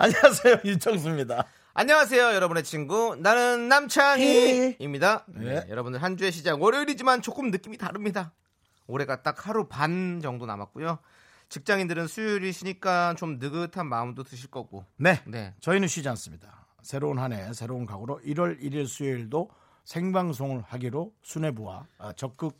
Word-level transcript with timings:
안녕하세요 0.00 0.58
윤정수입니다. 0.64 1.44
안녕하세요 1.74 2.26
여러분의 2.36 2.62
친구 2.62 3.16
나는 3.16 3.66
남창희입니다. 3.68 5.24
네. 5.26 5.44
네, 5.56 5.66
여러분들 5.68 6.00
한 6.00 6.16
주의 6.16 6.30
시작 6.30 6.62
월요일이지만 6.62 7.20
조금 7.20 7.50
느낌이 7.50 7.76
다릅니다. 7.76 8.32
올해가 8.86 9.22
딱 9.24 9.46
하루 9.48 9.66
반 9.66 10.20
정도 10.22 10.46
남았고요. 10.46 11.00
직장인들은 11.48 12.06
수요일이 12.06 12.52
시니까좀 12.52 13.38
느긋한 13.40 13.86
마음도 13.88 14.22
드실 14.22 14.50
거고. 14.52 14.84
네. 14.98 15.20
네. 15.26 15.54
저희는 15.60 15.88
쉬지 15.88 16.08
않습니다. 16.10 16.68
새로운 16.80 17.18
한해 17.18 17.52
새로운 17.52 17.84
각오로 17.84 18.20
1월 18.24 18.60
1일 18.60 18.86
수요일도 18.86 19.50
생방송을 19.84 20.62
하기로 20.62 21.12
수뇌부와 21.22 21.86
아, 21.98 22.12
적극 22.12 22.56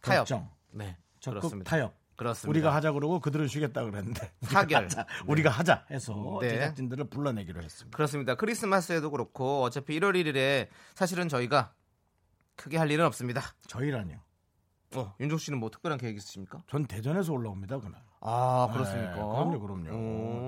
타협. 0.00 0.26
결정. 0.26 0.50
네. 0.72 0.96
적극 1.20 1.38
그렇습니다. 1.38 1.70
타협. 1.70 2.01
그렇습니다. 2.22 2.50
우리가 2.50 2.74
하자 2.74 2.92
그러고 2.92 3.20
그들은 3.20 3.48
쉬겠다 3.48 3.82
그랬는데 3.84 4.30
사결 4.42 4.82
우리가 4.84 4.98
하 4.98 5.04
네. 5.04 5.22
우리가 5.26 5.50
하자 5.50 5.84
해서 5.90 6.38
네. 6.40 6.50
제작진들을 6.50 7.04
불러내기로 7.10 7.62
했습니다. 7.62 7.94
그렇습니다. 7.96 8.34
크리스마스에도 8.36 9.10
그렇고 9.10 9.62
어차피 9.62 9.98
1월 9.98 10.14
1일에 10.22 10.68
사실은 10.94 11.28
저희가 11.28 11.72
크게 12.56 12.78
할 12.78 12.90
일은 12.90 13.04
없습니다. 13.06 13.42
저희라요 13.66 14.20
어, 14.94 15.14
윤종 15.20 15.38
씨는 15.38 15.58
뭐 15.58 15.70
특별한 15.70 15.98
계획 15.98 16.16
있으십니까? 16.16 16.62
전 16.68 16.84
대전에서 16.86 17.32
올라옵니다 17.32 17.80
그날. 17.80 18.00
아 18.20 18.66
네, 18.68 18.74
그렇습니까? 18.74 19.14
네, 19.14 19.22
그럼요, 19.22 19.60
그럼요. 19.62 19.90
오, 19.90 19.96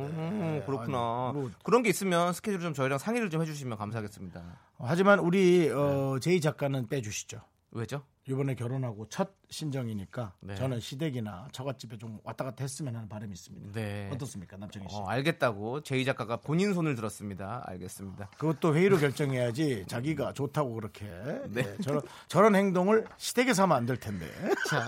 음, 0.04 0.16
네, 0.16 0.58
음, 0.58 0.62
그렇구나. 0.66 1.30
아니, 1.30 1.40
뭐, 1.40 1.50
그런 1.64 1.82
게 1.82 1.88
있으면 1.88 2.32
스케줄 2.34 2.60
좀 2.60 2.72
저희랑 2.74 2.98
상의를 2.98 3.30
좀 3.30 3.40
해주시면 3.42 3.78
감사하겠습니다. 3.78 4.42
하지만 4.78 5.18
우리 5.18 5.68
어, 5.70 6.18
제이 6.20 6.40
작가는 6.42 6.86
빼주시죠. 6.88 7.40
왜죠? 7.74 8.02
이번에 8.28 8.54
결혼하고 8.54 9.08
첫 9.08 9.32
신정이니까 9.50 10.32
네. 10.40 10.54
저는 10.54 10.78
시댁이나 10.80 11.48
처갓집에 11.52 11.98
좀 11.98 12.18
왔다 12.22 12.44
갔다 12.44 12.62
했으면 12.64 12.94
하는 12.96 13.08
바람이 13.08 13.32
있습니다. 13.32 13.72
네. 13.72 14.08
어떻습니까, 14.14 14.56
남정희 14.56 14.86
씨? 14.88 14.96
어, 14.96 15.04
알겠다고 15.06 15.82
제이 15.82 16.04
작가가 16.04 16.36
본인 16.36 16.72
손을 16.72 16.94
들었습니다. 16.94 17.62
알겠습니다. 17.66 18.30
그것도 18.38 18.76
회의로 18.76 18.96
결정해야지 18.96 19.84
자기가 19.88 20.32
좋다고 20.32 20.72
그렇게 20.74 21.04
네. 21.48 21.62
네, 21.64 21.76
저런 21.82 22.00
저런 22.28 22.54
행동을 22.54 23.04
시댁에서 23.18 23.64
하면 23.64 23.76
안 23.76 23.84
될 23.84 23.98
텐데. 23.98 24.24
자, 24.70 24.86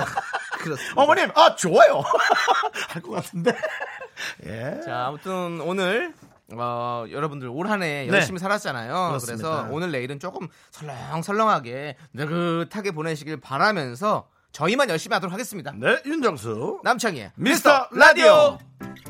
그렇습니다. 0.61 1.03
어머님, 1.03 1.29
아 1.37 1.55
좋아요. 1.57 2.03
할 2.89 3.03
것 3.03 3.11
같은데. 3.11 3.51
예. 4.47 4.81
자, 4.87 5.07
아무튼 5.09 5.61
오늘 5.61 6.15
어, 6.55 7.05
여러분들 7.11 7.49
올 7.49 7.67
한해 7.69 8.03
네. 8.07 8.09
열심히 8.09 8.39
네. 8.39 8.43
살았잖아요. 8.43 8.93
그렇습니다. 9.09 9.49
그래서 9.61 9.75
오늘 9.75 9.91
내일은 9.91 10.19
조금 10.19 10.49
설렁설렁하게 10.73 11.97
느긋하게 12.15 12.93
보내시길 12.93 13.41
바라면서 13.41 14.29
저희만 14.53 14.89
열심히 14.89 15.15
하도록 15.15 15.33
하겠습니다. 15.33 15.73
네, 15.75 16.01
윤정수 16.07 16.81
남창희 16.85 17.31
미스터 17.35 17.89
라디오. 17.93 18.59
라디오. 18.81 19.07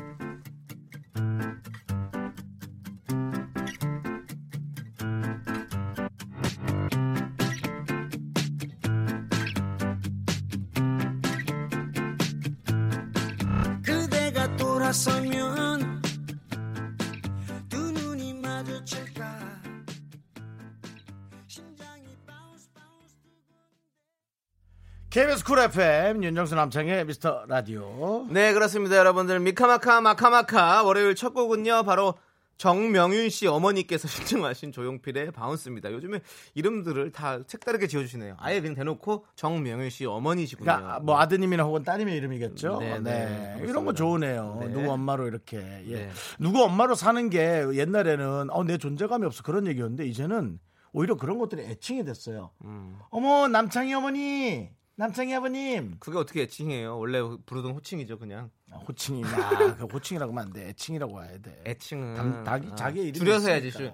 KBS 25.17 25.43
쿨 25.43 25.57
FM 25.57 26.23
윤정수 26.23 26.53
남창의 26.53 27.03
미스터 27.03 27.45
라디오. 27.47 28.27
네 28.29 28.53
그렇습니다 28.53 28.95
여러분들 28.97 29.39
미카마카 29.39 29.99
마카마카 30.01 30.83
월요일 30.83 31.15
첫 31.15 31.33
곡은요 31.33 31.81
바로 31.85 32.13
정명윤 32.57 33.29
씨 33.29 33.47
어머니께서 33.47 34.07
신청하신 34.07 34.71
조용필의 34.71 35.31
바운스입니다. 35.31 35.91
요즘에 35.91 36.19
이름들을 36.53 37.11
다 37.13 37.39
색다르게 37.47 37.87
지어주시네요. 37.87 38.35
아예 38.37 38.61
그냥 38.61 38.75
대놓고 38.75 39.25
정명윤 39.35 39.89
씨 39.89 40.05
어머니시군요. 40.05 40.65
그러니까 40.67 40.99
뭐 40.99 41.19
아드님이나 41.19 41.63
혹은 41.63 41.81
따님의 41.83 42.15
이름이겠죠. 42.15 42.75
음, 42.75 42.79
네, 42.81 42.91
어, 42.91 42.99
네, 42.99 43.55
네. 43.57 43.63
이런 43.67 43.85
거 43.85 43.93
좋으네요. 43.93 44.57
네. 44.61 44.67
누구 44.67 44.91
엄마로 44.91 45.27
이렇게 45.27 45.57
예. 45.87 45.95
네. 45.95 46.09
누구 46.37 46.61
엄마로 46.61 46.93
사는 46.93 47.27
게 47.31 47.63
옛날에는 47.73 48.51
어, 48.51 48.63
내 48.63 48.77
존재감이 48.77 49.25
없어 49.25 49.41
그런 49.41 49.65
얘기였는데 49.65 50.05
이제는 50.05 50.59
오히려 50.93 51.17
그런 51.17 51.39
것들이 51.39 51.63
애칭이 51.63 52.05
됐어요. 52.05 52.51
음. 52.65 52.99
어머 53.09 53.47
남창희 53.47 53.95
어머니 53.95 54.69
남창희 54.99 55.33
아버님. 55.35 55.95
그게 55.99 56.17
어떻게 56.17 56.41
애칭이에요? 56.41 56.97
원래 56.97 57.21
부르던 57.45 57.73
호칭이죠, 57.75 58.17
그냥. 58.17 58.49
아, 58.71 58.77
호칭이냐? 58.77 59.27
아, 59.27 59.57
그 59.77 59.85
호칭이라고 59.85 60.31
하면 60.31 60.45
안 60.47 60.51
돼. 60.51 60.69
애칭이라고 60.69 61.23
해야 61.23 61.37
돼. 61.37 61.61
애칭은 61.67 62.15
당, 62.15 62.43
당, 62.43 62.69
아, 62.71 62.75
자기 62.75 63.01
이름 63.01 63.13
줄여서 63.13 63.47
해야지. 63.49 63.71
줄, 63.71 63.93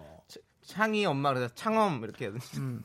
창희 0.65 1.05
엄마 1.05 1.33
그래서 1.33 1.53
창엄 1.55 2.01
이렇게 2.05 2.31
음. 2.57 2.81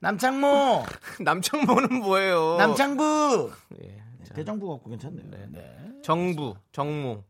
남창모. 0.00 0.82
남창모는 1.22 1.98
뭐예요? 1.98 2.56
남창부. 2.56 3.50
예, 3.82 3.86
네, 3.86 4.34
대정부 4.34 4.68
같고 4.70 4.88
괜찮네요. 4.88 5.30
네. 5.30 5.46
네. 5.50 6.00
정부, 6.02 6.54
정모, 6.72 7.22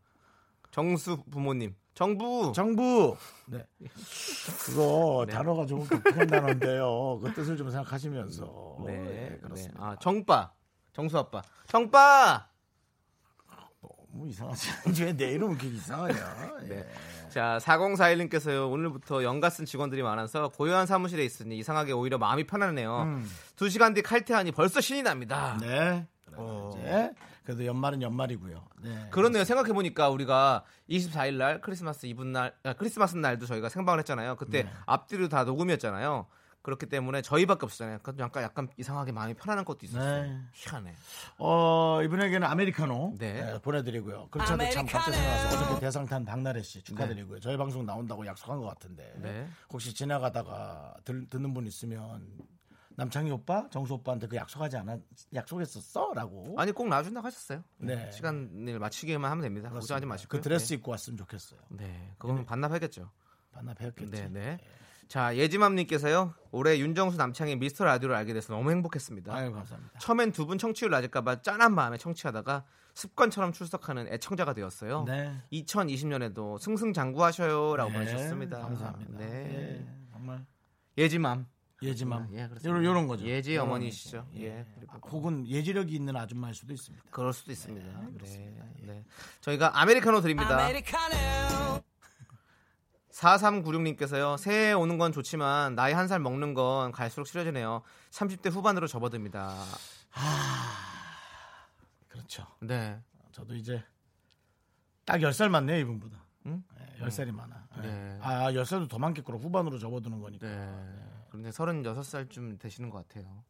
정수 0.70 1.16
부모님. 1.32 1.74
정부. 1.94 2.52
정부. 2.54 3.16
네. 3.46 3.64
그거 4.66 5.24
네. 5.26 5.32
단어가 5.32 5.64
조금 5.64 5.86
독특한 5.86 6.26
단어인데요. 6.26 7.20
그 7.22 7.32
뜻을 7.32 7.56
좀 7.56 7.70
생각하시면서. 7.70 8.78
네. 8.86 8.92
네, 8.96 9.02
네. 9.02 9.38
그렇습니다. 9.40 9.78
네. 9.80 9.84
아, 9.90 9.96
정빠. 10.00 10.52
정수 10.92 11.18
아빠. 11.18 11.42
정빠. 11.68 12.48
너무 14.10 14.28
이상하지. 14.28 15.02
왜내 15.04 15.24
이름 15.32 15.50
이렇게 15.52 15.68
이상하냐. 15.68 16.54
네. 16.68 16.78
예. 16.78 17.28
자, 17.30 17.58
4041님께서요. 17.62 18.70
오늘부터 18.70 19.22
연가 19.22 19.50
쓴 19.50 19.64
직원들이 19.64 20.02
많아서 20.02 20.48
고요한 20.48 20.86
사무실에 20.86 21.24
있으니 21.24 21.58
이상하게 21.58 21.92
오히려 21.92 22.18
마음이 22.18 22.44
편하네요. 22.46 23.02
음. 23.04 23.26
2시간 23.56 23.94
뒤 23.94 24.02
칼퇴하니 24.02 24.50
벌써 24.52 24.80
신이 24.80 25.02
납니다. 25.04 25.58
네. 25.60 26.06
어. 26.36 26.70
이제 26.76 27.12
그래도 27.44 27.66
연말은 27.66 28.00
연말이고요. 28.00 28.64
네. 28.82 29.08
그러네요. 29.10 29.44
생각해 29.44 29.72
보니까 29.74 30.08
우리가 30.08 30.64
24일 30.88 31.34
날 31.34 31.60
크리스마스 31.60 32.06
이브 32.06 32.22
날 32.24 32.54
아, 32.62 32.72
크리스마스 32.72 33.16
날도 33.16 33.44
저희가 33.46 33.68
생방을 33.68 33.98
했잖아요. 34.00 34.36
그때 34.36 34.62
네. 34.64 34.70
앞뒤로 34.86 35.28
다 35.28 35.44
녹음이었잖아요. 35.44 36.26
그렇기 36.62 36.86
때문에 36.86 37.20
저희밖에 37.20 37.66
없었잖아요. 37.66 37.98
약간 38.20 38.42
약간 38.42 38.68
이상하게 38.78 39.12
마음이 39.12 39.34
편안한 39.34 39.66
것도 39.66 39.80
있었어요. 39.82 40.22
네. 40.22 40.38
희한해. 40.54 40.94
어 41.36 42.00
이분에게는 42.02 42.48
아메리카노 42.48 43.16
네. 43.18 43.32
네, 43.44 43.58
보내드리고요. 43.60 44.28
그렇지 44.30 44.50
않아도 44.54 44.70
참 44.72 44.86
갑자기 44.86 45.18
생각나서 45.18 45.56
어저께 45.58 45.80
대상 45.80 46.06
탄 46.06 46.24
박나래 46.24 46.62
씨 46.62 46.82
축하드리고요. 46.82 47.34
네. 47.34 47.40
저희 47.42 47.58
방송 47.58 47.84
나온다고 47.84 48.24
약속한 48.24 48.58
것 48.58 48.66
같은데 48.68 49.12
네. 49.18 49.46
혹시 49.70 49.92
지나가다가 49.92 50.94
들, 51.04 51.28
듣는 51.28 51.52
분 51.52 51.66
있으면 51.66 52.22
남창희 52.96 53.30
오빠, 53.30 53.68
정수 53.70 53.94
오빠한테 53.94 54.28
그 54.28 54.36
약속하지 54.36 54.76
않았 54.78 55.00
약속했었어라고. 55.34 56.54
아니 56.58 56.72
꼭 56.72 56.88
나와준다 56.88 57.20
고 57.20 57.26
하셨어요. 57.26 57.62
네. 57.78 58.10
시간을 58.12 58.78
맞추기만 58.78 59.30
하면 59.30 59.42
됩니다. 59.42 59.68
그렇습니다. 59.68 59.80
걱정하지 59.80 60.06
마시고. 60.06 60.36
그 60.36 60.40
드레스 60.42 60.68
네. 60.68 60.74
입고 60.76 60.90
왔으면 60.92 61.16
좋겠어요. 61.18 61.60
네. 61.70 62.14
그건 62.18 62.36
네. 62.36 62.44
반납하겠죠. 62.44 63.10
반납했겠죠. 63.52 64.10
네, 64.12 64.20
네, 64.22 64.28
네. 64.28 64.58
자 65.06 65.36
예지맘님께서요 65.36 66.32
올해 66.50 66.78
윤정수 66.78 67.18
남창희 67.18 67.56
미스터 67.56 67.84
라디오를 67.84 68.16
알게 68.16 68.32
돼서 68.32 68.54
너무 68.54 68.70
행복했습니다. 68.70 69.34
아유 69.34 69.52
감사합니다. 69.52 69.98
처음엔 69.98 70.32
두 70.32 70.46
분 70.46 70.56
청취율 70.56 70.90
낮을까봐 70.90 71.42
짠한 71.42 71.74
마음에 71.74 71.98
청취하다가 71.98 72.64
습관처럼 72.94 73.52
출석하는 73.52 74.06
애청자가 74.14 74.54
되었어요. 74.54 75.02
네. 75.04 75.36
2020년에도 75.52 76.58
승승장구하셔요라고 76.60 77.90
네, 77.90 77.98
보내셨습니다. 77.98 78.58
감사합니다. 78.62 79.18
네. 79.18 79.26
네 79.26 79.96
정말 80.10 80.46
예지맘. 80.96 81.46
예지맘. 81.84 82.28
예, 82.32 82.48
요런, 82.64 82.84
요런 82.84 83.06
거죠. 83.06 83.26
예지 83.26 83.56
어머니시죠. 83.58 84.26
예. 84.36 84.44
예. 84.60 84.66
아, 84.88 84.98
혹은 85.10 85.46
예지력이 85.46 85.94
있는 85.94 86.16
아줌마일 86.16 86.54
수도 86.54 86.72
있습니다. 86.72 87.04
그럴 87.10 87.32
수도 87.32 87.52
있습니다. 87.52 87.86
네. 87.86 88.06
네 88.06 88.12
그렇습니다. 88.12 88.64
네. 88.78 88.82
네. 88.86 89.04
저희가 89.40 89.80
아메리카노 89.80 90.20
드립니다. 90.22 90.54
아메리카노. 90.64 91.82
4396님께서요. 93.12 94.36
새해 94.38 94.72
오는 94.72 94.98
건 94.98 95.12
좋지만 95.12 95.74
나이 95.76 95.92
한 95.92 96.08
살 96.08 96.18
먹는 96.18 96.54
건 96.54 96.90
갈수록 96.90 97.26
싫어지네요. 97.26 97.82
30대 98.10 98.50
후반으로 98.50 98.86
접어듭니다. 98.86 99.54
아. 100.14 100.72
그렇죠. 102.08 102.46
네. 102.60 103.00
저도 103.32 103.54
이제 103.56 103.82
딱 105.04 105.16
10살 105.18 105.48
맞네요 105.48 105.78
이분보다. 105.80 106.22
응? 106.46 106.62
네, 106.78 106.84
10살이 107.00 107.28
응. 107.28 107.36
많아. 107.36 107.66
네. 107.80 107.88
네. 107.88 108.18
아, 108.22 108.52
10살도 108.52 108.88
더 108.88 108.98
많겠구나. 108.98 109.38
후반으로 109.38 109.78
접어드는 109.78 110.20
거니까. 110.20 110.46
네. 110.46 110.54
네. 110.56 111.13
그런데 111.34 111.50
36살쯤 111.50 112.60
되시는 112.60 112.90
것 112.90 113.08
같아요. 113.08 113.42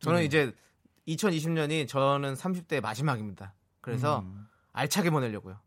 저는 0.00 0.20
음. 0.20 0.24
이제 0.24 0.54
2020년이 1.08 1.88
저는 1.88 2.34
30대 2.34 2.82
마지막입니다. 2.82 3.54
그래서 3.80 4.18
음. 4.20 4.46
알차게 4.72 5.10
보내려고요. 5.10 5.58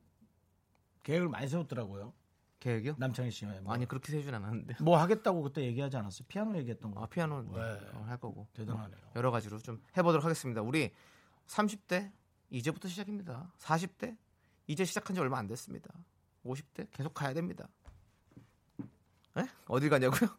계획을 1.02 1.30
많이 1.30 1.48
세웠더라고요. 1.48 2.14
계획이요? 2.60 2.96
남창희 3.00 3.32
씨. 3.32 3.46
뭐. 3.46 3.74
아니 3.74 3.88
그렇게 3.88 4.12
세진 4.12 4.32
않았는데. 4.36 4.76
뭐 4.82 5.00
하겠다고 5.00 5.42
그때 5.42 5.64
얘기하지 5.64 5.98
않았어요? 5.98 6.24
피아노 6.28 6.56
얘기했던 6.60 6.92
거. 6.92 7.02
아 7.04 7.08
피아노 7.08 7.42
네. 7.42 7.60
어, 7.94 8.04
할 8.08 8.18
거고. 8.18 8.48
대단하네요. 8.54 9.00
뭐 9.02 9.12
여러 9.16 9.32
가지로 9.32 9.58
좀 9.58 9.82
해보도록 9.98 10.24
하겠습니다. 10.24 10.62
우리 10.62 10.92
30대 11.48 12.12
이제부터 12.52 12.88
시작입니다. 12.88 13.52
40대 13.58 14.16
이제 14.68 14.86
시작한 14.86 15.16
지 15.16 15.20
얼마 15.20 15.40
안 15.40 15.48
됐습니다. 15.48 15.90
50대 16.46 16.92
계속 16.92 17.16
가야 17.16 17.34
됩니다. 17.34 17.68
에? 19.36 19.48
어디 19.66 19.90
가냐고요? 19.90 20.30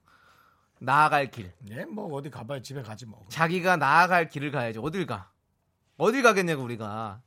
나아갈 0.84 1.30
길. 1.30 1.52
예, 1.70 1.84
뭐 1.84 2.12
어디 2.14 2.30
가봐야 2.30 2.60
집에 2.60 2.82
가지 2.82 3.06
뭐. 3.06 3.24
자기가 3.28 3.76
나아갈 3.76 4.28
길을 4.28 4.50
가야지. 4.50 4.78
어딜 4.80 5.06
가? 5.06 5.30
어딜 5.96 6.22
가겠냐고 6.22 6.62
우리가. 6.62 7.20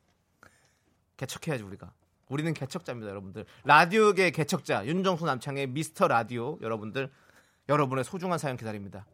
개척해야지 1.17 1.63
우리가. 1.63 1.91
우리는 2.29 2.53
개척자입니다, 2.53 3.09
여러분들. 3.09 3.45
라디오계 3.63 4.31
개척자 4.31 4.85
윤정수 4.85 5.25
남창의 5.25 5.67
미스터 5.67 6.07
라디오 6.07 6.57
여러분들 6.61 7.11
여러분의 7.69 8.03
소중한 8.03 8.37
사연 8.37 8.57
기다립니다. 8.57 9.05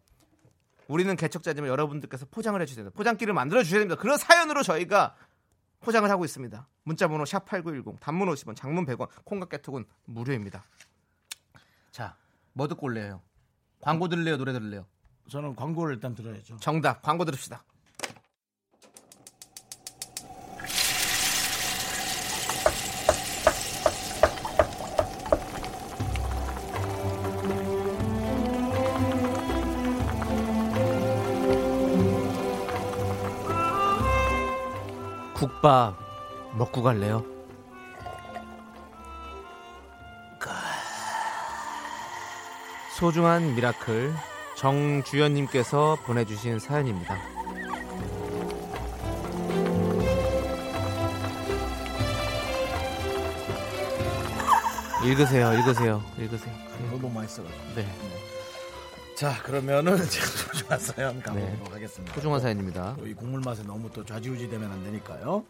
우리는 0.88 1.16
개척자지만 1.16 1.70
여러분들께서 1.70 2.26
포장을 2.26 2.60
해주셔야 2.62 2.84
됩니다. 2.84 2.98
포장기를 2.98 3.34
만들어 3.34 3.64
주셔야 3.64 3.80
됩니다. 3.80 4.00
그런 4.02 4.18
사연으로 4.18 4.64
저희가 4.64 5.16
포장을 5.80 6.10
하고 6.10 6.26
있습니다. 6.26 6.68
문자번호 6.84 7.24
샵 7.26 7.46
#8910 7.46 8.00
단문 8.00 8.30
50원, 8.30 8.56
장문 8.56 8.86
100원, 8.86 9.08
콩깍개톡은 9.24 9.86
무료입니다. 10.06 10.64
자, 11.92 12.16
뭐 12.54 12.68
듣고 12.68 12.88
올래요? 12.88 13.22
광고 13.84 14.08
들을래요? 14.08 14.38
노래 14.38 14.54
들을래요? 14.54 14.86
저는 15.30 15.56
광고를 15.58 15.96
일단 15.96 16.16
들어야죠. 16.16 16.56
정답 16.62 17.02
광고 17.02 17.26
들읍시다. 17.26 17.64
국밥 35.34 35.98
먹고 36.58 36.82
갈래요? 36.82 37.33
소중한 43.04 43.54
미라클 43.56 44.14
정주연님께서 44.56 45.98
보내주신 46.06 46.58
사연입니다. 46.58 47.18
읽으세요, 55.06 55.52
읽으세요, 55.56 56.02
읽으세요. 56.18 56.56
너무 56.92 57.10
맛있어가지고. 57.10 57.64
네. 57.76 57.84
네. 57.84 59.16
자, 59.18 59.34
그러면은 59.44 59.98
제가 60.08 60.26
소중한 60.26 60.80
사연 60.80 61.18
네. 61.18 61.22
가보도록 61.26 61.62
네. 61.66 61.70
하겠습니다. 61.74 62.16
소중한 62.16 62.40
사연입니다. 62.40 62.96
이 63.04 63.14
국물 63.14 63.42
맛에 63.42 63.64
너무 63.64 63.90
또 63.92 64.06
좌지우지되면 64.06 64.72
안 64.72 64.82
되니까요. 64.86 65.44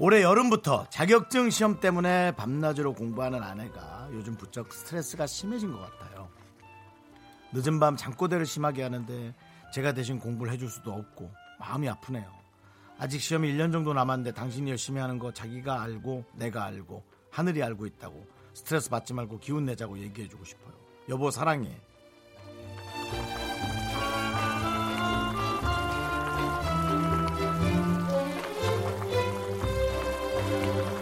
올해 0.00 0.20
여름부터 0.20 0.88
자격증 0.90 1.48
시험 1.48 1.78
때문에 1.78 2.32
밤낮으로 2.32 2.92
공부하는 2.94 3.40
아내가 3.44 4.08
요즘 4.14 4.34
부쩍 4.34 4.72
스트레스가 4.72 5.28
심해진 5.28 5.70
것 5.70 5.78
같아요. 5.78 6.26
늦은 7.56 7.80
밤 7.80 7.96
잠꼬대를 7.96 8.44
심하게 8.44 8.82
하는데 8.82 9.32
제가 9.72 9.92
대신 9.94 10.18
공부를 10.20 10.52
해줄 10.52 10.68
수도 10.68 10.92
없고 10.92 11.30
마음이 11.58 11.88
아프네요. 11.88 12.26
아직 12.98 13.20
시험이 13.20 13.50
1년 13.54 13.72
정도 13.72 13.94
남았는데 13.94 14.32
당신이 14.32 14.70
열심히 14.70 15.00
하는 15.00 15.18
거 15.18 15.32
자기가 15.32 15.80
알고 15.82 16.24
내가 16.34 16.64
알고 16.66 17.02
하늘이 17.30 17.62
알고 17.62 17.86
있다고 17.86 18.26
스트레스 18.52 18.90
받지 18.90 19.14
말고 19.14 19.38
기운 19.38 19.64
내자고 19.64 19.98
얘기해주고 19.98 20.44
싶어요. 20.44 20.72
여보 21.08 21.30
사랑해. 21.30 21.68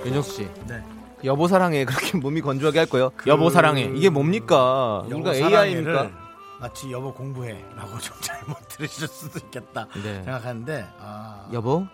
윤정수 0.06 0.30
씨. 0.30 0.48
네. 0.68 0.82
여보 1.24 1.48
사랑해 1.48 1.84
그렇게 1.84 2.16
몸이 2.16 2.42
건조하게 2.42 2.78
할 2.78 2.88
거예요. 2.88 3.10
그... 3.16 3.28
여보 3.28 3.50
사랑해 3.50 3.90
이게 3.96 4.08
뭡니까? 4.08 5.00
우리가 5.08 5.34
AI입니까? 5.34 6.23
마치 6.60 6.90
여보 6.92 7.12
공부해라고 7.12 7.98
좀 7.98 8.16
잘못 8.20 8.56
들으실 8.68 9.08
수도 9.08 9.38
있겠다 9.38 9.86
네. 9.94 10.22
생각하는데 10.24 10.86
아. 10.98 11.48
여보 11.52 11.86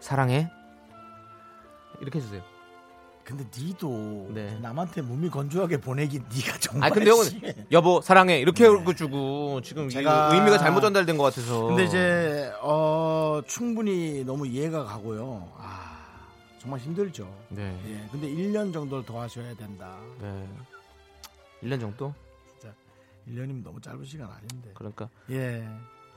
사랑해 0.00 0.50
이렇게 2.00 2.18
해주세요. 2.18 2.42
근데 3.24 3.44
니도 3.58 4.28
네. 4.30 4.58
남한테 4.60 5.02
몸이 5.02 5.28
건조하게 5.28 5.78
보내기 5.80 6.20
니가 6.34 6.56
정말. 6.60 6.88
아 6.88 6.92
근데 6.94 7.10
형은 7.10 7.66
여보 7.72 8.00
사랑해 8.00 8.38
이렇게 8.38 8.66
네. 8.66 8.74
하 8.82 8.94
주고 8.94 9.60
지금 9.60 9.88
제가 9.90 10.30
의미가 10.32 10.58
잘못 10.58 10.80
전달된 10.80 11.18
것 11.18 11.24
같아서. 11.24 11.64
근데 11.66 11.84
이제 11.84 12.52
어, 12.62 13.42
충분히 13.46 14.24
너무 14.24 14.46
이해가 14.46 14.84
가고요. 14.84 15.52
아 15.58 15.98
정말 16.60 16.80
힘들죠. 16.80 17.28
네. 17.50 17.78
예. 17.88 18.08
근데 18.10 18.28
1년 18.28 18.72
정도를 18.72 19.04
더 19.04 19.20
하셔야 19.20 19.54
된다. 19.56 19.96
네. 20.22 20.48
1년 21.62 21.80
정도? 21.80 22.14
1년이면 23.28 23.62
너무 23.64 23.80
짧은 23.80 24.04
시간 24.04 24.28
아닌데. 24.30 24.70
그러니까. 24.74 25.08
예. 25.30 25.66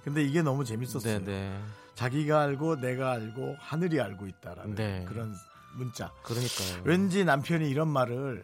근데 0.04 0.24
이게 0.24 0.42
너무 0.42 0.66
재밌었어요. 0.66 1.20
네네. 1.20 1.26
네. 1.26 1.60
자기가 1.96 2.42
알고 2.42 2.78
내가 2.82 3.12
알고 3.12 3.56
하늘이 3.60 4.02
알고 4.02 4.28
있다라는 4.28 4.76
네. 4.76 5.06
그런 5.08 5.34
문자. 5.78 6.12
그러니까요. 6.24 6.82
왠지 6.86 7.24
남편이 7.24 7.70
이런 7.70 7.88
말을 7.88 8.44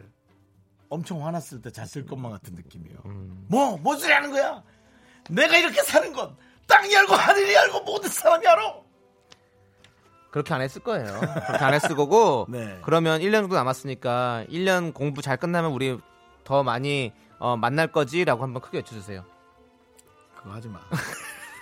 엄청 0.88 1.26
화났을 1.26 1.60
때 1.60 1.70
잘 1.72 1.86
쓸 1.86 2.06
것만 2.06 2.30
같은 2.30 2.54
느낌이에요. 2.54 2.98
음. 3.06 3.46
뭐, 3.48 3.76
뭔 3.78 3.98
소리 3.98 4.12
하는 4.12 4.30
거야? 4.30 4.62
내가 5.28 5.56
이렇게 5.56 5.82
사는 5.82 6.12
건 6.12 6.36
땅이 6.66 6.96
알고 6.96 7.14
하늘이 7.14 7.56
알고 7.58 7.80
모든 7.80 8.08
사람이 8.08 8.46
알아. 8.46 8.74
그렇게 10.30 10.54
안 10.54 10.60
했을 10.60 10.82
거예요. 10.82 11.06
그렇게 11.18 11.64
안 11.64 11.74
했을 11.74 11.96
거고 11.96 12.46
네. 12.52 12.78
그러면 12.82 13.20
1년 13.20 13.40
정도 13.42 13.56
남았으니까 13.56 14.44
1년 14.50 14.92
공부 14.94 15.22
잘 15.22 15.36
끝나면 15.38 15.72
우리 15.72 15.98
더 16.48 16.62
많이 16.62 17.12
어, 17.38 17.58
만날 17.58 17.88
거지라고 17.92 18.42
한번 18.42 18.62
크게 18.62 18.78
외쳐주세요. 18.78 19.22
그거 20.34 20.50
하지 20.54 20.66
마. 20.68 20.80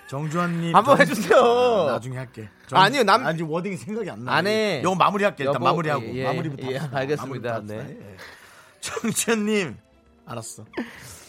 정주환님 0.08 0.76
한번 0.76 1.00
해주세요. 1.00 1.36
아, 1.38 1.86
나중에 1.94 2.16
할게. 2.16 2.48
정, 2.68 2.78
아니요 2.80 3.02
남 3.02 3.26
아니 3.26 3.42
워딩이 3.42 3.76
생각이 3.76 4.08
안 4.08 4.24
나. 4.24 4.36
안에 4.36 4.82
요거 4.84 4.94
마무리할게 4.94 5.42
일단 5.42 5.56
여보, 5.56 5.64
마무리하고 5.64 6.04
예, 6.04 6.14
예, 6.14 6.24
마무리부터. 6.24 6.70
예, 6.70 6.76
합시다. 6.76 6.98
알겠습니다. 6.98 7.50
마무리부터 7.52 7.82
네. 7.82 7.98
예, 8.00 8.12
예. 8.12 8.16
정주환님 8.80 9.76
알았어. 10.26 10.64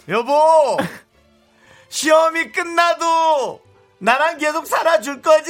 여보 0.10 0.32
시험이 1.90 2.52
끝나도 2.52 3.60
나랑 3.98 4.38
계속 4.38 4.68
살아줄 4.68 5.24
거지. 5.24 5.50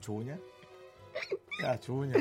좋으냐? 0.00 0.36
야, 1.64 1.72
아, 1.72 1.76
좋으냐고 1.76 2.20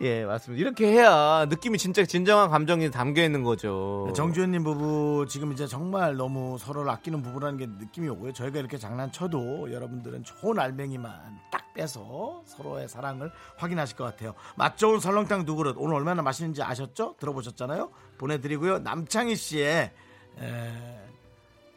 예, 0.00 0.24
맞습니다. 0.24 0.60
이렇게 0.60 0.86
해야 0.86 1.46
느낌이 1.48 1.76
진짜 1.78 2.04
진정한 2.04 2.48
감정이 2.50 2.90
담겨 2.90 3.22
있는 3.22 3.42
거죠. 3.42 4.04
네, 4.08 4.12
정주현님 4.12 4.62
부부 4.64 5.26
지금 5.28 5.52
이제 5.52 5.66
정말 5.66 6.14
너무 6.16 6.56
서로를 6.58 6.90
아끼는 6.90 7.22
부부라는 7.22 7.58
게 7.58 7.66
느낌이 7.66 8.08
오고요. 8.10 8.32
저희가 8.32 8.58
이렇게 8.60 8.78
장난쳐도 8.78 9.72
여러분들은 9.72 10.24
좋은 10.24 10.58
알맹이만 10.58 11.12
딱 11.50 11.72
빼서 11.74 12.42
서로의 12.46 12.88
사랑을 12.88 13.30
확인하실 13.56 13.96
것 13.96 14.04
같아요. 14.04 14.34
맛 14.56 14.76
좋은 14.78 15.00
설렁탕 15.00 15.44
두 15.44 15.56
그릇 15.56 15.74
오늘 15.78 15.96
얼마나 15.96 16.22
맛있는지 16.22 16.62
아셨죠? 16.62 17.16
들어보셨잖아요. 17.18 17.90
보내드리고요. 18.18 18.80
남창희 18.80 19.36
씨의 19.36 19.92
에... 20.40 20.96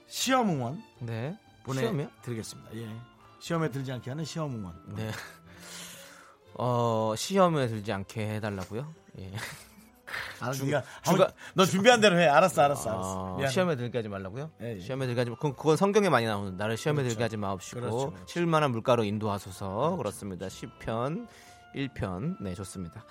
시험 0.08 0.50
응원 0.50 0.82
네. 1.00 1.38
보내드리겠습니다. 1.63 2.75
예. 2.78 2.88
시험에 3.39 3.70
들지 3.70 3.92
않게 3.92 4.10
하는 4.10 4.25
시험 4.25 4.54
응원. 4.56 4.74
네. 4.96 5.12
어, 6.62 7.13
시험에 7.16 7.70
들지 7.70 7.94
않게 7.94 8.36
해달라고요. 8.36 8.86
예. 9.20 9.32
아, 10.42 10.51
주, 10.51 10.66
네가, 10.66 10.84
주가, 11.04 11.32
너 11.54 11.63
준비한 11.66 12.01
대로 12.01 12.20
해. 12.20 12.28
알았어, 12.28 12.62
알았어, 12.63 12.89
아, 12.89 13.36
알았어. 13.38 13.48
시험에 13.50 13.78
들게 13.78 14.00
하지 14.00 14.10
말라고요? 14.10 14.51
예, 14.62 14.75
예. 14.75 14.80
시험에 14.82 15.06
들게 15.08 15.22
하지 15.22 15.32
말고 15.32 15.54
그건 15.56 15.78
성경에 15.78 16.10
많이 16.10 16.25
나오는 16.25 16.58
나를 16.58 16.75
시험에 16.75 16.98
그렇죠. 16.98 17.13
들게 17.13 17.24
하지 17.24 17.38
마옵시고 17.38 17.80
그렇죠, 17.82 17.98
그렇죠. 18.10 18.25
실만한 18.28 18.72
물가로 18.72 19.06
인도하소서 19.06 19.68
그렇죠, 19.96 19.98
그렇습니다. 19.98 20.48
10편, 20.48 21.28
그렇죠. 21.72 21.94
1편. 21.98 22.36
네, 22.42 22.54
좋습니다. 22.56 23.06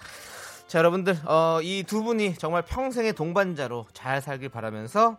자, 0.66 0.78
여러분들 0.80 1.18
어, 1.24 1.60
이두 1.62 2.02
분이 2.02 2.34
정말 2.36 2.60
평생의 2.62 3.14
동반자로 3.14 3.86
잘 3.94 4.20
살길 4.20 4.50
바라면서 4.50 5.16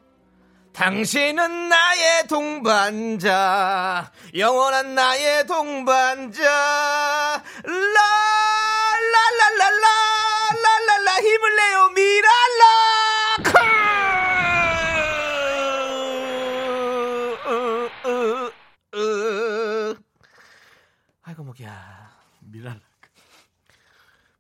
당신은 0.74 1.70
나의 1.70 2.28
동반자 2.28 4.12
영원한 4.38 4.94
나의 4.94 5.48
동반자 5.48 6.44
라 6.54 8.19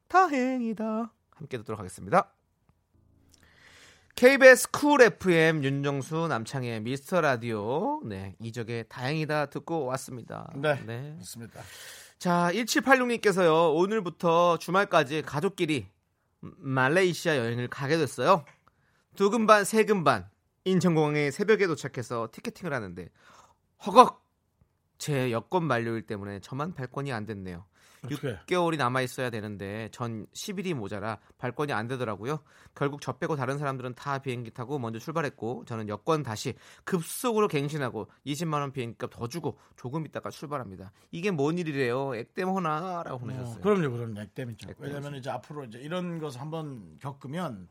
다행이다 0.09 1.13
함께 1.35 1.59
듣도록 1.59 1.79
하겠습니다. 1.79 2.33
KBS 4.15 4.71
쿨 4.71 5.03
FM 5.03 5.63
윤정수 5.63 6.27
남창의 6.29 6.81
미스터 6.81 7.21
라디오 7.21 8.01
네 8.05 8.35
이적의 8.41 8.87
다행이다 8.89 9.47
듣고 9.47 9.85
왔습니다. 9.85 10.51
네, 10.57 10.83
네. 10.87 11.15
맞습니다. 11.19 11.61
자 12.19 12.49
1786님께서요 12.55 13.77
오늘부터 13.77 14.57
주말까지 14.59 15.21
가족끼리 15.21 15.87
말레이시아 16.41 17.39
여행을 17.39 17.69
가게 17.69 17.97
됐어요. 17.97 18.45
두금 19.17 19.47
반, 19.47 19.65
세금 19.65 20.05
반. 20.05 20.29
인천공항에 20.65 21.31
새벽에 21.31 21.67
도착해서 21.67 22.29
티켓팅을 22.33 22.73
하는데 22.73 23.09
허걱! 23.87 24.25
제 24.99 25.31
여권 25.31 25.65
만료일 25.65 26.03
때문에 26.03 26.41
저만 26.41 26.75
발권이 26.75 27.13
안 27.13 27.27
됐네요. 27.27 27.67
6개월이 28.09 28.77
남아 28.77 29.03
있어야 29.03 29.31
되는데 29.31 29.89
전 29.93 30.27
10일이 30.35 30.75
모자라 30.75 31.19
발권이 31.39 31.73
안 31.73 31.89
되더라고요. 31.89 32.41
결국 32.75 33.01
저 33.01 33.13
빼고 33.13 33.37
다른 33.37 33.59
사람들은 33.59 33.95
다 33.95 34.19
비행기 34.19 34.51
타고 34.53 34.79
먼저 34.79 34.99
출발했고 34.99 35.65
저는 35.67 35.89
여권 35.89 36.23
다시 36.23 36.55
급속으로 36.85 37.49
갱신하고 37.49 38.09
20만 38.27 38.55
원 38.61 38.73
비행기값 38.73 39.11
더 39.11 39.29
주고 39.29 39.59
조금 39.77 40.07
있다가 40.07 40.31
출발합니다. 40.31 40.93
이게 41.11 41.31
뭔 41.31 41.59
일이래요? 41.59 42.15
액땜 42.17 42.49
허나라고 42.49 43.15
어, 43.15 43.19
보내셨어요. 43.19 43.59
어, 43.59 43.61
그럼요, 43.61 43.91
그럼요. 43.97 44.21
액땜이죠. 44.21 44.71
액땜. 44.71 44.75
왜냐면 44.87 45.17
이제 45.17 45.31
앞으로 45.31 45.65
이제 45.65 45.79
이런 45.79 46.19
것을 46.19 46.41
한번 46.41 46.99
겪으면 47.01 47.69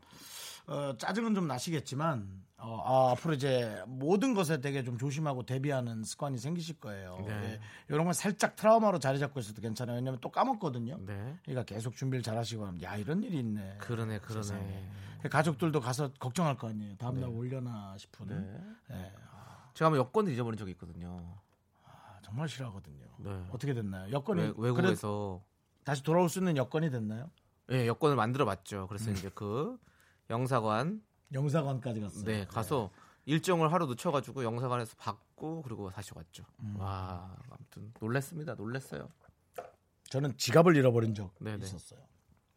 어, 0.68 0.96
짜증은 0.98 1.34
좀 1.34 1.46
나시겠지만 1.46 2.44
어, 2.58 2.80
아, 2.84 3.12
앞으로 3.12 3.34
이제 3.34 3.82
모든 3.86 4.34
것에 4.34 4.60
되게 4.60 4.82
좀 4.82 4.98
조심하고 4.98 5.44
대비하는 5.44 6.02
습관이 6.02 6.38
생기실 6.38 6.80
거예요. 6.80 7.16
네. 7.20 7.26
네. 7.28 7.50
예, 7.52 7.60
이런 7.88 8.04
건 8.04 8.14
살짝 8.14 8.56
트라우마로 8.56 8.98
자리 8.98 9.18
잡고 9.18 9.38
있어도 9.40 9.60
괜찮아요. 9.62 9.96
왜냐면 9.96 10.18
또 10.20 10.30
까먹거든요. 10.30 10.96
네. 11.06 11.38
그러니까 11.44 11.62
계속 11.64 11.94
준비를 11.94 12.22
잘하시고 12.22 12.66
하면 12.66 12.82
야 12.82 12.96
이런 12.96 13.22
일이 13.22 13.38
있네. 13.40 13.76
그러네, 13.78 14.18
그러네. 14.20 14.42
세상에. 14.42 14.84
그 15.22 15.28
가족들도 15.28 15.80
가서 15.80 16.10
걱정할 16.18 16.56
거 16.56 16.68
아니에요. 16.68 16.96
다음 16.96 17.20
날 17.20 17.30
네. 17.30 17.36
올려나 17.36 17.94
싶은. 17.98 18.26
네. 18.26 18.36
네. 18.90 19.12
제가 19.74 19.86
한번 19.90 20.00
여권을 20.00 20.32
잊어버린 20.32 20.58
적이 20.58 20.72
있거든요. 20.72 21.24
아, 21.84 22.16
정말 22.22 22.48
싫어하거든요. 22.48 23.04
네. 23.18 23.30
어떻게 23.50 23.74
됐나요? 23.74 24.10
여권이 24.10 24.54
외, 24.56 24.70
국에서 24.72 25.40
그래, 25.44 25.82
다시 25.84 26.02
돌아올 26.02 26.28
수 26.28 26.38
있는 26.38 26.56
여권이 26.56 26.90
됐나요? 26.90 27.30
예, 27.70 27.86
여권을 27.86 28.16
만들어 28.16 28.44
봤죠. 28.44 28.86
그래서 28.88 29.10
음. 29.10 29.14
이제 29.14 29.30
그 29.34 29.78
영사관 30.30 31.02
영사관까지 31.32 32.00
갔어요. 32.00 32.24
네, 32.24 32.44
가서 32.46 32.90
네. 32.94 33.32
일정을 33.32 33.72
하루 33.72 33.86
늦춰가지고 33.86 34.44
영사관에서 34.44 34.94
받고 34.98 35.62
그리고 35.62 35.90
다시 35.90 36.12
왔죠. 36.14 36.44
음. 36.60 36.76
와, 36.78 37.36
아무튼 37.50 37.92
놀랬습니다. 38.00 38.54
놀랬어요. 38.54 39.08
저는 40.10 40.36
지갑을 40.36 40.76
잃어버린 40.76 41.14
적 41.14 41.34
네네. 41.40 41.64
있었어요. 41.66 42.00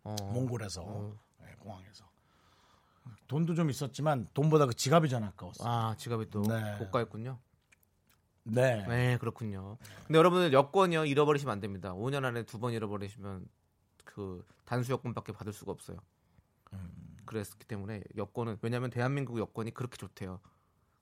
어. 0.03 0.15
몽골에서 0.33 0.81
어. 0.85 1.19
네, 1.41 1.55
공항에서 1.59 2.07
돈도 3.27 3.55
좀 3.55 3.69
있었지만 3.69 4.27
돈보다 4.33 4.65
그 4.67 4.73
지갑이 4.73 5.09
전 5.09 5.23
아까웠어요. 5.23 5.67
아, 5.67 5.95
지갑이 5.97 6.29
또 6.29 6.41
네. 6.43 6.77
고가였군요. 6.79 7.39
네. 8.43 8.85
네, 8.88 9.17
그렇군요. 9.17 9.77
근데 10.07 10.17
여러분들 10.17 10.53
여권이요 10.53 11.05
잃어버리시면 11.05 11.51
안 11.53 11.59
됩니다. 11.59 11.93
5년 11.93 12.23
안에 12.25 12.43
두 12.43 12.59
번 12.59 12.73
잃어버리시면 12.73 13.47
그 14.05 14.45
단수 14.65 14.91
여권밖에 14.91 15.33
받을 15.33 15.51
수가 15.53 15.71
없어요. 15.71 15.97
음. 16.73 16.98
그랬기 17.29 17.63
때문에 17.65 18.01
여권은 18.17 18.57
왜냐하면 18.63 18.89
대한민국 18.89 19.38
여권이 19.38 19.71
그렇게 19.75 19.98
좋대요. 19.98 20.39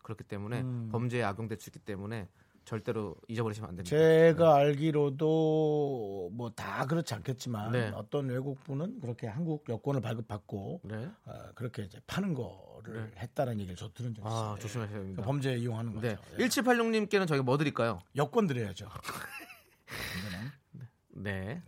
그렇기 0.04 0.26
때문에 0.26 0.62
음. 0.62 0.90
범죄에 0.92 1.24
악용될 1.24 1.58
수 1.58 1.70
있기 1.70 1.80
때문에 1.80 2.28
절대로 2.66 3.16
잊어버리시면 3.30 3.70
안 3.70 3.76
됩니다. 3.78 3.96
제가 3.96 4.56
네. 4.56 4.60
알기로도 4.66 6.32
뭐 6.34 6.48
다 6.56 6.86
그렇지 6.86 7.14
않겠지만 7.14 7.72
네. 7.72 7.90
어떤 7.96 8.28
외국 8.30 8.62
분은 8.66 9.00
그렇게 9.00 9.26
한국 9.28 9.68
여권을 9.70 10.02
발급받고 10.02 10.82
네. 10.86 11.10
어, 11.26 11.52
그렇게 11.56 11.84
이제 11.84 12.00
파는 12.08 12.34
거를 12.34 13.10
네. 13.12 13.20
했다는 13.22 13.60
얘기를 13.62 13.76
저 13.78 13.90
들은 13.94 14.14
적 14.14 14.26
아, 14.26 14.30
있어요. 14.30 14.40
아, 14.50 14.56
조심하셔야 14.60 14.98
됩니다. 14.98 15.22
그러니까 15.22 15.24
범죄 15.24 15.56
이용하는 15.56 15.98
네. 16.02 16.16
거죠. 16.18 16.22
네. 16.36 16.44
예. 16.44 16.48
1786님께는 16.48 17.26
저희가 17.28 17.44
뭐 17.46 17.58
드릴까요? 17.58 18.00
여권 18.18 18.48
드려야죠. 18.48 18.88
네. 21.14 21.32
네. 21.32 21.62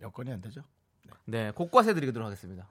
여권이안 0.00 0.40
되죠? 0.42 0.62
네. 1.04 1.10
네, 1.26 1.50
고과세 1.52 1.92
드리도록 1.94 2.24
하겠습니다. 2.26 2.68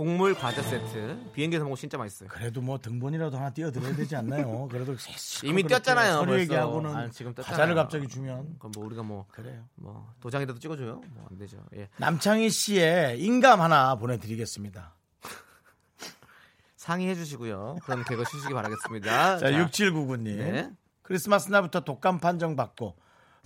곡물 0.00 0.34
과자 0.34 0.62
세트 0.62 1.30
비행기에서 1.34 1.62
먹고 1.66 1.76
진짜 1.76 1.98
맛있어요. 1.98 2.30
그래도 2.30 2.62
뭐 2.62 2.78
등본이라도 2.78 3.36
하나 3.36 3.50
띄어드려야 3.50 3.94
되지 3.94 4.16
않나요? 4.16 4.66
그래도 4.72 4.96
이미 5.44 5.62
띄었잖아요. 5.62 6.14
서류 6.14 6.38
얘기하고는 6.40 6.96
아니, 6.96 7.12
지금 7.12 7.34
떴잖아요. 7.34 7.50
과자를 7.54 7.74
갑자기 7.74 8.08
주면 8.08 8.56
그럼 8.58 8.72
뭐 8.74 8.86
우리가 8.86 9.02
뭐 9.02 9.26
그래요. 9.34 9.62
뭐 9.74 10.10
도장이라도 10.20 10.58
찍어줘요. 10.58 11.02
뭐 11.06 11.26
안 11.30 11.36
되죠. 11.36 11.58
예. 11.76 11.86
남창희 11.98 12.48
씨의 12.48 13.20
인감 13.20 13.60
하나 13.60 13.94
보내드리겠습니다. 13.96 14.94
상의해 16.76 17.14
주시고요. 17.14 17.76
그럼 17.84 18.02
개그 18.08 18.24
쉬시기 18.24 18.54
바라겠습니다. 18.54 19.36
자, 19.36 19.50
자 19.50 19.50
6799님. 19.50 20.36
네. 20.38 20.70
크리스마스 21.02 21.50
날부터 21.50 21.80
독감 21.80 22.20
판정 22.20 22.56
받고 22.56 22.96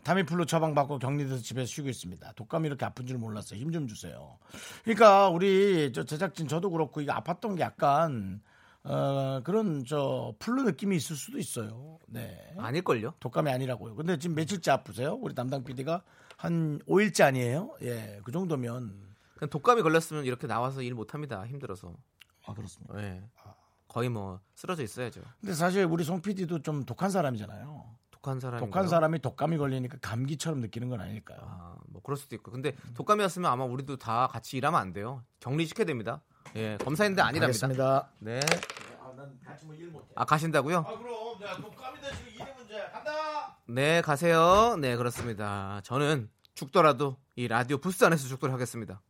타미플로 0.05 0.45
처방받고 0.45 0.99
격리돼서 0.99 1.39
집에서 1.43 1.67
쉬고 1.67 1.89
있습니다. 1.89 2.33
독감이 2.35 2.69
이렇게 2.69 2.85
아픈 2.85 3.07
줄 3.07 3.19
몰랐어요. 3.19 3.59
힘 3.59 3.73
좀 3.73 3.89
주세요. 3.89 4.39
그러니까 4.85 5.29
우리 5.29 5.91
저 5.93 6.05
제작진 6.05 6.47
저도 6.47 6.71
그렇고 6.71 7.01
이게 7.01 7.11
아팠던 7.11 7.57
게 7.57 7.63
약간 7.63 8.41
어, 8.85 9.41
그런 9.43 9.85
저 9.87 10.33
플루 10.39 10.63
느낌이 10.63 10.95
있을 10.97 11.17
수도 11.17 11.39
있어요. 11.39 11.99
네. 12.07 12.55
아닐걸요? 12.59 13.15
독감이 13.19 13.51
아니라고요. 13.51 13.97
근데 13.97 14.17
지금 14.19 14.37
며칠째 14.37 14.71
아프세요? 14.71 15.15
우리 15.15 15.35
담당 15.35 15.65
PD가 15.65 16.03
한 16.37 16.79
5일째 16.83 17.25
아니에요? 17.25 17.75
예, 17.83 18.21
그 18.23 18.31
정도면. 18.31 18.97
그냥 19.39 19.51
독감이 19.51 19.81
걸렸으면 19.83 20.25
이렇게 20.27 20.47
나와서 20.47 20.83
일 20.83 20.95
못합니다. 20.95 21.45
힘들어서. 21.47 21.95
아 22.47 22.53
그렇습니까? 22.55 23.03
예. 23.03 23.23
거의 23.89 24.09
뭐 24.09 24.41
쓰러져 24.55 24.83
있어야죠. 24.85 25.23
근데 25.41 25.55
사실 25.55 25.85
우리 25.85 26.05
송 26.05 26.21
PD도 26.21 26.61
좀 26.63 26.85
독한 26.85 27.11
사람이잖아요. 27.11 27.85
독한 28.25 28.41
사람이 28.41 28.61
독한 28.65 28.89
사람이 28.89 29.19
독감이 29.19 29.59
걸리니까 29.59 29.99
감기처럼 30.01 30.61
느끼는 30.61 30.89
건 30.89 31.03
아닐까요? 31.03 31.39
아, 31.43 31.77
뭐 31.89 32.01
그럴 32.03 32.17
수도 32.17 32.35
있고. 32.37 32.51
근데 32.51 32.75
독감이었으면 32.95 33.51
아마 33.51 33.65
우리도 33.65 33.99
다 33.99 34.27
같이 34.29 34.57
일하면 34.57 34.81
안 34.81 34.95
돼요. 34.95 35.23
격리 35.41 35.67
시켜야 35.67 35.85
됩니다. 35.87 36.23
예, 36.57 36.79
검사인데 36.85 37.21
아니랍니다. 37.21 38.09
네. 38.19 38.41
아, 39.01 39.13
뭐 39.15 39.25
아 40.17 40.25
가신다고요? 40.25 40.79
아 40.87 40.99
그럼 40.99 41.43
야 41.43 41.57
독감인데 41.57 42.09
지금 42.17 42.29
일이 42.33 42.53
문제 42.57 42.79
간다. 42.93 43.59
네 43.67 44.01
가세요. 44.01 44.77
네 44.81 44.95
그렇습니다. 44.97 45.81
저는 45.85 46.31
죽더라도 46.55 47.17
이 47.35 47.47
라디오 47.49 47.79
부스 47.79 48.05
안에서 48.05 48.27
죽도록 48.29 48.55
하겠습니다. 48.55 49.03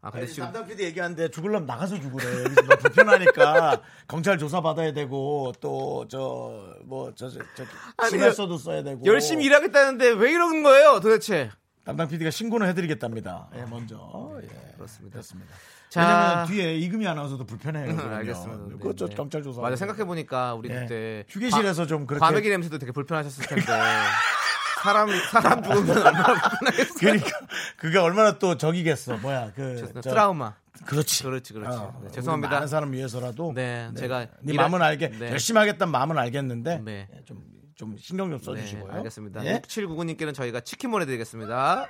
아, 0.00 0.10
근데 0.10 0.26
아니, 0.26 0.32
지금 0.32 0.44
담당 0.44 0.66
PD 0.66 0.84
얘기하는데 0.84 1.28
죽을려면 1.28 1.66
나가서 1.66 2.00
죽으래. 2.00 2.40
여기서 2.44 2.62
너 2.62 2.76
불편하니까 2.76 3.80
경찰 4.08 4.38
조사 4.38 4.60
받아야 4.60 4.92
되고 4.92 5.52
또 5.60 5.98
저 6.08 6.72
뭐 6.84 7.12
저저 7.14 7.38
저, 7.56 7.64
뭐 7.96 8.08
신발서도 8.08 8.56
써야 8.58 8.82
되고 8.82 9.04
열심히 9.04 9.44
일하겠다는데 9.46 10.10
왜 10.10 10.30
이러는 10.32 10.62
거예요, 10.62 11.00
도대체? 11.00 11.50
담당 11.84 12.06
PD가 12.08 12.30
신고는 12.30 12.66
해드리겠답니다. 12.68 13.48
예, 13.56 13.62
아, 13.62 13.66
먼저 13.66 13.96
네, 14.40 14.48
예, 14.50 14.74
그렇습니다. 14.76 15.12
그렇습니다. 15.14 15.54
자, 15.88 16.00
왜냐면 16.02 16.46
뒤에 16.48 16.74
이금희 16.76 17.06
아나운서도 17.08 17.44
불편해요. 17.44 17.90
음, 17.90 17.98
알겠습니다. 17.98 18.78
그렇죠 18.78 19.08
네. 19.08 19.14
경찰 19.14 19.42
조사. 19.42 19.60
맞아 19.62 19.74
생각해 19.76 20.04
보니까 20.04 20.54
우리 20.54 20.68
네. 20.68 20.80
그때 20.80 21.24
휴게실에서 21.30 21.82
과, 21.82 21.86
좀 21.86 22.06
그렇게 22.06 22.20
과메기 22.20 22.48
냄새도 22.50 22.78
되게 22.78 22.92
불편하셨을 22.92 23.46
텐데. 23.46 23.64
사람 24.82 25.08
사람 25.32 25.62
죽으면 25.62 25.96
얼마나 25.98 26.34
불편하겠어. 26.34 26.94
그러니까 26.98 27.30
그게 27.76 27.98
얼마나 27.98 28.38
또 28.38 28.56
적이겠어. 28.56 29.16
뭐야 29.18 29.52
그 29.54 29.90
저, 29.94 30.00
트라우마. 30.00 30.54
그렇지. 30.86 31.24
그렇지, 31.24 31.52
그렇지. 31.54 31.76
어, 31.76 32.00
네, 32.04 32.10
죄송합니다. 32.12 32.54
많은 32.54 32.68
사람 32.68 32.92
위해서라도. 32.92 33.52
네, 33.54 33.90
네. 33.92 34.00
제가 34.00 34.26
네 34.40 34.52
일하... 34.52 34.62
마음은 34.62 34.80
알게 34.82 35.10
네. 35.10 35.32
열심히 35.32 35.58
하겠다는 35.58 35.90
마음은 35.90 36.16
알겠는데 36.18 36.78
네. 36.84 37.08
네 37.10 37.20
좀, 37.24 37.42
좀 37.74 37.96
신경 37.98 38.30
좀 38.30 38.38
써주시고요. 38.38 38.92
네, 38.92 38.98
알겠습니다. 38.98 39.42
네? 39.42 39.60
6799님께는 39.62 40.32
저희가 40.34 40.60
치킨 40.60 40.92
보내드리겠습니다. 40.92 41.86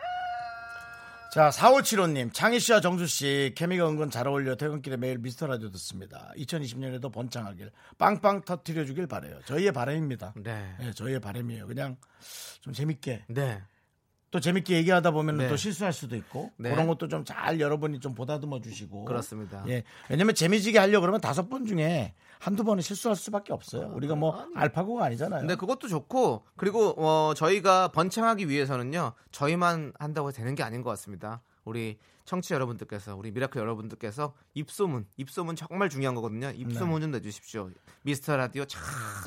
자, 1.30 1.50
4575님, 1.50 2.32
창희 2.32 2.58
씨와 2.58 2.80
정수 2.80 3.06
씨, 3.06 3.52
케미가 3.54 3.86
은근 3.90 4.08
잘 4.08 4.26
어울려 4.26 4.56
퇴근길에 4.56 4.96
매일 4.96 5.18
미스터 5.18 5.46
라디오 5.46 5.68
듣습니다. 5.72 6.32
2020년에도 6.38 7.12
번창하길, 7.12 7.70
빵빵 7.98 8.44
터트려 8.46 8.86
주길 8.86 9.06
바래요. 9.06 9.38
저희의 9.44 9.72
바람입니다. 9.72 10.32
네. 10.36 10.72
네 10.80 10.92
저희의 10.94 11.20
바람이에요. 11.20 11.66
그냥 11.66 11.98
좀 12.62 12.72
재밌게. 12.72 13.26
네. 13.28 13.60
또 14.30 14.40
재밌게 14.40 14.76
얘기하다 14.76 15.10
보면 15.12 15.38
네. 15.38 15.48
또 15.48 15.56
실수할 15.56 15.92
수도 15.92 16.14
있고 16.16 16.50
네. 16.56 16.70
그런 16.70 16.86
것도 16.88 17.06
좀 17.08 17.18
잘 17.28 17.60
여러분이 17.60 18.00
좀 18.00 18.14
보다듬어 18.14 18.60
주시고 18.62 19.04
그렇습니다. 19.04 19.62
예. 19.68 19.82
왜냐면 20.08 20.30
하 20.30 20.34
재미지게 20.34 20.78
하려 20.78 21.00
그러면 21.00 21.20
다섯 21.20 21.48
번 21.50 21.66
중에 21.66 22.14
한두 22.38 22.62
번은 22.64 22.80
실수할 22.80 23.16
수밖에 23.16 23.52
없어요. 23.52 23.92
우리가 23.94 24.14
뭐 24.14 24.32
아니. 24.40 24.52
알파고가 24.56 25.04
아니잖아요. 25.04 25.40
근데 25.40 25.54
그것도 25.56 25.88
좋고 25.88 26.44
그리고 26.56 26.94
어, 26.96 27.34
저희가 27.34 27.88
번창하기 27.88 28.48
위해서는요. 28.48 29.12
저희만 29.32 29.92
한다고 29.98 30.30
되는 30.30 30.54
게 30.54 30.62
아닌 30.62 30.80
것 30.82 30.88
같습니다. 30.90 31.42
우리 31.64 31.98
청취 32.28 32.52
여러분들께서 32.52 33.16
우리 33.16 33.30
미라클 33.32 33.58
여러분들께서 33.58 34.34
입소문 34.52 35.06
입소문 35.16 35.56
정말 35.56 35.88
중요한 35.88 36.14
거거든요. 36.14 36.50
입소문 36.54 36.96
네. 37.00 37.04
좀 37.06 37.10
내주십시오. 37.12 37.70
미스터 38.02 38.36
라디오 38.36 38.66
참 38.66 38.80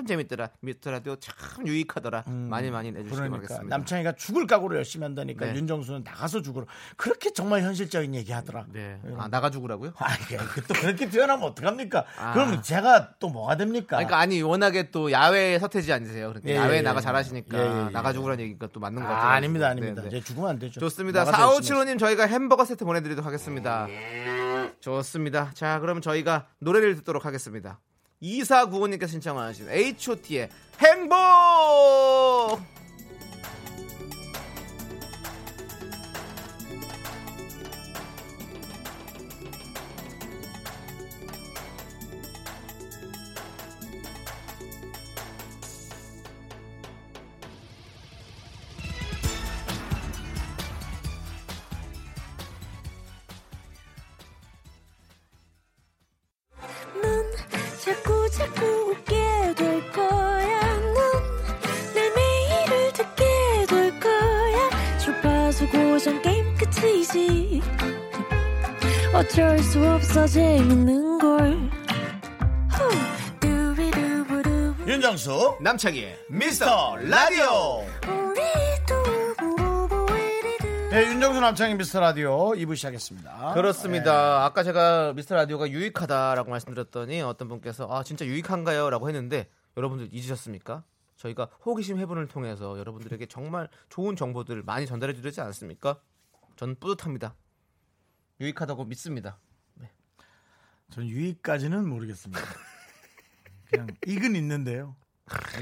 재밌더라. 0.08 0.50
미스터 0.62 0.91
라디오 0.91 1.15
참 1.15 1.34
유익하더라. 1.65 2.25
음, 2.27 2.48
많이 2.51 2.70
많이 2.70 2.91
내주시기 2.91 3.15
그러니까. 3.15 3.38
바라겠습니다. 3.41 3.75
남창이가 3.75 4.12
죽을 4.13 4.46
각오로 4.46 4.75
열심히 4.75 5.03
한다니까 5.05 5.48
네. 5.48 5.55
윤정수는 5.55 6.03
나가서 6.03 6.43
죽으라. 6.43 6.67
그렇게 6.96 7.34
정말 7.34 7.63
현실적인 7.63 8.13
얘기하더라. 8.13 8.67
네. 8.72 9.00
아 9.17 9.27
나가 9.27 9.50
죽으라고요? 9.50 9.93
아, 9.98 10.12
예. 10.31 10.38
또 10.67 10.75
그렇게 10.75 11.10
표현하면 11.10 11.43
어떡합니까? 11.43 12.05
아. 12.20 12.34
그럼 12.34 12.62
제가 12.62 13.15
또 13.17 13.29
뭐가 13.29 13.58
됩니까? 13.58 13.98
그러니까 13.98 14.20
아니 14.20 14.43
워낙에 14.43 14.91
또 14.91 15.12
야외에 15.12 15.58
서태지 15.58 15.91
않으세요. 15.91 16.27
그러니까 16.29 16.51
예, 16.51 16.55
야외 16.55 16.77
예, 16.77 16.81
나가 16.84 17.00
예. 17.00 17.01
잘하시니까 17.01 17.58
예, 17.58 17.88
예, 17.88 17.91
나가 17.91 18.13
죽으라는 18.13 18.43
얘기가 18.43 18.67
또 18.67 18.79
맞는 18.79 19.01
것 19.01 19.08
같아요. 19.08 19.27
아, 19.31 19.39
닙니다 19.39 19.70
아닙니다. 19.70 20.03
네, 20.03 20.10
네. 20.10 20.17
이제 20.17 20.25
죽으면 20.27 20.51
안 20.51 20.60
되죠. 20.60 20.79
좋습니다. 20.79 21.25
사오칠호님 21.25 21.98
저희가 21.98 22.27
햄버거 22.27 22.63
세트 22.63 22.84
보내드리도록 22.91 23.25
하겠습니다. 23.25 23.88
예. 23.89 24.69
좋습니다. 24.79 25.51
자, 25.53 25.79
그럼 25.79 26.00
저희가 26.01 26.45
노래를 26.60 26.95
듣도록 26.98 27.25
하겠습니다. 27.25 27.79
2495님께서 28.21 29.07
신청하신 29.10 29.69
H.O.T의 29.69 30.50
행복! 30.79 32.62
더 70.22 70.27
재밌는 70.27 71.18
걸. 71.18 71.57
윤정수 74.88 75.57
남창희 75.60 76.14
미스터 76.29 76.96
라디오. 76.98 77.84
네, 80.92 81.07
윤정수 81.07 81.42
남창희 81.42 81.74
미스터 81.74 82.01
라디오 82.01 82.50
2부 82.51 82.75
시작했습니다. 82.75 83.55
그렇습니다. 83.55 84.03
네. 84.40 84.44
아까 84.46 84.62
제가 84.64 85.14
미스터 85.14 85.34
라디오가 85.34 85.68
유익하다라고 85.68 86.51
말씀드렸더니 86.51 87.22
어떤 87.22 87.48
분께서 87.48 87.88
아 87.90 88.03
진짜 88.03 88.24
유익한가요?라고 88.24 89.10
했는데 89.10 89.50
여러분들 89.75 90.10
잊으셨습니까? 90.12 90.84
저희가 91.18 91.46
호기심 91.66 91.98
해분을 91.98 92.27
통해서 92.27 92.77
여러분들에게 92.77 93.25
정말 93.25 93.68
좋은 93.90 94.16
정보들을 94.16 94.62
많이 94.62 94.86
전달해 94.86 95.14
드리지 95.16 95.42
않습니까? 95.42 95.98
저는 96.57 96.75
뿌듯합니다. 96.79 97.34
유익하다고 98.40 98.86
믿습니다. 98.86 99.40
전 100.92 101.08
유익까지는 101.08 101.88
모르겠습니다. 101.88 102.42
그냥 103.72 103.88
익은 104.06 104.36
있는데요. 104.36 104.96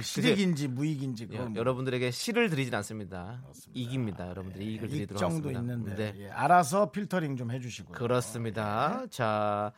실익인지 0.02 0.68
무익인지 0.68 1.28
여, 1.34 1.46
뭐. 1.46 1.56
여러분들에게 1.56 2.10
실을 2.10 2.50
드리진 2.50 2.74
않습니다. 2.76 3.38
그렇습니다. 3.44 3.72
이깁니다. 3.80 4.28
여러분들이 4.30 4.66
예, 4.66 4.72
이익을 4.72 4.90
드리도록 4.90 5.20
정도 5.20 5.50
하겠습니다. 5.50 5.60
있는데 5.62 6.12
네. 6.14 6.26
예, 6.26 6.30
알아서 6.32 6.90
필터링 6.92 7.38
좀 7.38 7.52
해주시고요. 7.52 7.96
그렇습니다. 7.96 9.02
네. 9.02 9.08
자 9.12 9.72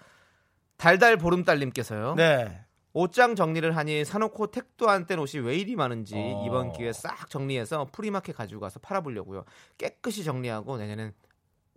달달 0.78 1.18
보름달님께서요. 1.18 2.16
네. 2.16 2.64
옷장 2.94 3.36
정리를 3.36 3.76
하니 3.76 4.06
사놓고 4.06 4.48
택도 4.52 4.90
안뗀 4.90 5.20
옷이 5.20 5.44
왜 5.44 5.58
이리 5.58 5.76
많은지 5.76 6.14
어. 6.16 6.46
이번 6.48 6.72
기회에 6.72 6.94
싹 6.94 7.30
정리해서 7.30 7.88
프리마켓 7.92 8.36
가지고 8.38 8.62
가서 8.62 8.80
팔아보려고요. 8.80 9.44
깨끗이 9.78 10.24
정리하고 10.24 10.78
내년엔 10.78 11.12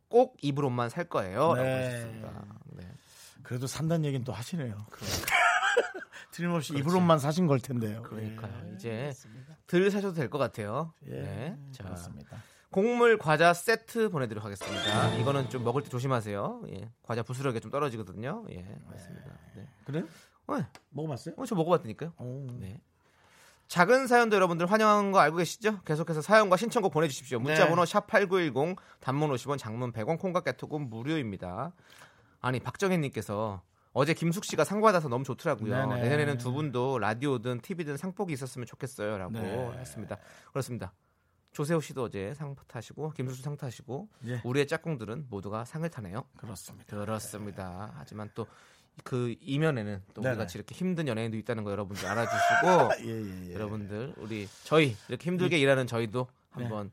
꼭 0.08 0.36
입을 0.40 0.64
옷만 0.66 0.90
살 0.90 1.04
거예요. 1.08 1.54
네. 1.54 1.62
라고 1.62 1.84
하셨습니다. 1.84 2.44
네. 2.74 2.84
그래도 3.44 3.66
산다는 3.68 4.04
얘기는 4.04 4.24
또 4.24 4.32
하시네요. 4.32 4.74
틀림없이 6.32 6.72
그렇죠. 6.72 6.88
입으로만 6.88 7.20
사신 7.20 7.46
걸 7.46 7.60
텐데요. 7.60 8.02
그러니까요. 8.02 8.68
예. 8.74 8.74
이제 8.74 9.12
들 9.68 9.88
사셔도 9.90 10.14
될 10.14 10.28
것 10.30 10.38
같아요. 10.38 10.92
예. 11.06 11.10
네. 11.10 11.56
자. 11.70 11.84
그렇습니다. 11.84 12.42
곡물 12.70 13.18
과자 13.18 13.52
세트 13.54 14.08
보내드리도록 14.08 14.44
하겠습니다. 14.44 15.14
이거는 15.16 15.48
좀 15.48 15.62
먹을 15.62 15.82
때 15.82 15.88
조심하세요. 15.88 16.62
예. 16.72 16.90
과자 17.04 17.22
부스러기가 17.22 17.60
좀 17.60 17.70
떨어지거든요. 17.70 18.44
예, 18.50 18.66
맞습니다. 18.90 19.30
네. 19.54 19.68
그래요? 19.86 20.04
네. 20.48 20.64
먹어봤어요? 20.90 21.36
어, 21.38 21.46
저먹어봤으니까요 21.46 22.14
오. 22.18 22.48
어. 22.48 22.56
네. 22.58 22.80
작은 23.68 24.08
사연도 24.08 24.34
여러분들 24.34 24.70
환영한 24.70 25.12
거 25.12 25.20
알고 25.20 25.36
계시죠? 25.36 25.82
계속해서 25.82 26.20
사연과 26.20 26.56
신청곡 26.56 26.92
보내주십시오. 26.92 27.38
문자번호 27.38 27.84
네. 27.84 27.90
샵 27.92 28.08
#8910 28.08 28.76
단문 28.98 29.30
50원, 29.32 29.56
장문 29.56 29.92
100원, 29.92 30.18
콩깍개톡은 30.18 30.90
무료입니다. 30.90 31.72
아니 32.44 32.60
박정현님께서 32.60 33.62
어제 33.94 34.12
김숙 34.12 34.44
씨가 34.44 34.64
상 34.64 34.82
받아서 34.82 35.08
너무 35.08 35.24
좋더라고요. 35.24 35.86
네네. 35.88 36.02
내년에는 36.02 36.38
두 36.38 36.52
분도 36.52 36.98
라디오든 36.98 37.60
TV든 37.62 37.96
상복이 37.96 38.34
있었으면 38.34 38.66
좋겠어요라고 38.66 39.32
네. 39.32 39.72
했습니다. 39.78 40.16
그렇습니다. 40.50 40.92
조세호 41.52 41.80
씨도 41.80 42.04
어제 42.04 42.34
상 42.34 42.54
타시고 42.66 43.12
김숙 43.12 43.36
씨상 43.36 43.56
타시고 43.56 44.08
예. 44.26 44.40
우리의 44.44 44.66
짝꿍들은 44.66 45.28
모두가 45.30 45.64
상을 45.64 45.88
타네요. 45.88 46.24
그렇습니다. 46.36 46.96
그렇습니다. 46.96 47.86
네. 47.88 47.92
하지만 47.98 48.30
또 48.34 48.46
그 49.02 49.34
이면에는 49.40 50.02
또 50.14 50.22
네네. 50.22 50.30
우리 50.34 50.38
같이 50.38 50.56
이렇게 50.56 50.72
힘든 50.72 51.08
연예인도 51.08 51.36
있다는 51.36 51.64
거 51.64 51.72
여러분들 51.72 52.06
알아주시고 52.06 53.10
예, 53.10 53.24
예, 53.24 53.48
예, 53.50 53.54
여러분들 53.54 54.14
우리 54.18 54.46
저희 54.62 54.96
이렇게 55.08 55.24
힘들게 55.28 55.58
일하는 55.58 55.88
저희도 55.88 56.28
네. 56.56 56.62
한번 56.62 56.92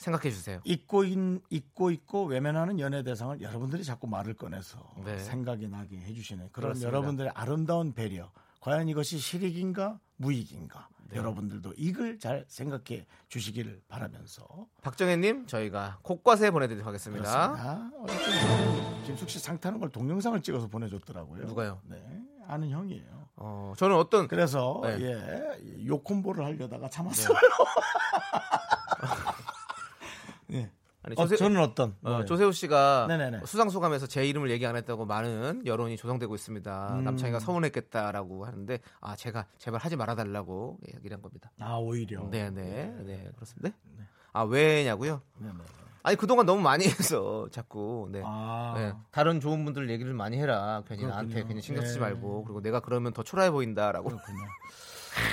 생각해 0.00 0.30
주세요. 0.34 0.60
잊고 0.64 1.04
있, 1.04 1.16
잊고 1.50 1.90
있고 1.90 2.24
외면하는 2.24 2.80
연애 2.80 3.02
대상을 3.02 3.42
여러분들이 3.42 3.84
자꾸 3.84 4.06
말을 4.06 4.32
꺼내서 4.34 4.78
네. 5.04 5.18
생각이 5.18 5.68
나게 5.68 5.98
해주시는 5.98 6.48
그런 6.52 6.68
그렇습니다. 6.70 6.88
여러분들의 6.88 7.30
아름다운 7.34 7.92
배려. 7.92 8.30
과연 8.60 8.88
이것이 8.88 9.18
실익인가 9.18 9.98
무익인가 10.16 10.88
네. 11.10 11.16
여러분들도 11.18 11.74
이걸 11.76 12.18
잘 12.18 12.44
생각해 12.48 13.06
주시기를 13.28 13.82
바라면서 13.88 14.46
박정혜님 14.82 15.46
저희가 15.46 15.98
콧과세 16.02 16.50
보내드리도록 16.50 16.86
하겠습니다. 16.88 17.90
그렇습니다. 18.06 19.02
김숙 19.04 19.28
씨 19.30 19.38
상타는 19.38 19.80
걸 19.80 19.90
동영상을 19.90 20.40
찍어서 20.42 20.68
보내줬더라고요. 20.68 21.44
누가요? 21.46 21.80
네, 21.84 22.02
아는 22.46 22.68
형이에요. 22.70 23.28
어, 23.36 23.72
저는 23.78 23.96
어떤 23.96 24.28
그래서 24.28 24.80
네. 24.82 24.98
예, 25.06 25.86
요 25.86 25.98
콤보를 26.02 26.44
하려다가 26.44 26.86
네. 26.86 26.90
참았어요. 26.90 27.28
네. 27.28 27.34
예. 30.52 30.70
아니, 31.02 31.14
어, 31.16 31.22
조세, 31.22 31.36
저는 31.36 31.58
어떤 31.60 31.96
어, 32.02 32.18
네. 32.18 32.24
조세호 32.26 32.52
씨가 32.52 33.06
네네네. 33.08 33.40
수상 33.46 33.70
소감에서 33.70 34.06
제 34.06 34.26
이름을 34.26 34.50
얘기 34.50 34.66
안 34.66 34.76
했다고 34.76 35.06
많은 35.06 35.62
여론이 35.64 35.96
조성되고 35.96 36.34
있습니다. 36.34 36.96
음. 36.98 37.04
남창이가 37.04 37.40
서운했겠다라고 37.40 38.44
하는데 38.46 38.78
아 39.00 39.16
제가 39.16 39.46
제발 39.56 39.80
하지 39.80 39.96
말아달라고 39.96 40.78
얘기를 40.94 41.16
한 41.16 41.22
겁니다. 41.22 41.50
아 41.60 41.76
오히려 41.76 42.28
네네 42.28 42.60
예. 42.98 43.02
네, 43.02 43.30
그렇습니다. 43.34 43.74
네. 43.96 44.04
아 44.32 44.42
왜냐고요? 44.42 45.22
네네. 45.38 45.54
아니 46.02 46.16
그동안 46.16 46.44
너무 46.44 46.60
많이 46.60 46.84
해서 46.84 47.48
자꾸 47.50 48.10
네. 48.12 48.20
아. 48.22 48.74
네. 48.76 48.92
다른 49.10 49.40
좋은 49.40 49.64
분들 49.64 49.88
얘기를 49.88 50.12
많이 50.12 50.36
해라 50.38 50.82
괜히 50.86 51.00
그렇군요. 51.02 51.08
나한테 51.08 51.44
괜히 51.48 51.62
신경 51.62 51.82
쓰지 51.86 51.96
예. 51.96 52.00
말고 52.00 52.44
그리고 52.44 52.60
내가 52.60 52.80
그러면 52.80 53.14
더 53.14 53.22
초라해 53.22 53.52
보인다라고. 53.52 54.10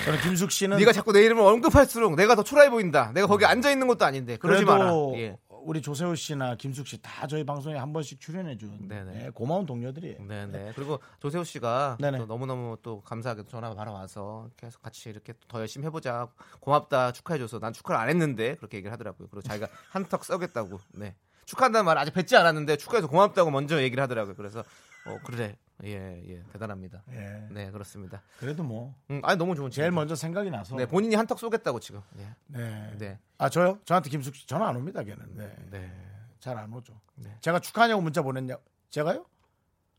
저는 0.04 0.20
김숙 0.20 0.50
씨는 0.50 0.78
네가 0.78 0.92
자꾸 0.92 1.12
내 1.12 1.22
이름을 1.24 1.42
언급할수록 1.42 2.14
내가 2.16 2.34
더 2.34 2.42
초라해 2.42 2.70
보인다. 2.70 3.10
내가 3.14 3.26
거기 3.26 3.44
음. 3.44 3.50
앉아 3.50 3.70
있는 3.70 3.86
것도 3.86 4.04
아닌데 4.04 4.36
그러지 4.36 4.64
마라. 4.64 4.78
그래도 4.78 5.14
예. 5.16 5.36
우리 5.66 5.82
조세호 5.82 6.14
씨나 6.14 6.54
김숙 6.56 6.86
씨 6.86 6.98
다 7.02 7.26
저희 7.26 7.44
방송에 7.44 7.76
한 7.76 7.92
번씩 7.92 8.20
출연해 8.20 8.56
준 8.56 8.88
네네. 8.88 9.04
네. 9.12 9.18
네, 9.24 9.30
고마운 9.30 9.66
동료들이에요. 9.66 10.18
네네. 10.20 10.46
네. 10.46 10.72
그리고 10.74 10.98
조세호 11.20 11.44
씨가 11.44 11.98
네네. 12.00 12.12
네. 12.12 12.18
또 12.18 12.26
너무너무 12.26 12.76
또감사하게 12.82 13.44
전화 13.48 13.72
받아 13.74 13.90
와서 13.90 14.48
계속 14.56 14.82
같이 14.82 15.08
이렇게 15.10 15.34
더 15.48 15.60
열심히 15.60 15.86
해보자. 15.86 16.28
고맙다. 16.60 17.12
축하해줘서 17.12 17.58
난 17.58 17.72
축하를 17.72 18.00
안 18.00 18.08
했는데 18.08 18.54
그렇게 18.56 18.78
얘기를 18.78 18.92
하더라고요. 18.92 19.28
그리고 19.28 19.42
자기가 19.46 19.68
한턱 19.90 20.24
쏘겠다고. 20.24 20.80
네. 20.94 21.14
축하한다는 21.44 21.84
말 21.86 21.98
아직 21.98 22.12
뵙지 22.12 22.36
않았는데 22.36 22.76
축하해서 22.76 23.06
고맙다고 23.08 23.50
먼저 23.50 23.82
얘기를 23.82 24.02
하더라고요. 24.02 24.34
그래서 24.36 24.64
어 25.06 25.18
그래 25.24 25.56
예, 25.84 26.20
예, 26.28 26.42
대단합니다. 26.52 27.02
예. 27.12 27.46
네, 27.50 27.70
그렇습니다. 27.70 28.20
그래도 28.40 28.62
뭐, 28.64 28.94
음, 29.10 29.20
아니 29.22 29.36
너무 29.38 29.54
좋은. 29.54 29.70
제일 29.70 29.90
먼저 29.92 30.14
생각이 30.16 30.50
나서. 30.50 30.74
네, 30.74 30.86
본인이 30.86 31.14
한턱 31.14 31.38
쏘겠다고 31.38 31.78
지금. 31.78 32.00
예. 32.18 32.26
네, 32.46 32.94
네. 32.98 33.18
아 33.38 33.48
저요? 33.48 33.78
저한테 33.84 34.10
김숙 34.10 34.34
씨 34.34 34.46
전화 34.46 34.68
안 34.68 34.76
옵니다, 34.76 35.02
걔는. 35.02 35.18
네, 35.36 35.54
네. 35.70 35.92
잘 36.40 36.56
안 36.58 36.72
오죠. 36.72 36.98
네. 37.16 37.30
제가 37.40 37.58
축하하냐고 37.60 38.02
문자 38.02 38.22
보냈냐? 38.22 38.56
제가요? 38.90 39.24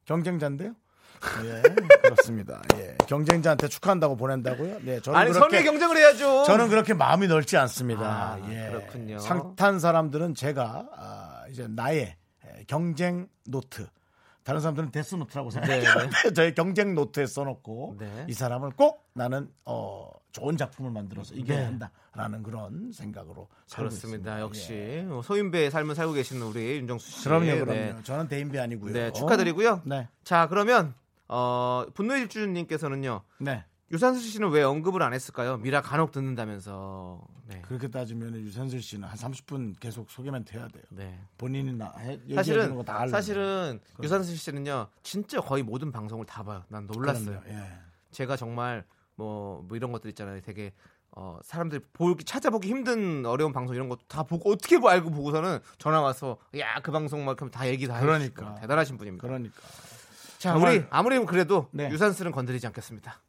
경쟁자인데요. 0.06 0.74
예, 1.44 1.62
그렇습니다. 2.02 2.62
예, 2.76 2.96
경쟁자한테 3.08 3.68
축하한다고 3.68 4.15
보낸다고요? 4.15 4.80
네, 4.84 5.02
저는 5.02 5.20
아니 5.20 5.32
그렇게, 5.34 5.58
선의 5.58 5.65
경쟁을 5.65 5.98
해야죠. 5.98 6.44
저는 6.46 6.70
그렇게 6.70 6.94
마음이 6.94 7.28
넓지 7.28 7.58
않습니다. 7.58 8.36
아, 8.38 8.50
예, 8.50 8.70
그렇군요. 8.70 9.20
상탄 9.20 9.80
사람들은 9.80 10.36
제가 10.36 10.88
아, 10.96 11.46
이제 11.50 11.68
나의 11.68 12.15
경쟁 12.68 13.28
노트 13.46 13.86
다른 14.49 14.62
사람들은 14.62 14.89
데스 14.89 15.13
노트라고 15.13 15.51
네, 15.51 15.62
생각해요. 15.81 16.09
네. 16.23 16.33
저희 16.33 16.55
경쟁 16.55 16.95
노트에 16.95 17.27
써놓고 17.27 17.97
네. 17.99 18.25
이 18.27 18.33
사람을 18.33 18.71
꼭 18.71 19.07
나는 19.13 19.47
어, 19.63 20.09
좋은 20.31 20.57
작품을 20.57 20.89
만들어서 20.89 21.35
이겨야 21.35 21.59
네. 21.59 21.65
한다라는 21.65 22.41
그런 22.41 22.91
생각으로 22.91 23.47
그렇습니다. 23.71 24.38
예. 24.38 24.41
역시 24.41 24.73
예. 24.73 25.03
소인배의 25.23 25.69
삶을 25.69 25.93
살고 25.93 26.13
계시는 26.13 26.41
우리 26.47 26.77
윤정수 26.77 27.12
씨. 27.12 27.23
그럼요, 27.25 27.45
네. 27.45 27.59
그럼요. 27.59 27.73
네. 27.79 27.95
저는 28.01 28.27
대인배 28.27 28.57
아니고요. 28.57 28.91
네, 28.91 29.13
축하드리고요. 29.13 29.83
네. 29.85 30.07
자, 30.23 30.47
그러면 30.47 30.95
어, 31.27 31.85
분노의 31.93 32.27
질주님께서는요. 32.27 33.21
네. 33.38 33.63
유산수 33.91 34.19
씨는 34.21 34.49
왜 34.49 34.63
언급을 34.63 35.03
안 35.03 35.13
했을까요? 35.13 35.57
미라 35.57 35.81
간혹 35.81 36.12
듣는다면서 36.12 37.21
네. 37.49 37.62
그렇게 37.63 37.88
따지면 37.89 38.35
유산슬 38.35 38.79
씨는 38.79 39.07
한 39.07 39.17
30분 39.17 39.79
계속 39.79 40.12
소개만 40.12 40.45
돼야 40.45 40.67
돼요. 40.67 40.83
네. 40.89 41.19
본인이 41.38 41.73
나 41.73 41.91
해, 41.97 42.19
사실은 42.35 42.75
거다 42.75 43.07
사실은 43.07 43.79
그래. 43.95 44.05
유산슬 44.05 44.35
씨는요 44.35 44.88
진짜 45.01 45.41
거의 45.41 45.63
모든 45.63 45.91
방송을 45.91 46.27
다 46.27 46.43
봐요. 46.43 46.63
난 46.69 46.85
놀랐어요. 46.85 47.41
예. 47.47 47.69
제가 48.12 48.38
정말 48.38 48.85
뭐, 49.15 49.63
뭐 49.67 49.75
이런 49.75 49.91
것들 49.91 50.12
있잖아요. 50.12 50.39
되게 50.41 50.71
어, 51.09 51.39
사람들 51.41 51.81
보기 51.91 52.23
찾아보기 52.23 52.69
힘든 52.69 53.25
어려운 53.25 53.51
방송 53.51 53.75
이런 53.75 53.89
것도 53.89 54.01
다 54.07 54.21
보고 54.21 54.51
어떻게 54.51 54.77
알고 54.77 55.09
보고서는 55.09 55.57
전화 55.79 56.01
와서 56.01 56.38
야그 56.55 56.91
방송만큼 56.91 57.49
다 57.49 57.67
얘기 57.67 57.88
다 57.88 57.99
그러니까 57.99 58.43
해주시고, 58.45 58.62
대단하신 58.62 58.97
분입니다. 58.99 59.25
그러니까 59.27 59.59
자 60.38 60.51
정말, 60.53 60.75
우리 60.77 60.85
아무리 60.91 61.25
그래도 61.25 61.67
네. 61.71 61.89
유산슬은 61.89 62.31
건드리지 62.31 62.67
않겠습니다. 62.67 63.19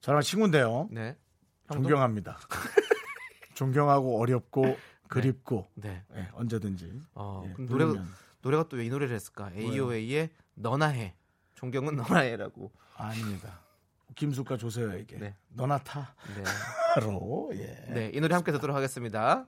저랑 0.00 0.22
친구인데요. 0.22 0.88
네. 0.90 1.16
존경합니다. 1.70 2.38
존경하고 3.54 4.20
어렵고 4.20 4.62
네. 4.62 4.78
그립고 5.08 5.68
네. 5.74 6.02
네. 6.12 6.28
언제든지 6.34 7.00
어, 7.14 7.44
예, 7.54 7.64
노래 7.66 7.84
가 7.86 8.02
노래가 8.40 8.68
또 8.68 8.76
왜 8.76 8.86
이 8.86 8.88
노래를 8.88 9.14
했을까? 9.14 9.52
AOA의 9.54 10.30
너나 10.54 10.86
해. 10.88 11.14
존경은 11.54 11.94
너나 11.94 12.20
해라고. 12.20 12.72
아닙니다. 12.96 13.60
김숙과 14.16 14.56
조세호에게 14.56 15.16
네. 15.18 15.36
너나 15.48 15.78
타로. 15.78 17.50
네. 17.52 17.62
예. 17.62 17.92
네, 17.94 18.10
이 18.12 18.20
노래 18.20 18.34
함께 18.34 18.50
듣도록 18.50 18.74
하겠습니다. 18.74 19.46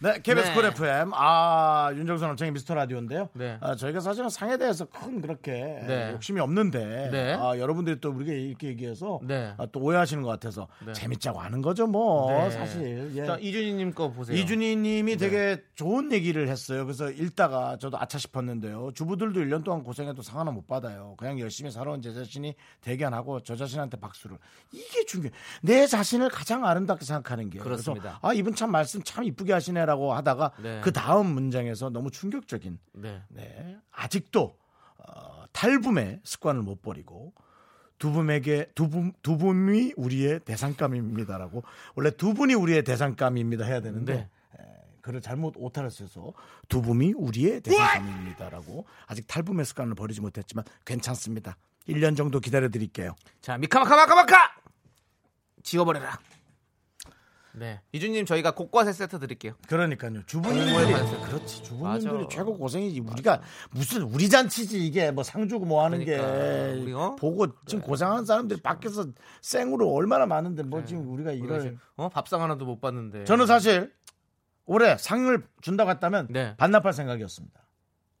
네, 0.00 0.14
KBS 0.20 0.48
네. 0.48 0.54
콜 0.54 0.64
FM. 0.66 1.12
아, 1.14 1.90
윤정선 1.94 2.28
남창의 2.30 2.52
미스터 2.52 2.74
라디오인데요. 2.74 3.28
네. 3.34 3.56
아, 3.60 3.76
저희가 3.76 4.00
사실은 4.00 4.28
상에 4.28 4.56
대해서 4.58 4.86
큰 4.86 5.20
그렇게 5.20 5.52
네. 5.52 6.10
욕심이 6.12 6.40
없는데 6.40 7.10
네. 7.12 7.34
아, 7.38 7.56
여러분들이 7.56 8.00
또 8.00 8.10
우리가 8.10 8.32
이렇게 8.32 8.68
얘기해서 8.68 9.20
네. 9.22 9.54
아, 9.56 9.66
또 9.70 9.80
오해하시는 9.80 10.22
것 10.24 10.28
같아서 10.30 10.66
네. 10.84 10.92
재밌자고 10.92 11.38
하는 11.40 11.62
거죠, 11.62 11.86
뭐 11.86 12.30
네. 12.32 12.50
사실. 12.50 13.12
예. 13.14 13.24
자, 13.24 13.38
이준희님 13.40 13.92
거 13.94 14.10
보세요. 14.10 14.36
이준희님이 14.36 15.16
되게 15.16 15.62
좋은 15.76 16.12
얘기를 16.12 16.48
했어요. 16.48 16.84
그래서 16.84 17.08
읽다가 17.10 17.76
저도 17.78 17.96
아차 17.96 18.18
싶었는데요. 18.18 18.90
주부들도 18.94 19.40
1년 19.40 19.62
동안 19.64 19.84
고생해도 19.84 20.22
상 20.22 20.40
하나 20.40 20.50
못 20.50 20.66
받아요. 20.66 21.14
그냥 21.18 21.38
열심히 21.38 21.70
살아온 21.70 22.02
제 22.02 22.12
자신이 22.12 22.54
대견하고 22.80 23.40
저 23.40 23.54
자신한테 23.54 24.00
박수를. 24.00 24.38
이게 24.72 25.06
중요해. 25.06 25.30
내 25.62 25.86
자신을 25.86 26.30
가장 26.30 26.64
아름답게 26.66 27.04
생각하는 27.04 27.48
게. 27.48 27.60
그렇습니다. 27.60 28.18
그래서, 28.20 28.20
아, 28.28 28.32
이분 28.34 28.54
참 28.56 28.72
말씀 28.72 29.00
참 29.04 29.22
이쁘게 29.24 29.52
하시네. 29.52 29.83
하네라고 29.84 30.12
하다가 30.14 30.52
네. 30.62 30.80
그 30.82 30.92
다음 30.92 31.26
문장에서 31.30 31.90
너무 31.90 32.10
충격적인 32.10 32.78
네. 32.94 33.22
네. 33.28 33.78
아직도 33.92 34.56
어, 34.98 35.44
탈붐의 35.52 36.20
습관을 36.24 36.62
못 36.62 36.82
버리고 36.82 37.32
두 37.98 38.10
분에게 38.10 38.70
두분두 38.74 39.36
분이 39.38 39.92
우리의 39.96 40.40
대상감입니다라고 40.40 41.62
원래 41.94 42.10
두 42.10 42.34
분이 42.34 42.54
우리의 42.54 42.82
대상감입니다 42.84 43.64
해야 43.64 43.80
되는데 43.80 44.14
네. 44.14 44.28
예, 44.58 44.64
그를 45.00 45.20
잘못 45.20 45.54
오타를 45.56 45.90
써서 45.90 46.32
두 46.68 46.82
분이 46.82 47.12
우리의 47.14 47.60
대상감입니다라고 47.60 48.84
아직 49.06 49.26
탈붐의 49.26 49.64
습관을 49.64 49.94
버리지 49.94 50.20
못했지만 50.20 50.64
괜찮습니다. 50.84 51.56
1년 51.88 52.16
정도 52.16 52.40
기다려 52.40 52.68
드릴게요. 52.68 53.14
자, 53.40 53.56
미카마카마카마카 53.58 54.56
지워버려라. 55.62 56.18
네. 57.56 57.80
이준님 57.92 58.26
저희가 58.26 58.50
곡과세 58.50 58.92
세트 58.92 59.20
드릴게요. 59.20 59.52
그러니까요. 59.68 60.24
주부님들이 60.26 60.92
그렇지. 61.26 61.62
주부님들이 61.62 62.12
맞아. 62.14 62.28
최고 62.28 62.58
고생이지. 62.58 63.00
우리가 63.00 63.36
맞아. 63.36 63.42
무슨 63.70 64.02
우리 64.02 64.28
잔치지 64.28 64.84
이게 64.84 65.12
뭐 65.12 65.22
상주고 65.22 65.64
뭐 65.64 65.84
하는 65.84 66.04
그러니까, 66.04 66.26
게 66.74 66.80
우리요? 66.82 66.98
어? 66.98 67.16
보고 67.16 67.46
지금 67.64 67.80
네. 67.82 67.86
고생하는 67.86 68.24
사람들이 68.24 68.60
밖에서 68.60 69.06
생으로 69.40 69.92
얼마나 69.92 70.26
많은데 70.26 70.64
뭐 70.64 70.80
네. 70.80 70.86
지금 70.86 71.10
우리가 71.12 71.30
이걸 71.32 71.78
어? 71.96 72.08
밥상 72.08 72.42
하나도 72.42 72.64
못 72.64 72.80
봤는데. 72.80 73.24
저는 73.24 73.46
사실 73.46 73.92
올해 74.66 74.96
상을 74.98 75.46
준다고 75.62 75.90
했다면 75.90 76.28
네. 76.30 76.56
반납할 76.56 76.92
생각이었습니다. 76.92 77.60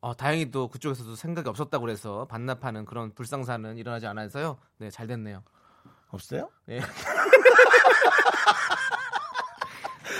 어, 0.00 0.14
다행히 0.16 0.50
또 0.50 0.68
그쪽에서도 0.68 1.16
생각이 1.16 1.48
없었다고 1.48 1.80
그래서 1.82 2.26
반납하는 2.26 2.84
그런 2.84 3.12
불상사는 3.14 3.78
일어나지 3.78 4.06
않아서요. 4.06 4.58
네, 4.78 4.90
잘 4.90 5.08
됐네요. 5.08 5.42
없어요? 6.10 6.50
네. 6.66 6.78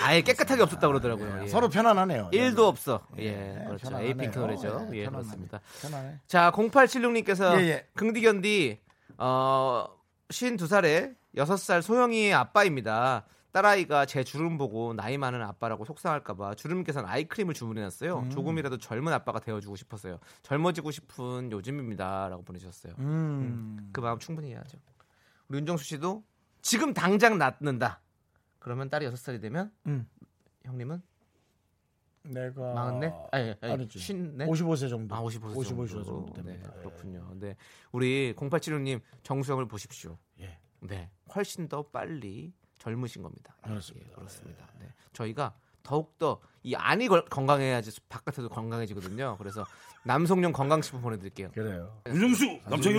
아예 0.07 0.21
깨끗하게 0.21 0.63
없었다 0.63 0.87
고 0.87 0.93
그러더라고요. 0.93 1.39
예, 1.39 1.43
예. 1.45 1.47
서로 1.47 1.71
편안하네요. 1.71 2.31
예. 2.35 2.37
일도 2.37 2.67
없어. 2.67 3.01
예, 3.19 3.59
예 3.59 3.65
그렇죠. 3.65 3.99
에이핑크 3.99 4.39
노래죠. 4.39 4.89
예, 4.93 4.99
예 4.99 5.07
그렇습니다. 5.07 5.61
편안해. 5.81 6.21
자, 6.27 6.51
0876님께서 6.53 7.85
긍디견디 7.95 8.81
어, 9.17 9.87
52살에 10.31 11.15
6살 11.37 11.81
소영이의 11.81 12.35
아빠입니다. 12.35 13.25
딸아이가 13.53 14.05
제 14.05 14.25
주름 14.25 14.59
보고 14.59 14.93
나이 14.95 15.17
많은 15.17 15.41
아빠라고 15.41 15.85
속상할까봐 15.87 16.55
주름께서는 16.55 17.09
아이크림을 17.09 17.55
주문해놨어요. 17.55 18.19
음. 18.19 18.31
조금이라도 18.31 18.79
젊은 18.79 19.13
아빠가 19.13 19.39
되어주고 19.41 19.77
싶었어요. 19.77 20.19
젊어지고 20.43 20.91
싶은 20.91 21.51
요즘입니다라고 21.51 22.43
보내주셨어요. 22.43 22.95
음. 22.99 23.07
음. 23.79 23.91
그 23.93 24.01
마음 24.01 24.19
충분히 24.19 24.49
이해하죠. 24.49 24.77
윤정수 25.51 25.85
씨도 25.85 26.25
지금 26.63 26.93
당장 26.93 27.39
낫는다. 27.39 28.01
그러면 28.65 28.89
딸이 28.89 29.05
여섯 29.05 29.19
살이 29.19 29.39
되면 29.39 29.71
음. 29.87 30.09
형님은 30.65 31.03
내가 32.23 32.73
마흔네? 32.73 33.13
아니, 33.31 33.55
쉰네? 33.91 34.47
55세 34.47 34.89
정도. 34.89 35.15
아, 35.15 35.21
55세, 35.21 35.63
세 35.65 35.69
정도. 35.69 35.87
정도 35.87 36.33
네, 36.33 36.43
됩니다. 36.55 36.73
네, 36.73 36.79
그렇군요. 36.81 37.27
근데 37.29 37.49
네. 37.49 37.57
우리 37.93 38.33
0875님 38.35 39.03
정수영을 39.23 39.69
보십시오. 39.69 40.17
예. 40.41 40.59
네, 40.81 41.11
훨씬 41.35 41.69
더 41.69 41.83
빨리 41.83 42.55
젊으신 42.79 43.23
겁니다. 43.23 43.55
예, 43.67 43.69
그렇습니다. 43.69 44.09
예, 44.11 44.15
그렇습니다. 44.15 44.69
네. 44.81 44.89
저희가 45.13 45.55
더욱 45.83 46.17
더이 46.17 46.75
안이 46.75 47.09
건강해야지 47.09 48.01
바깥에도 48.09 48.49
건강해지거든요. 48.49 49.37
그래서 49.37 49.67
남성용 50.05 50.53
건강식품 50.53 51.03
보내드릴게요. 51.03 51.51
그래요. 51.53 52.01
윤정수 52.07 52.61
남창희 52.71 52.99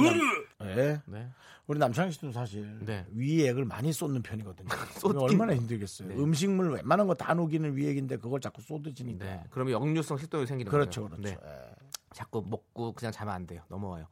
네. 0.73 1.01
네. 1.05 1.27
우리 1.67 1.79
남창희 1.79 2.11
씨도 2.11 2.31
사실 2.31 2.77
네. 2.81 3.05
위액을 3.11 3.65
많이 3.65 3.91
쏟는 3.93 4.21
편이거든요. 4.21 4.67
얼마나 5.21 5.53
힘들겠어요. 5.55 6.09
네. 6.09 6.15
음식물 6.15 6.71
웬만한 6.73 7.07
거 7.07 7.13
다 7.15 7.33
녹이는 7.33 7.75
위액인데 7.77 8.17
그걸 8.17 8.39
자꾸 8.41 8.61
쏟으시니까. 8.61 9.25
네. 9.25 9.41
그러면 9.49 9.73
역류성 9.73 10.17
식도염이 10.17 10.47
생기는 10.47 10.69
거 10.71 10.77
그렇죠, 10.77 11.01
거네요. 11.09 11.17
그렇죠. 11.17 11.39
네. 11.41 11.49
네. 11.49 11.75
자꾸 12.13 12.43
먹고 12.45 12.91
그냥 12.93 13.11
자면 13.13 13.33
안 13.33 13.45
돼요. 13.47 13.61
넘어와요. 13.69 14.07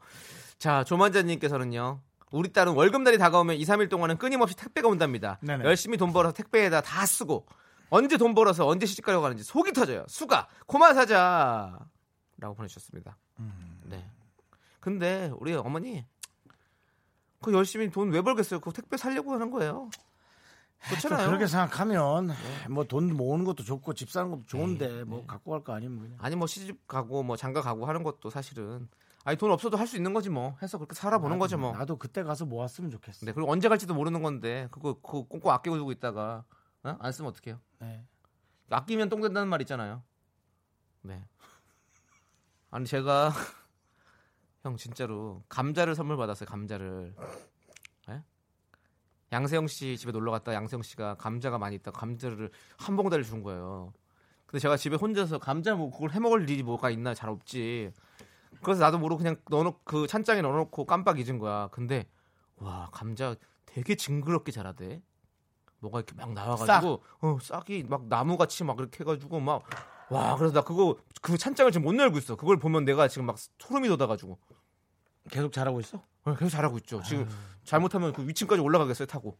자, 0.57 0.83
조만자님께서는요. 0.85 1.99
우리 2.31 2.51
딸은 2.51 2.73
월급날이 2.73 3.17
다가오면 3.19 3.57
2, 3.57 3.63
3일 3.63 3.89
동안은 3.89 4.17
끊임없이 4.17 4.55
택배가 4.57 4.87
온답니다. 4.87 5.37
네네. 5.41 5.65
열심히 5.65 5.97
돈 5.97 6.11
벌어서 6.13 6.33
택배에다 6.33 6.81
다 6.81 7.05
쓰고 7.05 7.45
언제 7.91 8.17
돈 8.17 8.33
벌어서 8.33 8.65
언제 8.65 8.85
시집 8.87 9.05
가려고 9.05 9.25
하는지 9.25 9.43
속이 9.43 9.71
터져요. 9.73 10.03
수가 10.07 10.47
코마 10.65 10.93
사자라고 10.95 12.55
보내주셨습니다. 12.55 13.17
음. 13.39 13.81
네. 13.83 14.03
근데 14.79 15.31
우리 15.39 15.53
어머니 15.53 16.03
그 17.43 17.53
열심히 17.53 17.91
돈 17.91 18.09
왜 18.11 18.21
벌겠어요? 18.23 18.59
그 18.59 18.71
택배 18.71 18.97
살려고 18.97 19.33
하는 19.33 19.51
거예요. 19.51 19.89
그렇잖아요. 20.89 21.27
그렇게 21.27 21.45
생각하면 21.47 22.27
네. 22.27 22.33
뭐돈 22.69 23.13
모으는 23.15 23.45
것도 23.45 23.63
좋고 23.63 23.93
집 23.93 24.09
사는 24.09 24.31
것도 24.31 24.45
좋은데 24.47 24.87
네. 24.95 25.03
뭐 25.03 25.19
네. 25.19 25.27
갖고 25.27 25.51
갈 25.51 25.63
거 25.63 25.73
아니면 25.73 25.99
그냥. 26.01 26.17
아니 26.19 26.35
뭐 26.35 26.47
시집 26.47 26.87
가고 26.87 27.21
뭐 27.23 27.35
장가 27.37 27.61
가고 27.61 27.85
하는 27.85 28.03
것도 28.03 28.29
사실은 28.31 28.89
아니 29.23 29.37
돈 29.37 29.51
없어도 29.51 29.77
할 29.77 29.87
수 29.87 29.95
있는 29.97 30.13
거지 30.13 30.29
뭐 30.29 30.57
해서 30.61 30.77
그렇게 30.77 30.93
살아보는 30.95 31.37
나도, 31.37 31.39
거죠 31.39 31.57
뭐. 31.57 31.73
나도 31.77 31.97
그때 31.97 32.23
가서 32.23 32.45
모았으면 32.45 32.89
좋겠어. 32.91 33.25
네 33.25 33.31
그리고 33.33 33.51
언제 33.51 33.69
갈지도 33.69 33.93
모르는 33.93 34.23
건데 34.23 34.67
그거 34.71 34.93
그 34.95 35.23
꼼꼼 35.23 35.51
아끼고 35.53 35.77
두고 35.77 35.91
있다가 35.91 36.43
어? 36.83 36.97
안 36.99 37.11
쓰면 37.11 37.29
어떡해요? 37.31 37.59
네. 37.79 38.05
아끼면 38.69 39.09
똥 39.09 39.21
된다는 39.21 39.47
말 39.49 39.61
있잖아요. 39.61 40.01
네. 41.01 41.21
아니 42.71 42.85
제가 42.87 43.31
형 44.63 44.77
진짜로 44.77 45.43
감자를 45.49 45.93
선물 45.93 46.15
받았어요. 46.15 46.47
감자를. 46.47 47.13
네? 48.07 48.23
양세형 49.33 49.67
씨 49.67 49.97
집에 49.97 50.11
놀러 50.13 50.31
갔다 50.31 50.53
양세형 50.53 50.81
씨가 50.83 51.15
감자가 51.15 51.57
많이 51.57 51.75
있다 51.75 51.91
감자를 51.91 52.49
한봉다리준 52.77 53.43
거예요. 53.43 53.91
근데 54.45 54.59
제가 54.59 54.77
집에 54.77 54.95
혼자서 54.95 55.39
감자 55.39 55.75
뭐 55.75 55.91
그걸 55.91 56.11
해 56.11 56.19
먹을 56.19 56.49
일이 56.49 56.63
뭐가 56.63 56.89
있나 56.91 57.13
잘 57.13 57.29
없지. 57.29 57.91
그래서 58.61 58.79
나도 58.81 58.99
모르고 58.99 59.17
그냥 59.19 59.35
넣어놓그 59.49 60.07
찬장에 60.07 60.41
넣어놓고 60.41 60.85
깜빡 60.85 61.19
잊은 61.19 61.39
거야. 61.39 61.67
근데 61.73 62.05
와 62.55 62.89
감자 62.93 63.35
되게 63.65 63.95
징그럽게 63.95 64.53
자라대. 64.53 65.01
뭐가 65.79 65.99
이렇게 65.99 66.13
막 66.15 66.31
나와가지고 66.31 67.03
싹. 67.21 67.25
어 67.27 67.37
싹이 67.41 67.83
막 67.89 68.05
나무같이 68.07 68.63
막 68.63 68.77
이렇게 68.79 69.01
해가지고 69.01 69.41
막 69.41 69.61
와 70.09 70.35
그래서 70.35 70.53
나 70.53 70.61
그거 70.61 70.99
그 71.21 71.37
찬장을 71.37 71.71
지금 71.71 71.85
못 71.85 71.97
열고 71.99 72.17
있어. 72.19 72.35
그걸 72.35 72.57
보면 72.59 72.83
내가 72.85 73.07
지금 73.07 73.25
막 73.25 73.37
소름이 73.57 73.87
돋아가지고 73.87 74.37
계속 75.31 75.51
잘하고 75.51 75.79
있어? 75.79 76.01
네, 76.25 76.33
계속 76.37 76.49
잘하고 76.49 76.77
있죠. 76.79 77.01
지금 77.03 77.27
잘못하면 77.63 78.13
그 78.13 78.27
위층까지 78.27 78.61
올라가겠어요 78.61 79.05
타고. 79.07 79.37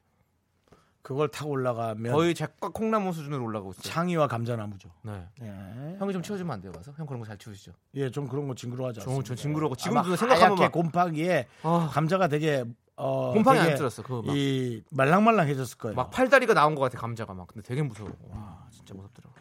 그걸 1.02 1.28
타고 1.28 1.50
올라가면 1.52 2.14
거의 2.14 2.34
잭과 2.34 2.70
콩나무 2.70 3.12
수준으로 3.12 3.44
올라가고 3.44 3.72
있어요. 3.72 3.82
창이와 3.82 4.28
감자나무죠. 4.28 4.90
네. 5.02 5.28
예. 5.42 5.96
형이 6.00 6.14
좀 6.14 6.24
치워주면 6.24 6.54
안 6.54 6.62
돼요, 6.62 6.72
가서형 6.72 7.06
그런 7.06 7.20
거 7.20 7.26
잘 7.26 7.38
치우시죠? 7.38 7.74
예, 7.96 8.10
좀 8.10 8.26
그런 8.26 8.48
거 8.48 8.56
징그러워하지 8.56 9.02
저, 9.02 9.10
않습니저 9.10 9.36
징그러워. 9.36 9.76
지금도 9.76 10.16
생각하면 10.16 10.56
막... 10.58 10.72
곰팡이에 10.72 11.46
어. 11.64 11.90
감자가 11.92 12.30
되게 12.30 12.64
어, 12.96 13.34
곰팡이 13.34 13.60
안 13.60 13.76
들었어. 13.76 14.02
그이 14.02 14.82
말랑말랑해졌을 14.92 15.78
거예요. 15.80 15.94
막 15.96 16.10
팔다리가 16.10 16.54
나온 16.54 16.74
것 16.74 16.82
같아 16.82 16.98
감자가 17.00 17.34
막. 17.34 17.48
근데 17.48 17.68
되게 17.68 17.82
무서워. 17.82 18.10
와, 18.30 18.38
아, 18.38 18.68
진짜 18.72 18.94
무섭더라고. 18.94 19.34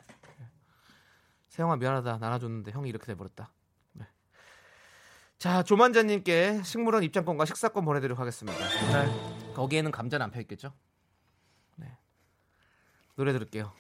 세영아 1.51 1.77
미안하다. 1.77 2.17
나눠줬는데 2.19 2.73
형이 2.73 2.89
이렇게 2.89 3.05
돼버렸다. 3.07 3.53
자 5.43 5.65
조만자님께 5.65 6.61
식물원 6.63 7.03
입장권과 7.03 7.47
식사권 7.47 7.85
보내드리도록 7.85 8.21
하겠습니다. 8.21 8.57
네. 8.61 9.53
거기에는 9.55 9.91
감자는 9.91 10.23
안 10.23 10.31
펴있겠죠? 10.31 10.73
네. 11.75 11.89
노래 13.17 13.33
들을게요. 13.33 13.73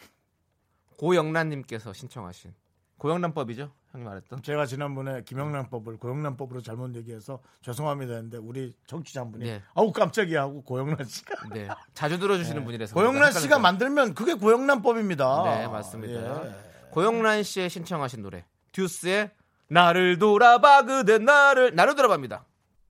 고영란님께서 0.98 1.92
신청하신 1.92 2.52
고영란법이죠? 2.98 3.72
형님 3.92 4.08
말했던. 4.08 4.42
제가 4.42 4.66
지난번에 4.66 5.22
김영란법을 5.22 5.98
고영란법으로 5.98 6.62
잘못 6.62 6.96
얘기해서 6.96 7.38
죄송합니다 7.60 8.14
했는데 8.14 8.38
우리 8.38 8.74
정치자 8.88 9.22
분이 9.30 9.44
네. 9.48 9.62
아우 9.74 9.92
깜짝이야 9.92 10.40
하고 10.42 10.62
고영란 10.64 11.04
씨가 11.06 11.48
네. 11.50 11.68
자주 11.94 12.18
들어주시는 12.18 12.58
네. 12.58 12.64
분이라서 12.64 12.94
고영란 12.96 13.30
씨가 13.32 13.60
만들면 13.60 14.14
그게 14.14 14.34
고영란법입니다. 14.34 15.42
네 15.44 15.68
맞습니다. 15.68 16.44
예. 16.48 16.88
고영란 16.90 17.44
씨의 17.44 17.70
신청하신 17.70 18.20
노래 18.22 18.44
듀스의 18.72 19.30
나를 19.72 20.18
돌아봐 20.18 20.82
그대 20.82 21.16
나를 21.18 21.74
나를 21.74 21.94
돌아봅니다. 21.94 22.44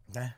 네. 0.06 0.34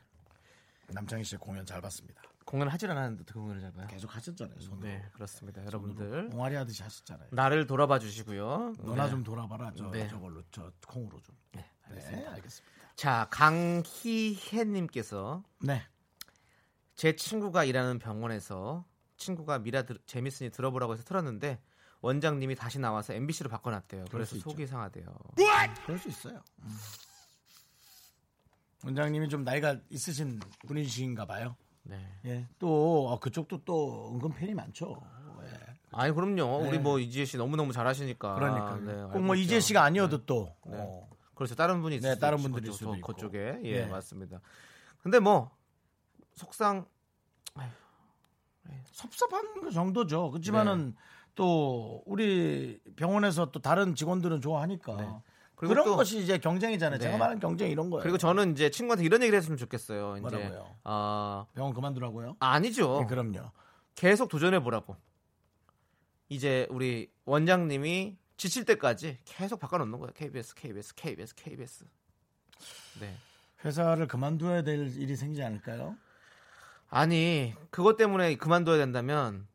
남창희 0.89 1.23
씨 1.23 1.37
공연 1.37 1.65
잘 1.65 1.81
봤습니다. 1.81 2.21
공연 2.45 2.67
하질 2.67 2.91
않았는데 2.91 3.23
어떻게 3.23 3.39
공연을 3.39 3.59
잘 3.61 3.71
봐요? 3.73 3.87
계속 3.89 4.15
하셨잖아요. 4.15 4.59
손으로. 4.59 4.87
네, 4.87 5.03
그렇습니다. 5.13 5.65
여러분들 5.65 6.29
옹알이 6.31 6.53
하듯이 6.55 6.83
하셨잖아요. 6.83 7.29
나를 7.31 7.65
돌아봐 7.65 7.97
주시고요. 7.97 8.75
너나 8.79 9.05
네. 9.05 9.09
좀 9.09 9.23
돌아봐라. 9.23 9.71
저 9.75 9.89
네. 9.89 10.07
저걸로 10.07 10.43
저 10.51 10.71
콩으로 10.87 11.19
좀. 11.21 11.35
네, 11.53 11.65
알겠습니다. 11.89 12.21
네, 12.29 12.29
알겠습니다. 12.35 12.75
자, 12.95 13.25
강희혜님께서 13.31 15.41
네. 15.61 15.81
제 16.93 17.15
친구가 17.15 17.63
일하는 17.63 17.97
병원에서 17.97 18.85
친구가 19.17 19.57
미라 19.59 19.81
들, 19.83 19.97
재밌으니 20.05 20.49
들어보라고 20.51 20.91
해서 20.93 21.03
틀었는데 21.03 21.57
원장님이 22.01 22.55
다시 22.55 22.79
나와서 22.79 23.13
MBC로 23.13 23.49
바꿔놨대요. 23.49 24.05
그래서 24.11 24.37
속이 24.37 24.67
상하대요. 24.67 25.05
그럴 25.85 25.97
수 25.99 26.07
있어요. 26.09 26.41
음. 26.59 26.69
원장님이 28.85 29.29
좀 29.29 29.43
나이가 29.43 29.77
있으신 29.89 30.39
분이신가 30.67 31.25
봐요. 31.25 31.55
네. 31.83 32.03
예. 32.25 32.47
또 32.59 33.09
아, 33.11 33.19
그쪽도 33.19 33.63
또 33.63 34.11
은근 34.13 34.33
팬이 34.33 34.53
많죠. 34.53 35.01
예. 35.43 35.73
아니 35.91 36.13
그럼요. 36.13 36.63
네. 36.63 36.69
우리 36.69 36.79
뭐 36.79 36.99
이지혜 36.99 37.25
씨 37.25 37.37
너무 37.37 37.55
너무 37.55 37.73
잘하시니까. 37.73 38.35
그러니까. 38.35 38.75
네, 38.77 39.19
꼭뭐 39.19 39.35
이지혜 39.35 39.59
씨가 39.59 39.83
아니어도 39.83 40.19
네. 40.19 40.23
또. 40.27 40.55
네. 40.67 40.77
어. 40.79 41.07
그래서 41.33 41.53
그렇죠. 41.53 41.55
다른 41.55 41.81
분이 41.81 41.97
있어요. 41.97 42.13
네, 42.13 42.19
다른 42.19 42.37
분들이 42.39 42.71
수도 42.71 42.95
있고. 42.95 43.13
그쪽에 43.13 43.59
예 43.63 43.81
네. 43.81 43.85
맞습니다. 43.87 44.39
근데 45.01 45.19
뭐 45.19 45.49
속상 46.35 46.85
아휴. 47.55 47.67
섭섭한 48.91 49.61
그 49.61 49.71
정도죠. 49.71 50.31
그렇지만은 50.31 50.91
네. 50.93 50.95
또 51.35 52.01
우리 52.05 52.79
병원에서 52.95 53.51
또 53.51 53.59
다른 53.59 53.93
직원들은 53.93 54.41
좋아하니까 54.41 54.95
네. 54.95 55.07
그런 55.55 55.85
또, 55.85 55.95
것이 55.95 56.19
이제 56.19 56.37
경쟁이잖아요. 56.37 56.97
네. 56.97 57.03
제가 57.03 57.17
말하는 57.17 57.39
경쟁 57.39 57.69
이런 57.71 57.89
거예요. 57.89 58.01
그리고 58.03 58.17
저는 58.17 58.53
이제 58.53 58.69
친구한테 58.69 59.05
이런 59.05 59.21
얘기를 59.21 59.37
했으면 59.37 59.57
좋겠어요. 59.57 60.13
이제 60.13 60.21
뭐라고요? 60.21 60.65
어... 60.83 61.45
병원 61.55 61.73
그만두라고요? 61.73 62.37
아니죠. 62.39 62.99
네, 63.01 63.07
그럼요. 63.07 63.51
계속 63.95 64.27
도전해 64.29 64.59
보라고. 64.59 64.95
이제 66.27 66.67
우리 66.69 67.09
원장님이 67.25 68.17
지칠 68.37 68.65
때까지 68.65 69.19
계속 69.23 69.59
바꿔놓는 69.59 69.97
거예요. 69.99 70.11
KBS, 70.13 70.55
KBS, 70.55 70.95
KBS, 70.95 71.35
KBS. 71.35 71.85
네. 72.99 73.15
회사를 73.63 74.07
그만둬야 74.07 74.63
될 74.63 74.93
일이 74.97 75.15
생기지 75.15 75.41
않을까요? 75.43 75.95
아니 76.89 77.53
그것 77.69 77.95
때문에 77.95 78.35
그만둬야 78.35 78.77
된다면 78.77 79.47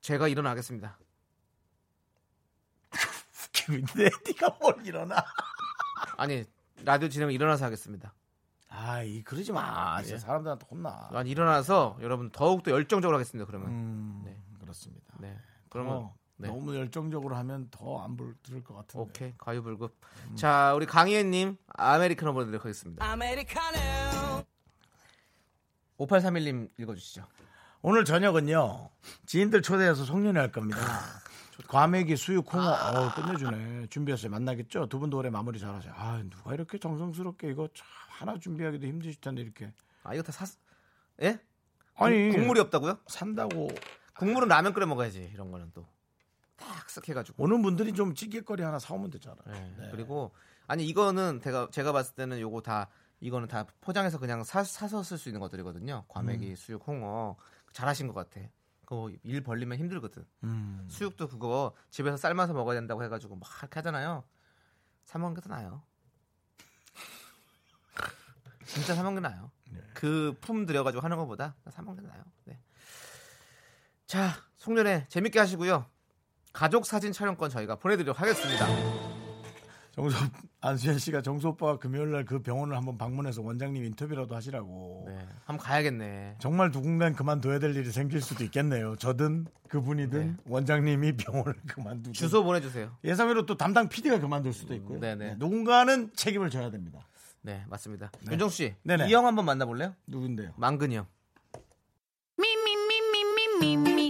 제가 0.00 0.28
일어나겠습니다. 0.28 0.98
근데 3.66 4.08
네가 4.26 4.56
뭘 4.60 4.74
일어나? 4.84 5.16
아니 6.16 6.44
라디오 6.82 7.08
진행 7.08 7.30
일어나서 7.30 7.64
하겠습니다. 7.66 8.14
아, 8.68 9.02
이 9.02 9.22
그러지 9.22 9.52
마. 9.52 10.00
예. 10.04 10.16
사람들한테 10.16 10.64
혼나. 10.70 11.08
난 11.12 11.26
일어나서 11.26 11.98
여러분 12.00 12.30
더욱 12.30 12.62
더 12.62 12.70
열정적으로 12.70 13.16
하겠습니다. 13.16 13.46
그러면. 13.46 13.68
음, 13.68 14.22
네. 14.24 14.40
그렇습니다. 14.60 15.12
네. 15.18 15.36
그러면 15.68 16.10
네. 16.36 16.48
너무 16.48 16.74
열정적으로 16.74 17.36
하면 17.36 17.68
더안 17.70 18.16
부를 18.16 18.34
것 18.64 18.74
같은데. 18.74 18.98
오케이. 18.98 19.34
가요 19.36 19.62
불급. 19.62 19.96
음. 20.28 20.36
자, 20.36 20.72
우리 20.74 20.86
강희애 20.86 21.24
님 21.24 21.56
아메리카노 21.66 22.32
보내 22.32 22.46
드리도록 22.46 22.64
하겠습니다. 22.64 23.04
아메리카노. 23.04 24.44
5831님 25.98 26.70
읽어 26.78 26.94
주시죠. 26.94 27.26
오늘 27.82 28.04
저녁은요 28.04 28.90
지인들 29.26 29.62
초대해서 29.62 30.04
송년회 30.04 30.38
할 30.38 30.52
겁니다. 30.52 30.78
과메기, 31.68 32.14
수육, 32.16 32.44
콩어, 32.46 32.62
아. 32.68 32.90
어, 33.06 33.14
끝내주네. 33.14 33.86
준비했어요. 33.88 34.30
만나겠죠? 34.30 34.86
두 34.86 34.98
분도 34.98 35.16
올해 35.18 35.30
마무리 35.30 35.58
잘하세요. 35.58 35.92
아, 35.96 36.20
누가 36.28 36.52
이렇게 36.54 36.76
정성스럽게 36.78 37.48
이거 37.48 37.68
참 37.74 37.86
하나 38.08 38.38
준비하기도 38.38 38.86
힘드실 38.86 39.20
텐데 39.20 39.40
이렇게. 39.42 39.72
아, 40.02 40.12
이거 40.14 40.22
다 40.22 40.32
사, 40.32 40.44
예? 41.22 41.38
아니 41.96 42.30
국물이 42.32 42.60
없다고요? 42.60 42.98
산다고. 43.06 43.68
국물은 44.18 44.48
라면 44.48 44.72
끓여 44.74 44.86
먹어야지 44.86 45.30
이런 45.32 45.50
거는 45.50 45.70
또. 45.74 45.86
탁쓱 46.58 47.08
해가지고 47.08 47.42
오는 47.42 47.62
분들이 47.62 47.94
좀 47.94 48.14
찌개거리 48.14 48.62
하나 48.62 48.78
사오면 48.78 49.08
되잖아 49.12 49.36
네. 49.46 49.74
네. 49.78 49.88
그리고 49.90 50.34
아니 50.66 50.86
이거는 50.86 51.40
제가 51.42 51.68
제가 51.70 51.92
봤을 51.92 52.14
때는 52.16 52.38
요거 52.38 52.60
다 52.60 52.88
이거는 53.20 53.48
다 53.48 53.64
포장해서 53.80 54.18
그냥 54.18 54.44
사, 54.44 54.62
사서 54.62 55.02
쓸 55.02 55.16
수 55.16 55.30
있는 55.30 55.40
것들이거든요. 55.40 56.04
과메기, 56.08 56.50
음. 56.50 56.56
수육, 56.56 56.84
콩어 56.84 57.36
잘하신 57.72 58.08
것 58.08 58.14
같아. 58.14 58.40
그거 58.82 58.96
뭐 58.96 59.10
일 59.22 59.40
벌리면 59.42 59.78
힘들거든. 59.78 60.24
음. 60.44 60.86
수육도 60.90 61.28
그거 61.28 61.74
집에서 61.90 62.16
삶아서 62.16 62.52
먹어야 62.52 62.74
된다고 62.76 63.02
해가지고 63.04 63.36
막 63.36 63.48
이렇게 63.60 63.74
하잖아요. 63.76 64.24
사 65.04 65.18
먹는 65.18 65.34
게 65.34 65.40
더 65.40 65.48
나아요. 65.48 65.82
진짜 68.66 68.94
사 68.94 69.02
먹는 69.02 69.22
게 69.22 69.28
나아요. 69.28 69.50
네. 69.70 69.80
그품 69.94 70.66
들여가지고 70.66 71.02
하는 71.02 71.16
것보다 71.16 71.54
사 71.70 71.82
먹는 71.82 72.02
게 72.04 72.08
나아요. 72.08 72.22
네. 72.44 72.60
자, 74.06 74.30
송년회 74.56 75.06
재밌게 75.08 75.38
하시고요. 75.38 75.86
가족 76.52 76.84
사진 76.84 77.12
촬영권 77.12 77.50
저희가 77.50 77.76
보내드리도록 77.76 78.20
하겠습니다. 78.20 78.66
정수 79.92 80.14
안수현 80.62 80.98
씨가 80.98 81.22
정수 81.22 81.48
오빠가 81.48 81.76
금요일 81.78 82.12
날그 82.12 82.40
병원을 82.42 82.76
한번 82.76 82.98
방문해서 82.98 83.40
원장님 83.42 83.82
인터뷰라도 83.84 84.36
하시라고. 84.36 85.04
네. 85.08 85.18
한번 85.46 85.64
가야겠네. 85.64 86.36
정말 86.38 86.70
누군간 86.70 87.14
그만둬야 87.14 87.58
될 87.58 87.74
일이 87.74 87.90
생길 87.90 88.20
수도 88.20 88.44
있겠네요. 88.44 88.94
저든 88.96 89.46
그분이든 89.68 90.20
네. 90.36 90.36
원장님이 90.46 91.16
병원을 91.16 91.54
그만두고 91.66 92.12
주소 92.12 92.44
보내주세요. 92.44 92.94
예상외로 93.04 93.46
또 93.46 93.56
담당 93.56 93.88
PD가 93.88 94.20
그만둘 94.20 94.52
수도 94.52 94.74
있고요. 94.74 94.98
음, 94.98 95.00
네, 95.00 95.14
네네. 95.14 95.36
누군가는 95.38 96.12
책임을 96.14 96.50
져야 96.50 96.70
됩니다. 96.70 97.06
네 97.42 97.64
맞습니다. 97.68 98.10
네. 98.24 98.32
윤정 98.32 98.50
씨, 98.50 98.74
네, 98.82 98.98
네. 98.98 99.08
이형 99.08 99.26
한번 99.26 99.46
만나볼래요? 99.46 99.94
누군데요? 100.06 100.52
망근 100.58 100.92
이 100.92 100.96
형. 100.96 101.06
미미미미미미미 102.36 104.09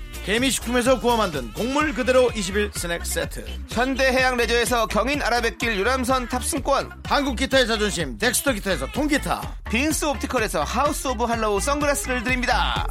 개미식품에서 0.25 0.99
구워 0.99 1.17
만든 1.17 1.51
곡물 1.53 1.93
그대로 1.93 2.29
21 2.31 2.71
스낵 2.75 3.05
세트 3.07 3.43
현대해양레저에서 3.69 4.85
경인아라뱃길 4.87 5.75
유람선 5.79 6.29
탑승권 6.29 6.91
한국기타의 7.03 7.65
자존심 7.67 8.17
덱스터 8.19 8.53
기타에서 8.53 8.85
통기타 8.91 9.55
빈스 9.71 10.05
옵티컬에서 10.05 10.63
하우스 10.63 11.07
오브 11.07 11.23
할로우 11.23 11.59
선글라스를 11.59 12.23
드립니다 12.23 12.85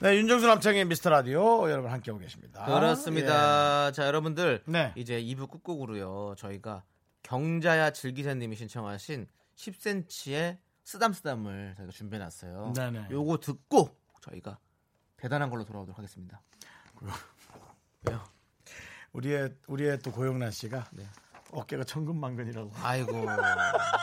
네, 0.00 0.16
윤정수 0.16 0.46
남창의 0.46 0.84
미스터 0.86 1.10
라디오 1.10 1.70
여러분 1.70 1.88
함께하고 1.92 2.20
계십니다. 2.20 2.64
그렇습니다. 2.64 3.86
예. 3.86 3.92
자, 3.92 4.04
여러분들 4.08 4.62
네. 4.64 4.90
이제 4.96 5.22
2부 5.22 5.48
끝곡으로요. 5.48 6.34
저희가 6.38 6.82
경자야 7.22 7.90
즐기자님이 7.92 8.56
신청하신 8.56 9.28
10cm의 9.56 10.58
쓰담쓰담을 10.82 11.74
저희가 11.76 11.92
준비해놨어요. 11.92 12.72
네네. 12.74 13.06
요거 13.12 13.38
듣고 13.38 13.94
저희가 14.22 14.56
대단한 15.16 15.50
걸로 15.50 15.64
돌아오도록 15.64 15.98
하겠습니다. 15.98 16.40
왜요? 18.04 18.20
우리의 19.12 19.52
우리의 19.66 19.98
또 19.98 20.10
고영란 20.10 20.50
씨가 20.50 20.86
네. 20.92 21.04
어깨가 21.52 21.84
천근만근이라고. 21.84 22.70
아이고. 22.82 23.12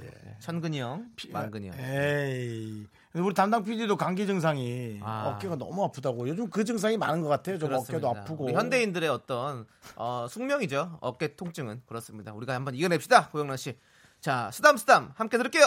예. 0.00 0.36
천근이 0.40 0.80
형, 0.80 1.10
피, 1.16 1.30
만근이 1.30 1.68
형. 1.68 1.74
에이. 1.78 2.86
우리 3.12 3.34
담당 3.34 3.62
PD도 3.62 3.96
감기 3.96 4.26
증상이 4.26 4.98
아. 5.02 5.28
어깨가 5.28 5.56
너무 5.56 5.84
아프다고. 5.84 6.26
요즘 6.28 6.48
그 6.50 6.64
증상이 6.64 6.96
많은 6.96 7.20
것 7.20 7.28
같아요. 7.28 7.58
저 7.58 7.66
어깨도 7.66 8.08
아프고. 8.08 8.50
현대인들의 8.50 9.08
어떤 9.10 9.66
어, 9.96 10.26
숙명이죠. 10.30 10.98
어깨 11.02 11.36
통증은 11.36 11.82
그렇습니다. 11.86 12.32
우리가 12.32 12.54
한번 12.54 12.74
이겨냅시다, 12.74 13.28
고영란 13.28 13.56
씨. 13.58 13.78
자, 14.20 14.50
수담수담 14.52 15.12
함께 15.14 15.36
들을게요. 15.36 15.66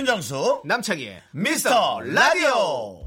윤정수 0.00 0.62
남창희의 0.64 1.20
미스터 1.32 2.00
라디오 2.00 3.02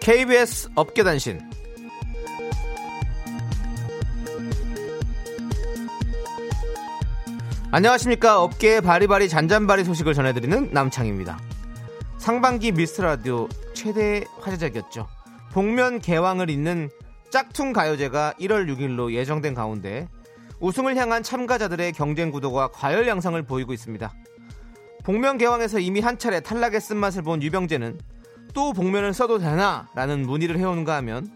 KBS 0.00 0.70
업계단신 0.74 1.48
안녕하십니까 7.70 8.42
업계의 8.42 8.80
바리바리 8.80 9.28
잔잔바리 9.28 9.84
소식을 9.84 10.14
전해드리는 10.14 10.70
남창입니다 10.72 11.38
상반기 12.18 12.72
미스터 12.72 13.04
라디오 13.04 13.48
최대 13.74 14.24
화제작이었죠 14.40 15.06
복면 15.52 16.00
개왕을 16.00 16.50
잇는 16.50 16.90
짝퉁 17.32 17.72
가요제가 17.72 18.34
1월 18.40 18.66
6일로 18.70 19.10
예정된 19.14 19.54
가운데 19.54 20.06
우승을 20.60 20.96
향한 20.96 21.22
참가자들의 21.22 21.92
경쟁 21.92 22.30
구도가 22.30 22.68
과열 22.68 23.08
양상을 23.08 23.40
보이고 23.44 23.72
있습니다. 23.72 24.12
복면 25.02 25.38
개왕에서 25.38 25.78
이미 25.78 26.00
한 26.00 26.18
차례 26.18 26.40
탈락의 26.40 26.82
쓴맛을 26.82 27.22
본 27.22 27.42
유병재는 27.42 27.98
또 28.52 28.74
복면을 28.74 29.14
써도 29.14 29.38
되나? 29.38 29.88
라는 29.94 30.26
문의를 30.26 30.58
해오는가 30.58 30.94
하면 30.96 31.26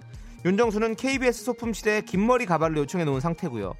윤정수는 0.45 0.97
KBS 0.97 1.45
소품실에 1.47 2.03
긴 2.03 2.27
머리 2.27 2.45
가발을 2.45 2.77
요청해 2.77 3.07
놓은 3.07 3.21
상태고요. 3.23 3.75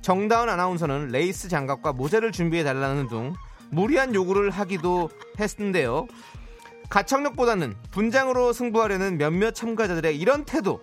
정다운 0.00 0.48
아나운서는 0.48 1.08
레이스 1.08 1.50
장갑과 1.50 1.92
모자를 1.92 2.32
준비해 2.32 2.64
달라는 2.64 3.10
등 3.10 3.34
무리한 3.70 4.14
요구를 4.14 4.48
하기도 4.50 5.10
했는데요. 5.38 6.06
가창력보다는 6.88 7.74
분장으로 7.90 8.54
승부하려는 8.54 9.18
몇몇 9.18 9.50
참가자들의 9.54 10.18
이런 10.18 10.46
태도 10.46 10.80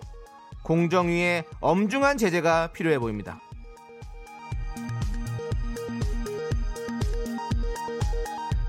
공정위의 0.66 1.44
엄중한 1.60 2.18
제재가 2.18 2.72
필요해 2.72 2.98
보입니다. 2.98 3.38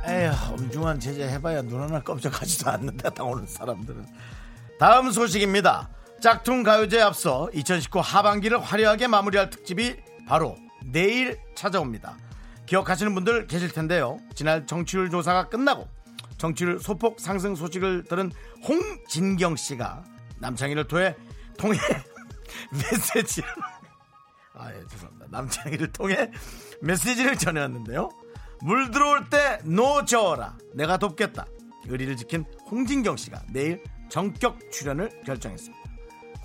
에휴, 0.05 0.31
엄중한 0.53 0.99
제재 0.99 1.27
해봐야 1.27 1.63
눈 1.63 1.81
하나 1.81 1.99
깜짝하지도 2.01 2.69
않는다, 2.69 3.09
나오는 3.17 3.47
사람들은. 3.47 4.05
다음 4.79 5.09
소식입니다. 5.09 5.89
짝퉁 6.21 6.61
가요제에 6.61 7.01
앞서 7.01 7.49
2019 7.51 7.99
하반기를 7.99 8.59
화려하게 8.61 9.07
마무리할 9.07 9.49
특집이 9.49 9.95
바로 10.27 10.55
내일 10.85 11.39
찾아옵니다. 11.55 12.15
기억하시는 12.67 13.13
분들 13.15 13.47
계실 13.47 13.71
텐데요. 13.71 14.19
지난 14.35 14.67
정치율 14.67 15.09
조사가 15.09 15.49
끝나고 15.49 15.87
정치율 16.37 16.79
소폭 16.79 17.19
상승 17.19 17.55
소식을 17.55 18.03
들은 18.03 18.31
홍진경 18.67 19.55
씨가 19.55 20.03
남창희를 20.39 20.87
토해 20.87 21.15
통해 21.57 21.77
메시지 22.71 23.41
아 24.53 24.71
예 24.71 24.87
죄송합니다 24.89 25.25
남창희를 25.29 25.91
통해 25.91 26.31
메시지를 26.81 27.37
전해왔는데요 27.37 28.09
물 28.61 28.89
들어올 28.91 29.29
때 29.29 29.59
노저라 29.65 30.55
내가 30.73 30.97
돕겠다 30.97 31.45
의리를 31.87 32.15
지킨 32.17 32.43
홍진경 32.71 33.17
씨가 33.17 33.41
내일 33.51 33.83
전격 34.09 34.71
출연을 34.71 35.11
결정했습니다 35.25 35.77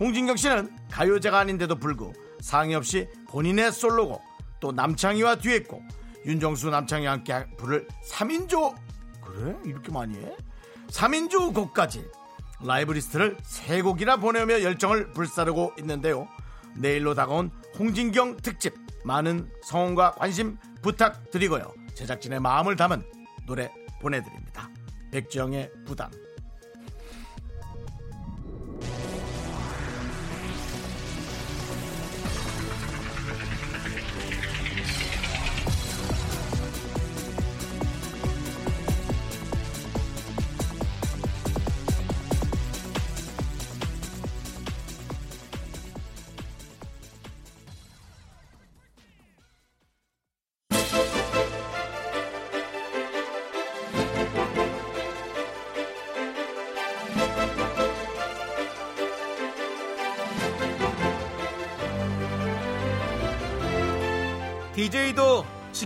홍진경 0.01 0.37
씨는 0.37 0.77
가요제가 0.91 1.39
아닌데도 1.39 1.77
불구 1.77 2.13
상의 2.41 2.75
없이 2.75 3.09
본인의 3.31 3.73
솔로곡 3.73 4.21
또 4.61 4.73
남창희와 4.73 5.37
듀엣곡 5.37 5.83
윤정수 6.27 6.71
남창희와 6.71 7.13
함께 7.13 7.47
부를 7.57 7.87
3인조 8.11 8.75
그래 9.23 9.57
이렇게 9.65 9.91
많이 9.91 10.19
해? 10.19 10.37
3인조 10.89 11.55
곡까지 11.55 12.05
라이브 12.65 12.93
리스트를 12.93 13.37
3곡이나 13.39 14.21
보내며 14.21 14.63
열정을 14.63 15.09
불사르고 15.13 15.75
있는데요. 15.81 16.29
내일로 16.77 17.15
다가온 17.15 17.51
홍진경 17.79 18.39
특집 18.39 18.75
많은 19.05 19.51
성원과 19.65 20.13
관심 20.13 20.57
부탁드리고요. 20.81 21.75
제작진의 21.95 22.41
마음을 22.41 22.77
담은 22.77 23.03
노래 23.47 23.71
보내드립니다. 24.01 24.71
백지영의 25.11 25.71
부담. 25.87 26.11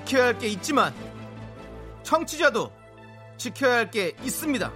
지켜야 0.06 0.26
할 0.26 0.38
게 0.38 0.46
있지만 0.48 0.94
청취자도 2.04 2.70
지켜야 3.34 3.74
할 3.78 3.90
게 3.90 4.14
있습니다. 4.22 4.72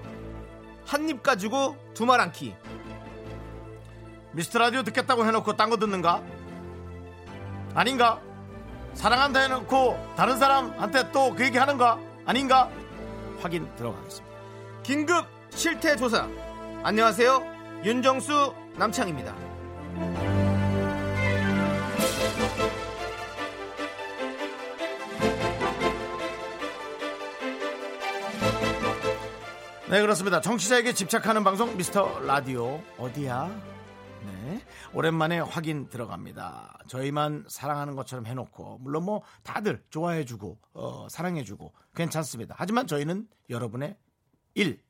한 0.86 1.08
입 1.08 1.22
가지고 1.22 1.76
두말안키 1.94 2.52
미스터 4.58 4.58
라디오 4.58 4.82
듣겠다고 4.82 5.24
해놓고 5.24 5.56
딴 5.56 5.70
거 5.70 5.76
듣는가? 5.76 6.20
아닌가? 7.74 8.20
사랑한다 8.94 9.42
해놓고 9.42 10.14
다른 10.16 10.36
사람한테 10.36 11.12
또 11.12 11.32
그 11.36 11.44
얘기 11.44 11.56
하는가? 11.58 11.98
아닌가? 12.26 12.68
확인 13.40 13.66
들어가겠습니다. 13.76 14.36
긴급 14.82 15.26
실태 15.50 15.94
조사. 15.96 16.28
안녕하세요. 16.82 17.82
윤정수 17.84 18.52
남창입니다. 18.76 19.49
네 29.90 30.00
그렇습니다. 30.00 30.40
정치자에게 30.40 30.92
집착하는 30.94 31.42
방송 31.42 31.76
미스터 31.76 32.20
라디오 32.20 32.80
어디야? 32.96 33.48
네 34.24 34.60
오랜만에 34.92 35.40
확인 35.40 35.88
들어갑니다. 35.88 36.78
저희만 36.86 37.46
사랑하는 37.48 37.96
것처럼 37.96 38.24
해놓고 38.24 38.78
물론 38.82 39.04
뭐 39.06 39.22
다들 39.42 39.82
좋아해주고 39.90 40.58
어, 40.74 41.08
사랑해주고 41.10 41.74
괜찮습니다. 41.96 42.54
하지만 42.56 42.86
저희는 42.86 43.26
여러분의 43.50 43.96
1 44.54 44.80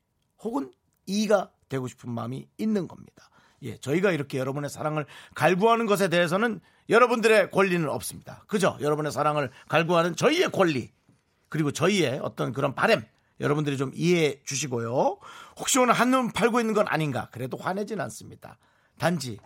혹은 0.43 0.71
2가 1.07 1.49
되고 1.67 1.87
싶은 1.87 2.11
마음이 2.11 2.47
있는 2.59 2.87
겁니다. 2.87 3.31
예, 3.63 3.77
저희가 3.77 4.11
이렇게 4.11 4.37
여러분의 4.37 4.69
사랑을 4.69 5.07
갈구하는 5.33 5.87
것에 5.87 6.09
대해서는 6.09 6.61
여러분들의 6.89 7.49
권리는 7.49 7.89
없습니다. 7.89 8.43
그죠? 8.45 8.77
여러분의 8.79 9.11
사랑을 9.11 9.49
갈구하는 9.67 10.15
저희의 10.15 10.51
권리 10.51 10.91
그리고 11.49 11.71
저희의 11.71 12.19
어떤 12.21 12.53
그런 12.53 12.75
바램 12.75 13.01
여러분들이 13.41 13.75
좀 13.77 13.91
이해해 13.93 14.39
주시고요. 14.45 15.17
혹시 15.57 15.79
오늘 15.79 15.93
한눈 15.93 16.31
팔고 16.31 16.59
있는 16.59 16.73
건 16.73 16.87
아닌가? 16.87 17.27
그래도 17.31 17.57
화내진 17.57 17.99
않습니다. 17.99 18.57
단지 18.97 19.39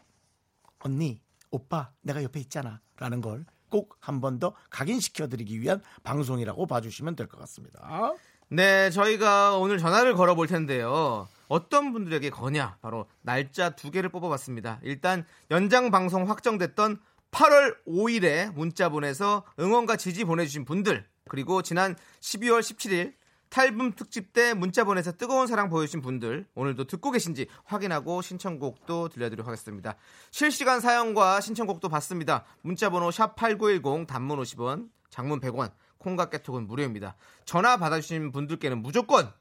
언니, 0.80 1.22
오빠, 1.50 1.92
내가 2.04 2.22
옆에 2.24 2.40
있잖아. 2.40 2.82
라는 2.98 3.22
걸 3.22 3.46
꼭 3.70 3.98
한 4.00 4.22
번 4.22 4.40
더 4.40 4.54
각인시켜드리기 4.54 5.60
위한 5.60 5.82
방송이라고 6.04 6.68
봐주시면 6.68 7.16
될 7.16 7.28
것 7.28 7.40
같습니다. 7.42 8.14
네, 8.48 8.90
저희가 8.92 9.58
오늘 9.58 9.80
전화를 9.80 10.16
걸어볼 10.16 10.48
텐데요. 10.48 11.28
어떤 11.50 11.92
분들에게 11.92 12.30
거냐? 12.30 12.78
바로 12.82 13.10
날짜 13.24 13.72
두 13.72 13.92
개를 13.92 14.10
뽑아봤습니다. 14.10 14.80
일단 14.84 15.26
연장 15.52 15.92
방송 15.92 16.30
확정됐던 16.30 17.02
8월 17.32 17.76
5일에 17.86 18.54
문자 18.54 18.88
보내서 18.88 19.44
응원과 19.60 19.98
지지 19.98 20.24
보내주신 20.24 20.64
분들 20.64 21.06
그리고 21.28 21.62
지난 21.62 21.96
12월 22.22 22.62
17일 22.62 23.16
탈붐 23.56 23.94
특집 23.94 24.34
때 24.34 24.54
문자 24.54 24.84
보내서 24.84 25.14
뜨거운 25.14 25.48
사랑 25.48 25.70
보여주신 25.70 26.02
분들 26.02 26.46
오늘도 26.56 26.88
듣고 26.88 27.10
계신지 27.12 27.48
확인하고 27.64 28.22
신청곡도 28.22 29.08
들려드리도록 29.08 29.48
하겠습니다. 29.48 29.96
실시간 30.30 30.82
사연과 30.82 31.40
신청곡도 31.40 31.88
받습니다. 31.88 32.44
문자번호 32.64 33.12
샵 33.12 33.34
8910 33.38 34.08
단문 34.10 34.40
50원 34.42 34.90
장문 35.10 35.40
100원 35.40 35.72
콩과 36.00 36.32
깨톡은 36.32 36.68
무료입니다. 36.68 37.16
전화 37.46 37.78
받아주신 37.78 38.34
분들께는 38.34 38.82
무조건 38.82 39.32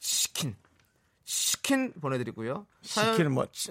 치킨 0.00 0.56
치킨 1.24 1.92
보내드리고요. 2.00 2.66
사연... 2.82 3.12
치킨 3.14 3.30
뭐 3.30 3.46
치, 3.52 3.70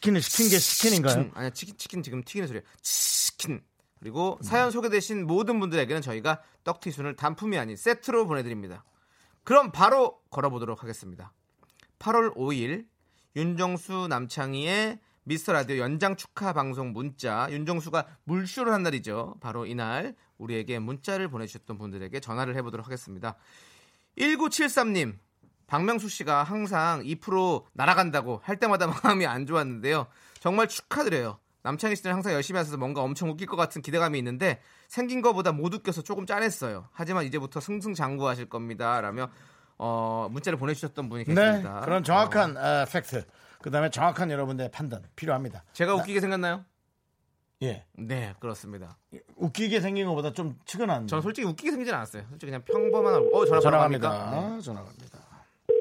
킨을 0.00 0.20
시킨 0.20 0.48
게 0.50 0.58
치킨인가요? 0.58 1.14
치킨, 1.14 1.30
아니야 1.36 1.50
치킨 1.50 1.76
치킨 1.78 2.02
지금 2.02 2.24
튀기는 2.24 2.48
소리야. 2.48 2.62
치킨 2.82 3.60
그리고 4.00 4.36
사연 4.42 4.72
소개되신 4.72 5.28
모든 5.28 5.60
분들에게는 5.60 6.02
저희가 6.02 6.42
떡튀순을 6.64 7.14
단품이 7.14 7.56
아닌 7.56 7.76
세트로 7.76 8.26
보내드립니다. 8.26 8.84
그럼 9.46 9.70
바로 9.70 10.18
걸어보도록 10.32 10.82
하겠습니다. 10.82 11.32
8월 12.00 12.34
5일 12.34 12.84
윤정수 13.36 14.08
남창희의 14.10 14.98
미스터 15.22 15.52
라디오 15.52 15.78
연장 15.78 16.16
축하 16.16 16.52
방송 16.52 16.92
문자 16.92 17.46
윤정수가 17.52 18.08
물쇼를 18.24 18.72
한 18.72 18.82
날이죠. 18.82 19.36
바로 19.40 19.64
이날 19.64 20.16
우리에게 20.38 20.80
문자를 20.80 21.28
보내주셨던 21.28 21.78
분들에게 21.78 22.18
전화를 22.18 22.56
해보도록 22.56 22.86
하겠습니다. 22.86 23.36
1973님 24.18 25.16
박명수 25.68 26.08
씨가 26.08 26.42
항상 26.42 27.04
2% 27.04 27.66
날아간다고 27.72 28.40
할 28.42 28.58
때마다 28.58 28.88
마음이 29.04 29.26
안 29.26 29.46
좋았는데요. 29.46 30.08
정말 30.40 30.66
축하드려요. 30.66 31.38
남창희 31.66 31.96
씨는 31.96 32.14
항상 32.14 32.32
열심히 32.32 32.58
하셔서 32.58 32.76
뭔가 32.76 33.02
엄청 33.02 33.28
웃길 33.28 33.48
것 33.48 33.56
같은 33.56 33.82
기대감이 33.82 34.16
있는데 34.18 34.60
생긴 34.86 35.20
것보다못 35.20 35.74
웃겨서 35.74 36.02
조금 36.02 36.24
짠했어요. 36.24 36.86
하지만 36.92 37.24
이제부터 37.24 37.58
승승장구하실 37.58 38.48
겁니다. 38.48 39.00
라며 39.00 39.28
어, 39.76 40.28
문자를 40.30 40.60
보내주셨던 40.60 41.08
분이 41.08 41.24
네, 41.24 41.34
계십니다. 41.34 41.74
네, 41.80 41.84
그런 41.84 42.04
정확한 42.04 42.56
어. 42.56 42.60
어 42.82 42.84
팩트, 42.88 43.24
그 43.62 43.72
다음에 43.72 43.90
정확한 43.90 44.30
여러분들의 44.30 44.70
판단 44.70 45.02
필요합니다. 45.16 45.64
제가 45.72 45.94
나, 45.94 45.98
웃기게 46.00 46.20
생겼나요? 46.20 46.64
예. 47.62 47.84
네, 47.94 48.34
그렇습니다. 48.38 48.96
웃기게 49.34 49.80
생긴 49.80 50.06
것보다 50.06 50.32
좀 50.32 50.56
측은한. 50.66 51.08
저는 51.08 51.20
솔직히 51.20 51.48
웃기게 51.48 51.70
생기진 51.72 51.92
않았어요. 51.94 52.26
솔직히 52.30 52.52
그냥 52.52 52.62
평범한 52.64 53.12
얼굴. 53.12 53.34
어, 53.34 53.44
전화 53.44 53.58
전화 53.60 53.78
갑니다. 53.78 54.30
네. 54.30 54.36
아, 54.36 54.60
전화 54.60 54.84
갑니다. 54.84 55.18
네. 55.66 55.74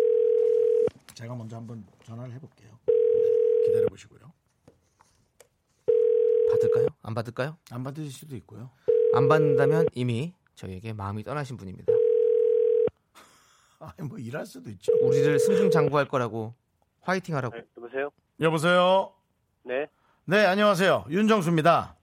제가 1.14 1.36
먼저 1.36 1.58
한번 1.58 1.86
전화를 2.04 2.34
해볼게요. 2.34 2.70
네, 2.88 3.68
기다려 3.68 3.88
보시고요. 3.90 4.34
받을까요? 6.56 6.88
안 7.04 7.14
받을까요? 7.14 7.58
안 7.72 7.84
받으실 7.84 8.12
수도 8.12 8.36
있고요. 8.38 8.72
안 9.14 9.28
받는다면 9.28 9.88
이미 9.94 10.34
저희에게 10.56 10.94
마음이 10.94 11.24
떠나신 11.24 11.58
분입니다. 11.58 11.86
아니 13.80 14.08
뭐 14.08 14.18
일할 14.18 14.46
수도 14.46 14.70
있죠. 14.72 14.92
우리를 15.04 15.40
승승장구할 15.40 16.08
거라고 16.08 16.54
화이팅하라고. 17.02 17.56
네, 17.56 17.64
여보세요. 17.78 18.10
여보세요. 18.42 19.14
네. 19.64 19.88
네 20.28 20.46
안녕하세요 20.46 21.06
윤정수입니다. 21.10 21.96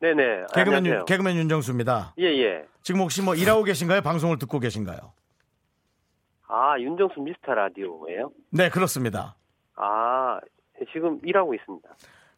네네. 0.00 0.16
네, 0.16 0.44
개그맨 0.54 0.76
안 0.76 0.86
윤, 0.86 1.04
개그맨 1.04 1.36
윤정수입니다. 1.36 2.14
예예. 2.18 2.38
예. 2.42 2.68
지금 2.82 3.00
혹시 3.02 3.22
뭐 3.22 3.34
일하고 3.34 3.64
계신가요? 3.64 4.02
방송을 4.02 4.38
듣고 4.38 4.58
계신가요? 4.58 5.12
아 6.48 6.78
윤정수 6.78 7.20
미스터 7.20 7.54
라디오예요? 7.54 8.32
네 8.50 8.68
그렇습니다. 8.70 9.36
아 9.76 10.40
지금 10.92 11.20
일하고 11.24 11.54
있습니다. 11.54 11.88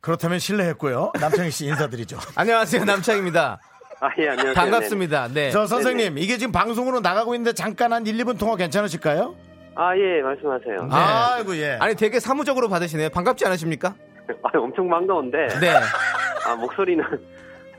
그렇다면 0.02 0.40
실례했고요. 0.40 1.12
남창희 1.18 1.50
씨 1.52 1.64
인사드리죠. 1.66 2.18
안녕하세요. 2.34 2.84
남창입니다. 2.84 3.60
희 3.62 4.04
아, 4.04 4.08
예, 4.18 4.28
안녕하세요. 4.30 4.54
반갑습니다. 4.54 5.28
네. 5.28 5.34
네. 5.34 5.40
네. 5.46 5.50
저 5.52 5.64
선생님, 5.66 6.06
네네. 6.06 6.14
네. 6.16 6.20
이게 6.20 6.38
지금 6.38 6.50
방송으로 6.52 6.98
나가고 6.98 7.34
있는데 7.36 7.52
잠깐 7.54 7.92
한 7.92 8.04
1, 8.04 8.16
2분 8.24 8.36
통화 8.36 8.56
괜찮으실까요? 8.56 9.36
아, 9.76 9.96
예, 9.96 10.20
말씀하세요. 10.22 10.82
네. 10.86 10.88
아, 10.90 11.34
아이고, 11.36 11.56
예. 11.56 11.76
아니, 11.80 11.94
되게 11.94 12.18
사무적으로 12.18 12.68
받으시네요. 12.68 13.10
반갑지 13.10 13.46
않으십니까? 13.46 13.94
아, 14.42 14.58
엄청 14.58 14.90
반가운데. 14.90 15.38
네. 15.60 15.70
아, 16.44 16.54
목소리는. 16.56 17.02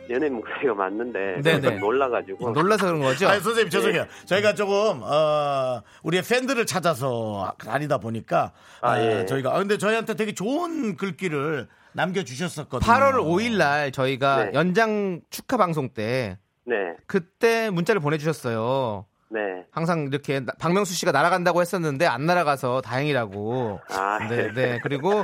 연예인 0.10 0.34
목소리가 0.34 0.74
맞는데 0.74 1.42
네네. 1.42 1.80
놀라가지고 1.80 2.52
놀라서 2.52 2.88
그런 2.88 3.00
거죠. 3.02 3.26
아니, 3.30 3.40
선생님 3.40 3.70
죄송해요. 3.70 4.02
네. 4.04 4.26
저희가 4.26 4.54
조금 4.54 5.00
어, 5.02 5.82
우리의 6.04 6.24
팬들을 6.24 6.66
찾아서 6.66 7.54
다니다 7.58 7.98
보니까 8.00 8.52
아, 8.82 8.98
어, 8.98 9.02
예. 9.02 9.26
저희가 9.26 9.56
아, 9.56 9.60
근데 9.60 9.78
저희한테 9.78 10.16
되게 10.16 10.34
좋은 10.34 10.98
글귀를 10.98 11.70
남겨주셨었거든요. 11.94 12.82
8월 12.92 13.14
5일 13.24 13.58
날 13.58 13.92
저희가 13.92 14.46
네. 14.52 14.54
연장 14.54 15.22
축하 15.30 15.58
방송 15.58 15.90
때 15.90 16.38
네. 16.66 16.96
그때 17.08 17.70
문자를 17.70 18.02
보내주셨어요. 18.02 19.06
네. 19.30 19.40
항상 19.72 20.02
이렇게 20.12 20.42
박명수 20.60 20.94
씨가 20.94 21.12
날아간다고 21.12 21.62
했었는데 21.62 22.06
안 22.06 22.26
날아가서 22.26 22.82
다행이라고. 22.82 23.80
아, 23.90 24.28
네, 24.30 24.54
네. 24.54 24.54
네. 24.54 24.80
그리고 24.84 25.24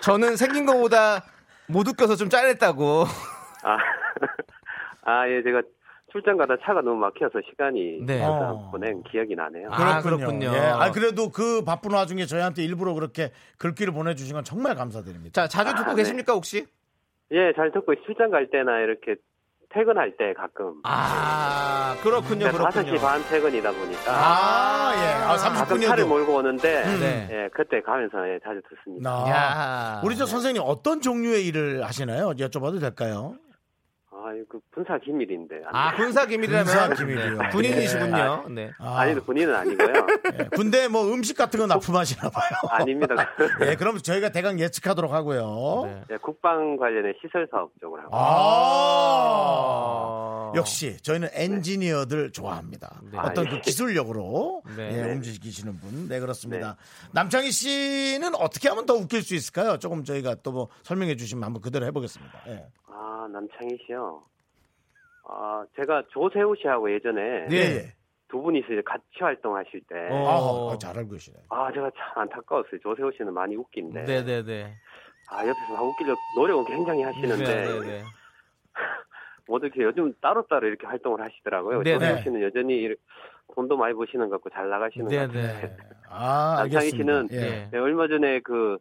저는 0.00 0.36
생긴 0.36 0.64
것보다못 0.64 1.86
웃겨서 1.88 2.16
좀 2.16 2.28
짜냈다고. 2.30 3.04
아, 3.64 3.76
아 5.04 5.28
예, 5.28 5.42
제가 5.42 5.62
출장 6.12 6.36
가다 6.36 6.56
차가 6.62 6.82
너무 6.82 6.96
막혀서 6.96 7.40
시간이 7.48 8.02
네. 8.04 8.22
어. 8.22 8.68
보낸 8.70 9.02
기억이 9.02 9.34
나네요. 9.34 9.68
아, 9.72 10.02
그렇군요. 10.02 10.50
예. 10.54 10.58
아, 10.60 10.90
그래도 10.92 11.30
그 11.30 11.64
바쁜 11.64 11.92
와중에 11.92 12.26
저희한테 12.26 12.62
일부러 12.62 12.92
그렇게 12.92 13.32
글귀를 13.56 13.94
보내주신 13.94 14.34
건 14.34 14.44
정말 14.44 14.74
감사드립니다. 14.76 15.32
자, 15.32 15.48
자주 15.48 15.74
듣고 15.74 15.90
아, 15.90 15.94
네. 15.94 16.02
계십니까, 16.02 16.32
네. 16.32 16.36
혹시? 16.36 16.66
예, 17.32 17.52
잘 17.56 17.72
듣고 17.72 17.94
출장 18.04 18.30
갈 18.30 18.48
때나 18.50 18.80
이렇게 18.80 19.14
퇴근할 19.70 20.18
때 20.18 20.34
가끔. 20.34 20.74
아, 20.84 21.96
그렇군요. 22.02 22.50
그렇 22.52 22.66
5시 22.66 23.00
반 23.00 23.22
퇴근이다 23.30 23.70
보니까. 23.72 24.10
아, 24.10 24.92
예. 24.94 25.24
아, 25.32 25.38
3 25.38 25.54
0분이 25.54 25.86
차를 25.86 26.02
네. 26.04 26.08
몰고 26.10 26.34
오는데, 26.34 26.82
음. 26.84 27.00
네. 27.00 27.28
예, 27.30 27.48
그때 27.54 27.80
가면서 27.80 28.28
예, 28.28 28.38
자주 28.44 28.60
듣습니다. 28.68 29.10
아, 29.10 30.02
우리 30.04 30.14
저 30.16 30.26
선생님 30.26 30.60
어떤 30.62 31.00
종류의 31.00 31.46
일을 31.46 31.84
하시나요? 31.86 32.32
여쭤봐도 32.36 32.78
될까요? 32.80 33.34
아니 34.32 34.40
그 34.48 34.58
군사 34.74 34.98
기밀인데. 34.98 35.56
아, 35.70 35.94
군사 35.94 36.24
기밀이라면 36.26 36.64
군사 36.64 36.88
기밀이요. 36.94 37.36
네. 37.42 37.48
군인이시군요. 37.50 38.44
네. 38.48 38.54
네. 38.66 38.70
아. 38.78 39.04
니 39.06 39.12
군인은 39.20 39.54
아니고요. 39.54 39.88
네. 40.06 40.46
군대 40.56 40.88
뭐 40.88 41.12
음식 41.12 41.36
같은 41.36 41.60
거 41.60 41.66
납품하시나 41.66 42.30
봐요. 42.30 42.42
아닙니다. 42.72 43.14
네, 43.60 43.76
그럼 43.76 43.98
저희가 43.98 44.30
대강 44.30 44.58
예측하도록 44.58 45.12
하고요. 45.12 45.82
네. 45.84 46.00
네 46.08 46.16
국방 46.16 46.76
관련의 46.78 47.14
시설 47.20 47.46
사업 47.50 47.70
쪽으로 47.80 48.00
하고. 48.02 48.16
아. 48.16 48.22
아~ 49.12 50.50
역시 50.56 50.96
저희는 51.02 51.28
네. 51.32 51.44
엔지니어들 51.44 52.32
좋아합니다. 52.32 53.00
네. 53.12 53.18
어떤 53.18 53.46
그 53.46 53.52
아, 53.52 53.56
예. 53.56 53.60
기술력으로 53.60 54.62
예, 54.78 55.00
움직이시는 55.14 55.78
분. 55.80 56.08
네, 56.08 56.18
그렇습니다. 56.20 56.76
남창희 57.12 57.50
씨는 57.50 58.34
어떻게 58.36 58.68
하면 58.70 58.84
더 58.86 58.94
웃길 58.94 59.20
수 59.22 59.34
있을까요? 59.34 59.76
조금 59.78 60.04
저희가 60.04 60.36
또 60.36 60.52
뭐 60.52 60.68
설명해 60.82 61.16
주시면 61.16 61.44
한번 61.44 61.62
그대로 61.62 61.86
해보겠습니다. 61.86 62.42
예. 62.48 62.66
아, 62.94 63.26
남창희 63.32 63.78
씨요. 63.86 64.22
아, 65.28 65.64
제가 65.76 66.04
조세호 66.10 66.54
씨하고 66.56 66.92
예전에 66.92 67.46
네. 67.48 67.94
두 68.28 68.40
분이서 68.42 68.66
같이 68.84 69.04
활동하실 69.18 69.82
때. 69.88 70.08
어. 70.10 70.70
아, 70.70 70.72
아, 70.74 70.78
잘 70.78 70.96
알고 70.98 71.12
계시네. 71.12 71.36
아, 71.48 71.72
제가 71.72 71.90
참 71.96 72.22
안타까웠어요. 72.22 72.80
조세호 72.82 73.12
씨는 73.12 73.32
많이 73.32 73.56
웃긴데. 73.56 74.02
네네네. 74.04 74.42
네, 74.42 74.42
네. 74.64 74.74
아, 75.30 75.40
옆에서 75.46 75.72
막 75.72 75.82
웃기려고 75.84 76.20
노력은 76.36 76.64
굉장히 76.66 77.02
하시는데. 77.02 77.44
네네네. 77.44 78.02
모두 79.46 79.66
이렇게 79.66 79.82
요즘 79.82 80.14
따로따로 80.20 80.66
이렇게 80.66 80.86
활동을 80.86 81.20
하시더라고요. 81.22 81.82
네 81.82 81.94
조세호 81.94 82.14
네. 82.16 82.22
씨는 82.22 82.42
여전히 82.42 82.88
돈도 83.54 83.76
많이 83.76 83.94
버시는 83.94 84.28
것 84.28 84.36
같고 84.36 84.50
잘 84.50 84.68
나가시는 84.68 85.06
네것 85.08 85.28
같아요. 85.34 85.76
아, 86.08 86.54
남창희 86.62 86.90
씨는 86.90 87.28
예. 87.32 87.68
네, 87.70 87.78
얼마 87.78 88.06
전에 88.08 88.40
그 88.40 88.78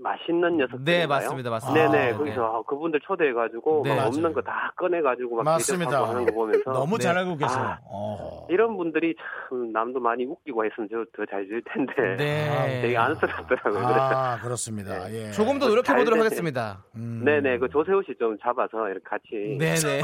맛있는 0.00 0.56
녀석들. 0.56 0.84
네, 0.84 1.06
맞습니다, 1.06 1.50
맞습니다. 1.50 1.88
네네, 1.90 2.12
아, 2.14 2.16
거기서 2.16 2.40
네. 2.40 2.62
그분들 2.70 3.00
초대해가지고, 3.02 3.82
네, 3.84 3.98
없는 4.00 4.32
거 4.32 4.40
다 4.40 4.72
꺼내가지고, 4.76 5.36
막 5.36 5.42
맞습니다. 5.44 6.08
하는 6.08 6.24
거 6.24 6.32
보면서. 6.32 6.72
너무 6.72 6.96
네. 6.96 7.04
잘 7.04 7.18
알고 7.18 7.36
계세요. 7.36 7.58
아, 7.58 7.78
어. 7.84 8.46
이런 8.48 8.76
분들이 8.78 9.14
참, 9.50 9.72
남도 9.72 10.00
많이 10.00 10.24
웃기고 10.24 10.64
했으면 10.64 10.88
저더잘 10.90 11.46
지을 11.46 11.62
텐데. 11.70 11.92
네. 12.16 12.48
아, 12.48 12.62
되게 12.80 12.96
안쓰럽더라고요. 12.96 13.86
아, 13.86 13.90
그래서. 14.36 14.42
그렇습니다. 14.42 15.08
네. 15.08 15.28
예. 15.28 15.30
조금 15.32 15.58
더 15.58 15.68
노력해보도록 15.68 16.18
하겠습니다. 16.24 16.82
음. 16.96 17.22
네네, 17.24 17.58
그 17.58 17.68
조세호 17.68 18.02
씨 18.02 18.10
좀 18.18 18.36
잡아서, 18.38 18.88
이렇게 18.88 19.04
같이. 19.04 19.30
네네. 19.58 20.00
네. 20.00 20.02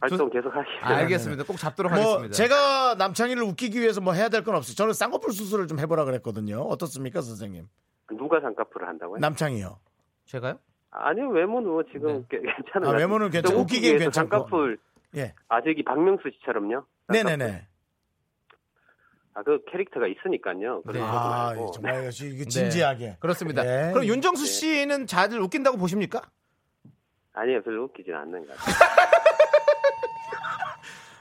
활동 0.00 0.30
계속 0.30 0.52
하시죠. 0.54 0.70
아, 0.82 0.90
알겠습니다. 0.98 1.42
꼭 1.44 1.56
잡도록 1.56 1.90
뭐 1.92 2.00
하겠습니다. 2.00 2.32
제가 2.32 2.94
남창희를 2.98 3.42
웃기기 3.46 3.80
위해서 3.80 4.00
뭐 4.00 4.12
해야 4.12 4.28
될 4.28 4.44
건 4.44 4.54
없어요. 4.54 4.76
저는 4.76 4.92
쌍꺼풀 4.92 5.32
수술을 5.32 5.66
좀 5.66 5.80
해보라 5.80 6.04
그랬거든요. 6.04 6.60
어떻습니까, 6.60 7.20
선생님? 7.20 7.66
누가 8.16 8.40
장가풀을 8.40 8.88
한다고요? 8.88 9.18
남창이요. 9.20 9.78
제가요? 10.26 10.58
아니요 10.90 11.28
외모는 11.28 11.68
뭐 11.68 11.82
지금 11.84 12.24
네. 12.30 12.38
괜찮아요. 12.38 12.92
아, 12.92 12.96
외모는 12.98 13.30
괜찮고 13.30 13.60
웃기게 13.60 13.98
괜찮고. 13.98 14.10
장가풀. 14.12 14.78
예. 15.16 15.34
아 15.48 15.60
저기 15.62 15.82
박명수 15.84 16.22
씨처럼요. 16.36 16.84
장가풀. 17.10 17.36
네네네. 17.36 17.66
아그 19.34 19.64
캐릭터가 19.70 20.06
있으니까요. 20.06 20.82
네. 20.92 21.00
아 21.02 21.54
정말 21.74 22.06
역시 22.06 22.28
네. 22.36 22.44
진지하게. 22.46 23.16
그렇습니다. 23.20 23.62
예. 23.66 23.92
그럼 23.92 24.06
윤정수 24.06 24.44
네. 24.46 24.50
씨는 24.50 25.06
자들 25.06 25.38
웃긴다고 25.40 25.76
보십니까? 25.76 26.22
아니요 27.34 27.62
별로 27.62 27.84
웃기진 27.84 28.14
않는 28.14 28.46
것 28.46 28.56
같아요. 28.56 28.76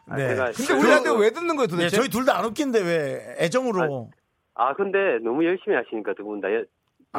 네. 0.15 0.39
아, 0.39 0.51
제 0.53 0.65
근데 0.67 0.73
우리한테 0.85 1.09
그 1.09 1.17
왜 1.19 1.29
듣는 1.31 1.57
거예요 1.57 1.67
도대체? 1.67 1.87
네, 1.87 1.89
저희 1.89 2.07
둘 2.07 2.23
다 2.23 2.37
안 2.37 2.45
웃긴데 2.45 2.79
왜 2.81 3.35
애정으로? 3.43 4.09
아, 4.53 4.69
아 4.69 4.73
근데 4.73 4.97
너무 5.21 5.43
열심히 5.43 5.75
하시니까 5.75 6.13
두분다 6.13 6.47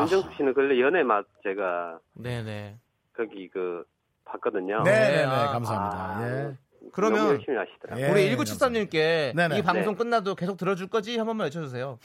김정숙 0.07 0.27
아. 0.31 0.37
씨는 0.37 0.55
근래 0.55 0.81
연애 0.81 1.03
맛 1.03 1.27
제가 1.43 1.99
네네 2.15 2.79
거기 3.17 3.49
그 3.49 3.85
봤거든요. 4.25 4.83
네네 4.85 4.99
네, 4.99 5.09
네, 5.11 5.17
네, 5.19 5.25
아, 5.25 5.49
감사합니다. 5.53 6.07
아, 6.07 6.41
예. 6.51 6.57
그러면 6.93 7.27
열심히 7.29 7.57
하시더라고요. 7.57 8.05
예, 8.07 8.11
우리 8.11 8.37
1973님께 8.37 9.59
이 9.59 9.63
방송 9.63 9.95
네. 9.95 9.99
끝나도 9.99 10.35
계속 10.37 10.57
들어줄 10.57 10.87
거지 10.87 11.19
한 11.19 11.27
번만 11.27 11.47
외쳐주세요. 11.47 11.99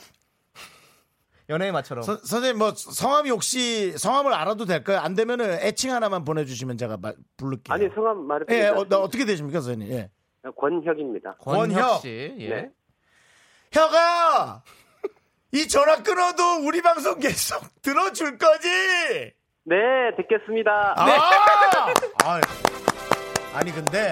연애의 1.50 1.72
맛처럼. 1.74 2.04
서, 2.04 2.18
선생님 2.18 2.58
뭐 2.58 2.72
성함이 2.74 3.30
혹시 3.30 3.92
성함을 3.98 4.34
알아도 4.34 4.66
될까요? 4.66 5.00
안 5.00 5.14
되면은 5.14 5.60
애칭 5.62 5.92
하나만 5.94 6.24
보내주시면 6.24 6.78
제가 6.78 6.98
말, 6.98 7.16
부를게요. 7.38 7.74
아니 7.76 7.88
성함 7.94 8.26
말해. 8.26 8.46
예, 8.50 8.56
예 8.56 8.68
어, 8.70 8.80
어떻게 8.80 9.26
되십니까 9.26 9.62
선생님? 9.62 9.90
예. 9.92 10.10
권혁입니다. 10.58 11.36
권혁, 11.40 11.68
권혁 11.74 12.02
씨. 12.02 12.36
예. 12.40 12.50
네. 12.50 12.72
혁아. 13.72 14.64
이 15.56 15.68
전화 15.68 16.02
끊어도 16.02 16.66
우리 16.66 16.82
방송 16.82 17.20
계속 17.20 17.62
들어줄 17.84 18.40
거지? 18.40 18.68
네, 19.66 19.76
듣겠습니다. 20.18 20.96
아! 20.98 21.06
네. 21.06 21.12
아, 23.54 23.64
니 23.64 23.72
근데 23.72 24.12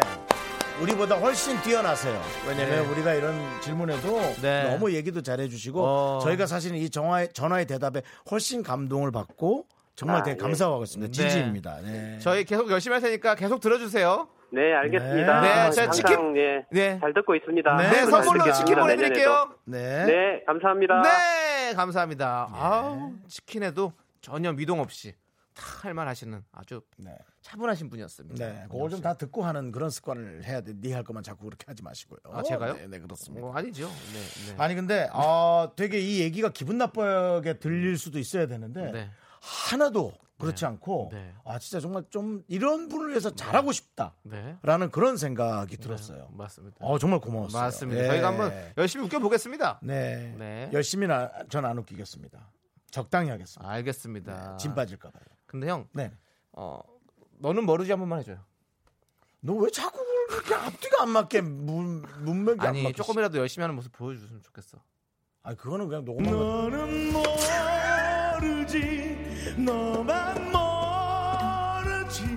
우리보다 0.83 1.15
훨씬 1.15 1.59
뛰어나세요. 1.63 2.13
왜냐면 2.47 2.83
네. 2.83 2.89
우리가 2.91 3.13
이런 3.15 3.33
질문에도 3.61 4.21
네. 4.43 4.69
너무 4.69 4.93
얘기도 4.93 5.23
잘해주시고 5.23 5.83
어. 5.83 6.19
저희가 6.21 6.45
사실은 6.45 6.77
이 6.77 6.91
전화의, 6.91 7.33
전화의 7.33 7.65
대답에 7.65 8.03
훨씬 8.29 8.61
감동을 8.61 9.11
받고 9.11 9.65
정말 9.95 10.17
아, 10.17 10.23
되게 10.23 10.37
예. 10.37 10.37
감사하고 10.39 10.83
있습니다. 10.83 11.11
네. 11.11 11.11
진지입니다. 11.11 11.81
네. 11.81 12.19
저희 12.21 12.45
계속 12.45 12.69
열심히 12.69 12.93
할 12.93 13.01
테니까 13.01 13.33
계속 13.33 13.59
들어주세요. 13.61 14.27
네, 14.53 14.73
알겠습니다. 14.73 15.41
네, 15.41 15.47
네 15.47 15.53
자, 15.55 15.63
항상, 15.65 15.91
치킨. 15.91 16.37
예, 16.37 16.65
네. 16.71 16.99
잘 16.99 17.13
듣고 17.13 17.35
있습니다. 17.35 17.75
네, 17.77 17.89
네 17.89 18.05
선물로 18.05 18.51
치킨 18.53 18.75
네, 18.75 18.81
보내드릴게요. 18.81 19.49
네, 19.65 19.79
네. 19.79 20.05
네, 20.05 20.43
감사합니다. 20.45 21.01
네, 21.01 21.73
감사합니다. 21.73 22.49
네. 22.51 22.59
아우, 22.59 23.13
치킨에도 23.29 23.93
전혀 24.19 24.51
미동 24.51 24.81
없이 24.81 25.13
다할말 25.55 26.07
하시는 26.07 26.43
아주 26.51 26.81
네. 26.97 27.15
차분하신 27.41 27.89
분이었습니다. 27.89 28.45
네, 28.45 28.63
그걸 28.69 28.89
좀 28.89 29.01
다 29.01 29.13
듣고 29.15 29.43
하는 29.45 29.71
그런 29.71 29.89
습관을 29.89 30.43
해야 30.43 30.59
돼. 30.61 30.73
네할 30.79 31.03
것만 31.03 31.23
자꾸 31.23 31.45
그렇게 31.45 31.63
하지 31.67 31.81
마시고요. 31.81 32.19
아, 32.31 32.43
제가요? 32.43 32.73
네, 32.73 32.87
네 32.87 32.99
그렇습니다. 32.99 33.47
어, 33.47 33.53
아니죠. 33.53 33.87
네, 33.87 34.55
아니 34.57 34.75
근데 34.75 35.09
어, 35.13 35.71
되게 35.77 35.99
이 35.99 36.19
얘기가 36.19 36.49
기분 36.49 36.77
나쁘게 36.77 37.59
들릴 37.59 37.97
수도 37.97 38.19
있어야 38.19 38.45
되는데 38.47 39.09
하나도 39.69 40.11
그렇지 40.41 40.61
네. 40.65 40.65
않고 40.65 41.09
네. 41.11 41.33
아 41.45 41.59
진짜 41.59 41.79
정말 41.79 42.03
좀 42.09 42.43
이런 42.47 42.89
분을 42.89 43.09
위해서 43.09 43.29
네. 43.29 43.35
잘하고 43.35 43.71
싶다라는 43.71 44.17
네. 44.25 44.87
그런 44.91 45.17
생각이 45.17 45.77
들었어요. 45.77 46.29
맞습니다. 46.31 46.77
어 46.81 46.97
정말 46.97 47.19
고마웠어요. 47.19 47.61
맞습니다. 47.61 48.01
예. 48.03 48.07
저희가 48.07 48.27
한번 48.27 48.51
열심히 48.75 49.05
웃겨보겠습니다. 49.05 49.79
네, 49.83 50.69
열심히 50.73 51.07
전 51.49 51.61
안 51.61 51.77
웃기겠습니다. 51.77 52.49
적당히 52.89 53.29
하겠습니다. 53.29 53.71
알겠습니다. 53.71 54.57
짐 54.57 54.73
빠질까 54.73 55.11
봐요. 55.11 55.23
근데 55.45 55.67
형, 55.69 55.87
네. 55.93 56.11
어 56.53 56.81
너는 57.37 57.65
머르지 57.67 57.91
한 57.91 57.99
번만 57.99 58.19
해줘요. 58.19 58.39
너 59.41 59.53
왜 59.53 59.69
자꾸 59.69 59.99
그렇게 60.27 60.55
앞뒤가 60.55 61.03
안 61.03 61.09
맞게 61.11 61.41
문 61.41 62.03
문맥이 62.21 62.57
아니, 62.61 62.79
안 62.79 62.83
맞게 62.85 62.95
조금이라도 62.95 63.37
열심히 63.37 63.61
하는 63.61 63.75
모습 63.75 63.91
보여주셨으면 63.91 64.41
좋겠어. 64.41 64.79
아 65.43 65.53
그거는 65.53 65.87
그냥 65.87 66.03
녹음한 66.03 66.33
거. 67.13 67.21
뭐 67.21 67.23
모르지 68.41 69.55
너만 69.57 70.51
모르지 71.75 72.27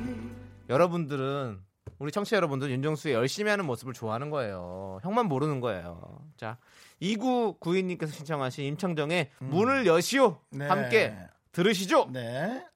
여러분들은 0.68 1.58
우리 1.98 2.12
청취자 2.12 2.36
여러분들 2.36 2.70
윤정수의 2.70 3.14
열심히 3.14 3.50
하는 3.50 3.64
모습을 3.64 3.94
좋아하는 3.94 4.28
거예요. 4.28 4.98
형만 5.02 5.26
모르는 5.26 5.60
거예요. 5.60 6.20
자, 6.36 6.58
2992님께서 7.00 8.10
신청하신 8.10 8.64
임창정의 8.66 9.30
음. 9.40 9.46
문을 9.50 9.86
여시오 9.86 10.38
네. 10.50 10.66
함께 10.66 11.16
들으시죠. 11.52 12.10
네. 12.12 12.66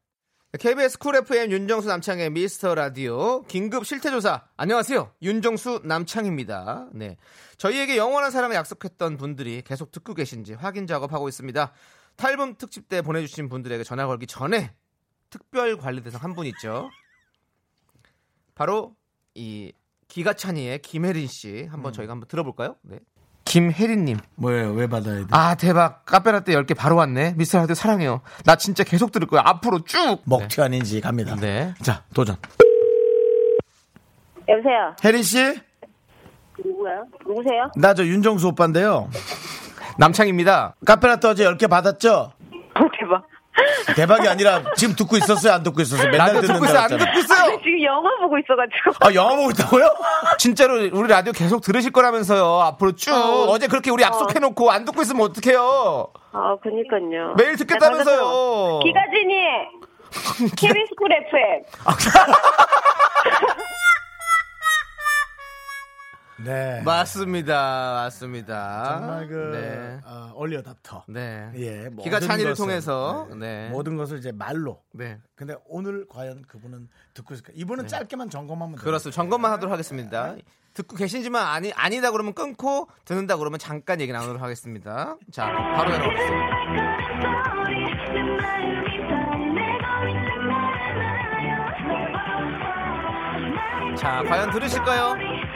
KBS 0.58 0.98
쿨 0.98 1.16
FM 1.16 1.50
윤정수 1.50 1.88
남창의 1.88 2.30
미스터 2.30 2.74
라디오 2.74 3.42
긴급 3.42 3.84
실태조사 3.84 4.44
안녕하세요 4.56 5.10
윤정수 5.20 5.82
남창입니다. 5.84 6.88
네 6.92 7.18
저희에게 7.58 7.98
영원한 7.98 8.30
사랑을 8.30 8.56
약속했던 8.56 9.18
분들이 9.18 9.60
계속 9.60 9.90
듣고 9.92 10.14
계신지 10.14 10.54
확인 10.54 10.86
작업하고 10.86 11.28
있습니다. 11.28 11.70
탈범 12.18 12.56
특집 12.58 12.88
때 12.88 13.00
보내주신 13.00 13.48
분들에게 13.48 13.82
전화 13.84 14.06
걸기 14.06 14.26
전에 14.26 14.72
특별 15.30 15.76
관리 15.78 16.02
대상 16.02 16.20
한 16.22 16.34
분 16.34 16.46
있죠. 16.46 16.90
바로 18.54 18.94
이 19.34 19.72
기가찬이의 20.08 20.80
김혜린 20.80 21.26
씨 21.28 21.64
한번 21.70 21.90
음. 21.92 21.92
저희가 21.94 22.10
한번 22.12 22.26
들어볼까요? 22.28 22.74
네. 22.82 22.98
김혜린님. 23.44 24.18
뭐예요? 24.34 24.72
왜 24.72 24.88
받아야 24.88 25.20
돼? 25.20 25.26
아 25.30 25.54
대박. 25.54 26.04
카페라떼 26.04 26.52
10개 26.54 26.76
바로 26.76 26.96
왔네. 26.96 27.34
미스터 27.38 27.58
라떼 27.58 27.72
사랑해요. 27.74 28.20
나 28.44 28.56
진짜 28.56 28.82
계속 28.84 29.10
들을 29.12 29.26
거야. 29.28 29.40
앞으로 29.44 29.84
쭉. 29.84 29.96
네. 29.96 30.22
먹튀 30.26 30.60
아닌지 30.60 31.00
갑니다. 31.00 31.34
네. 31.36 31.72
자 31.82 32.02
도전. 32.12 32.36
여보세요. 34.48 34.94
혜린 35.04 35.22
씨. 35.22 35.38
누구야? 36.64 37.04
누구세요? 37.26 37.70
나 37.80 37.94
저 37.94 38.04
윤정수 38.04 38.48
오빠인데요. 38.48 39.08
남창입니다. 39.98 40.76
카페라떼 40.86 41.28
어제 41.28 41.44
10개 41.44 41.68
받았죠? 41.68 42.12
어, 42.32 42.80
대박. 42.98 43.24
대박이 43.96 44.28
아니라 44.28 44.62
지금 44.76 44.94
듣고 44.94 45.16
있었어요? 45.16 45.52
안 45.54 45.64
듣고 45.64 45.80
있었어요? 45.82 46.08
맨날 46.12 46.40
듣고 46.40 46.64
있어요? 46.64 46.78
안 46.78 46.88
듣고 46.90 47.18
있어요? 47.18 47.40
아니, 47.40 47.56
지금 47.64 47.82
영화 47.82 48.08
보고 48.20 48.38
있어가지고. 48.38 48.92
아, 49.04 49.12
영화 49.14 49.34
보고 49.34 49.50
있다고요? 49.50 49.86
진짜로 50.38 50.74
우리 50.92 51.08
라디오 51.08 51.32
계속 51.32 51.60
들으실 51.62 51.90
거라면서요. 51.90 52.60
앞으로 52.60 52.92
쭉. 52.92 53.10
어, 53.12 53.58
제 53.58 53.66
그렇게 53.66 53.90
우리 53.90 54.04
약속해놓고 54.04 54.70
안 54.70 54.84
듣고 54.84 55.02
있으면 55.02 55.22
어떡해요? 55.22 56.06
아, 56.30 56.56
그니까요. 56.62 57.34
매일 57.36 57.56
듣겠다면서요. 57.56 58.78
네, 58.78 58.78
기가진이. 58.84 60.52
k 60.56 60.70
b 60.70 60.86
스쿨 60.88 61.12
FM. 61.12 61.64
네. 66.44 66.80
맞습니다. 66.84 67.94
맞습니다. 68.04 68.96
정말 68.98 69.26
그 69.28 69.34
네. 69.52 70.00
어, 70.04 70.30
얼리어답터. 70.36 71.04
네. 71.08 71.50
예. 71.56 71.90
기가 72.02 72.20
찬이를 72.20 72.54
통해서 72.54 73.26
네. 73.30 73.34
네. 73.64 73.68
모든 73.70 73.96
것을 73.96 74.18
이제 74.18 74.30
말로. 74.32 74.82
네. 74.92 75.18
근데 75.34 75.56
오늘 75.66 76.06
과연 76.08 76.42
그분은 76.42 76.88
듣고 77.14 77.34
있을까? 77.34 77.52
이분은 77.56 77.84
네. 77.84 77.88
짧게만 77.88 78.30
점검하면 78.30 78.76
그렇습니다. 78.76 79.14
점검만 79.16 79.50
하도록 79.52 79.72
하겠습니다. 79.72 80.34
네. 80.36 80.42
듣고 80.74 80.94
계신지만 80.96 81.44
아니 81.44 81.72
아니다 81.72 82.12
그러면 82.12 82.34
끊고 82.34 82.86
듣는다 83.04 83.36
그러면 83.36 83.58
잠깐 83.58 84.00
얘기 84.00 84.12
나누도록 84.12 84.40
하겠습니다. 84.40 85.16
자, 85.32 85.46
바로 85.74 85.92
연락. 85.92 86.16
자, 93.96 94.22
과연 94.28 94.50
들으실까요? 94.52 95.47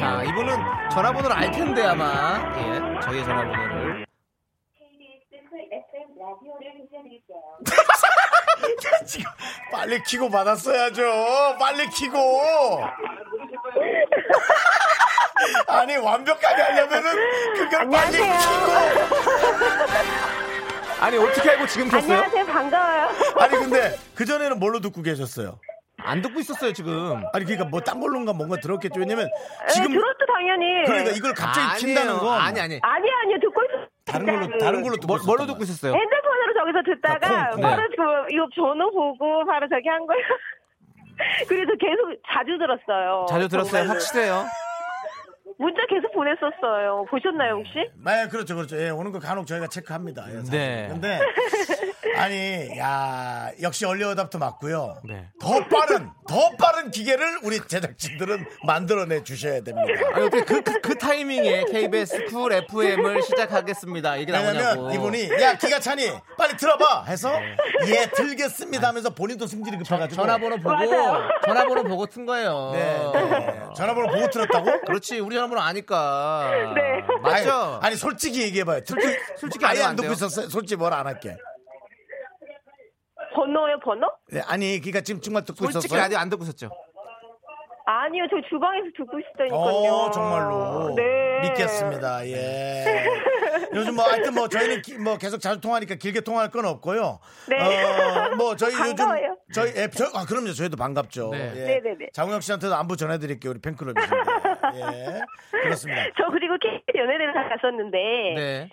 자, 0.00 0.22
이분은 0.22 0.56
전화번호를 0.92 1.36
알 1.36 1.50
텐데 1.50 1.82
아마 1.82 2.40
예, 2.56 2.80
저희 3.02 3.22
전화번호를. 3.22 4.06
지금 9.06 9.24
빨리 9.70 10.02
키고 10.04 10.30
받았어야죠. 10.30 11.02
빨리 11.58 11.86
키고. 11.90 12.80
아니 15.68 15.96
완벽하게 15.98 16.62
하려면은 16.62 17.12
그걸 17.54 17.90
빨리 17.90 18.12
키고. 18.12 18.32
아니 21.02 21.18
어떻게 21.18 21.50
알고 21.50 21.66
지금 21.66 21.90
켰어요? 21.90 22.18
안녕하세요 22.20 22.46
반가워요. 22.46 23.10
아니 23.38 23.56
근데 23.58 23.96
그 24.14 24.24
전에는 24.24 24.58
뭘로 24.58 24.80
듣고 24.80 25.02
계셨어요? 25.02 25.58
안 26.04 26.22
듣고 26.22 26.40
있었어요 26.40 26.72
지금. 26.72 26.92
아니 27.32 27.44
그러니까 27.44 27.64
뭐 27.68 27.80
딴 27.80 27.98
걸로인가 28.00 28.32
뭔가 28.34 28.56
들었겠죠. 28.60 28.98
왜냐면 29.00 29.28
지금 29.70 29.90
에, 29.90 29.94
들었죠 29.94 30.26
당연히. 30.26 30.84
그러니까 30.86 31.10
이걸 31.16 31.32
갑자기 31.34 31.66
아니에요. 31.66 31.78
킨다는 31.98 32.18
거. 32.20 32.30
아니 32.32 32.60
아니. 32.60 32.78
아니 32.82 33.08
아니 33.22 33.34
듣고 33.40 33.60
있었. 33.64 33.88
다른 34.04 34.26
걸로 34.26 34.58
다른 34.58 34.82
걸로 34.82 34.94
듣고 34.96 35.06
뭐, 35.24 35.36
로 35.36 35.46
듣고 35.46 35.62
있었어요? 35.64 35.92
핸드폰으로 35.94 36.54
저기서 36.58 36.82
듣다가 36.84 37.18
그러니까 37.20 37.50
콩, 37.52 37.60
네. 37.62 37.62
바로 37.76 37.82
그 37.88 38.34
이거 38.34 38.46
전호 38.54 38.90
보고 38.90 39.44
바로 39.46 39.66
저기 39.68 39.88
한 39.88 40.06
거예요. 40.06 40.22
그래서 41.48 41.72
계속 41.80 42.16
자주 42.28 42.58
들었어요. 42.58 43.26
자주 43.28 43.48
들었어요. 43.48 43.88
확실해요. 43.88 44.46
문자 45.60 45.82
계속 45.90 46.10
보냈었어요. 46.14 47.04
보셨나요 47.10 47.56
혹시? 47.56 47.72
예. 47.76 47.90
네, 48.02 48.28
그렇죠, 48.28 48.56
그렇죠. 48.56 48.80
예, 48.80 48.88
오는 48.88 49.12
거 49.12 49.18
간혹 49.18 49.46
저희가 49.46 49.66
체크합니다. 49.66 50.26
예, 50.30 50.34
사실. 50.38 50.50
네. 50.52 50.88
근데 50.90 51.20
아니, 52.16 52.78
야 52.78 53.50
역시 53.60 53.84
얼리어답터 53.84 54.38
맞고요. 54.38 55.02
네. 55.04 55.28
더 55.38 55.62
빠른, 55.68 56.08
더 56.26 56.50
빠른 56.56 56.90
기계를 56.90 57.40
우리 57.42 57.60
제작진들은 57.68 58.46
만들어내 58.66 59.22
주셔야 59.22 59.62
됩니다. 59.62 59.86
아니, 60.14 60.26
어 60.28 60.30
그, 60.30 60.44
그, 60.62 60.80
그 60.80 60.94
타이밍에 60.96 61.64
KBS 61.66 62.24
쿨 62.30 62.54
FM을 62.54 63.20
시작하겠습니다. 63.22 64.16
이게 64.16 64.32
나오냐고. 64.32 64.86
왜냐면 64.86 64.92
이분이 64.94 65.42
야 65.42 65.58
기가 65.58 65.78
차니 65.78 66.08
빨리 66.38 66.56
들어봐 66.56 67.04
해서 67.04 67.30
네. 67.84 68.00
예 68.00 68.06
들겠습니다 68.06 68.88
하면서 68.88 69.10
본인도 69.10 69.46
승질이 69.46 69.76
급해가지고 69.78 70.16
전화번호 70.22 70.56
보고 70.56 70.78
전화번호 71.44 71.84
보고 71.84 72.06
튼 72.06 72.24
거예요. 72.24 72.70
네, 72.72 73.10
네. 73.14 73.60
전화번호 73.76 74.08
보고 74.08 74.26
틀었다고? 74.30 74.80
그렇지, 74.86 75.20
우리 75.20 75.36
전화 75.36 75.49
사람으로 75.50 75.60
아니까. 75.60 76.48
네. 76.74 77.06
맞죠? 77.22 77.50
아니, 77.78 77.86
아니, 77.88 77.96
솔직히 77.96 78.42
얘기해봐요. 78.44 78.80
솔직히, 78.86 79.14
솔직히 79.36 79.66
아예 79.66 79.82
안, 79.82 79.96
듣고 79.96 80.12
있었어요. 80.12 80.48
솔직히 80.48 80.78
뭘 80.78 80.92
안 80.94 81.06
할게. 81.06 81.36
번호요, 83.34 83.78
번호? 83.84 84.06
네, 84.30 84.40
아니, 84.46 84.80
그니까 84.80 85.00
지금 85.02 85.20
정말 85.20 85.44
듣고 85.44 85.64
있었어요. 85.64 85.72
솔직히 85.80 85.96
라디안 85.96 86.28
듣고 86.30 86.44
있었죠. 86.44 86.70
아니요, 87.86 88.24
저 88.30 88.36
주방에서 88.48 88.86
듣고 88.98 89.18
있었다니까요. 89.18 89.92
어, 89.94 90.10
정말로. 90.12 90.94
네. 90.94 91.40
믿겠습니다. 91.48 92.24
예. 92.28 93.04
요즘 93.74 93.94
뭐 93.96 94.04
하여튼 94.04 94.34
뭐 94.34 94.48
저희는 94.48 94.82
기, 94.82 94.96
뭐 94.98 95.16
계속 95.16 95.40
자주 95.40 95.60
통화하니까 95.60 95.94
길게 95.96 96.20
통화할 96.20 96.50
건 96.50 96.66
없고요. 96.66 97.18
네. 97.48 97.56
어, 97.82 98.34
뭐 98.36 98.54
저희 98.56 98.76
반요즘 98.76 99.06
저희 99.52 99.72
앱, 99.76 99.92
저, 99.92 100.06
아 100.14 100.24
그럼요. 100.24 100.52
저희도 100.52 100.76
반갑죠. 100.76 101.30
네. 101.32 101.52
예. 101.56 101.60
네네네. 101.66 102.08
장우혁 102.12 102.42
씨한테도 102.42 102.74
안부 102.74 102.96
전해드릴게요. 102.96 103.50
우리 103.50 103.60
팬클럽이신 103.60 104.10
예, 104.76 105.20
그렇습니다. 105.50 106.02
저 106.18 106.30
그리고 106.30 106.56
KBS 106.58 106.82
연예대상 106.96 107.48
갔었는데. 107.50 107.98
네. 108.36 108.68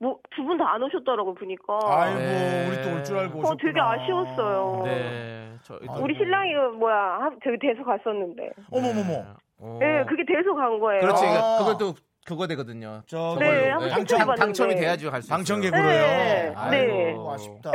뭐, 0.00 0.18
두분 0.34 0.58
다 0.58 0.64
안 0.74 0.82
오셨더라고, 0.82 1.34
보니까. 1.36 1.78
아이고, 1.78 2.18
네. 2.18 2.68
우리 2.68 2.82
또 2.82 2.92
올 2.96 3.04
줄 3.04 3.16
알고. 3.16 3.38
오셨구 3.38 3.54
어, 3.54 3.56
되게 3.62 3.80
아쉬웠어요. 3.80 4.82
네. 4.84 5.54
저, 5.62 5.74
아, 5.88 5.94
우리 5.98 6.14
신랑이, 6.16 6.52
그 6.52 6.58
뭐야, 6.78 7.30
저기 7.42 7.56
대서 7.60 7.84
갔었는데. 7.84 8.42
네. 8.42 8.52
어머머머. 8.72 9.08
네. 9.14 9.16
예, 9.16 9.30
어. 9.60 9.76
네, 9.78 10.04
그게 10.06 10.24
대서 10.26 10.52
간 10.54 10.78
거예요. 10.80 11.00
그렇지. 11.00 11.22
아. 11.26 11.58
그걸 11.60 11.74
또 11.78 11.94
그거 12.26 12.46
되거든요. 12.48 13.02
저 13.06 13.36
네, 13.38 13.70
네. 13.78 13.88
당첨, 13.88 14.34
당첨이 14.34 14.74
돼야죠 14.74 15.10
갈수 15.10 15.26
있어요. 15.28 15.36
방청객으로요. 15.38 15.86
네. 15.86 16.52
아이고, 16.56 16.66
네. 16.72 17.14
아쉽다. 17.32 17.70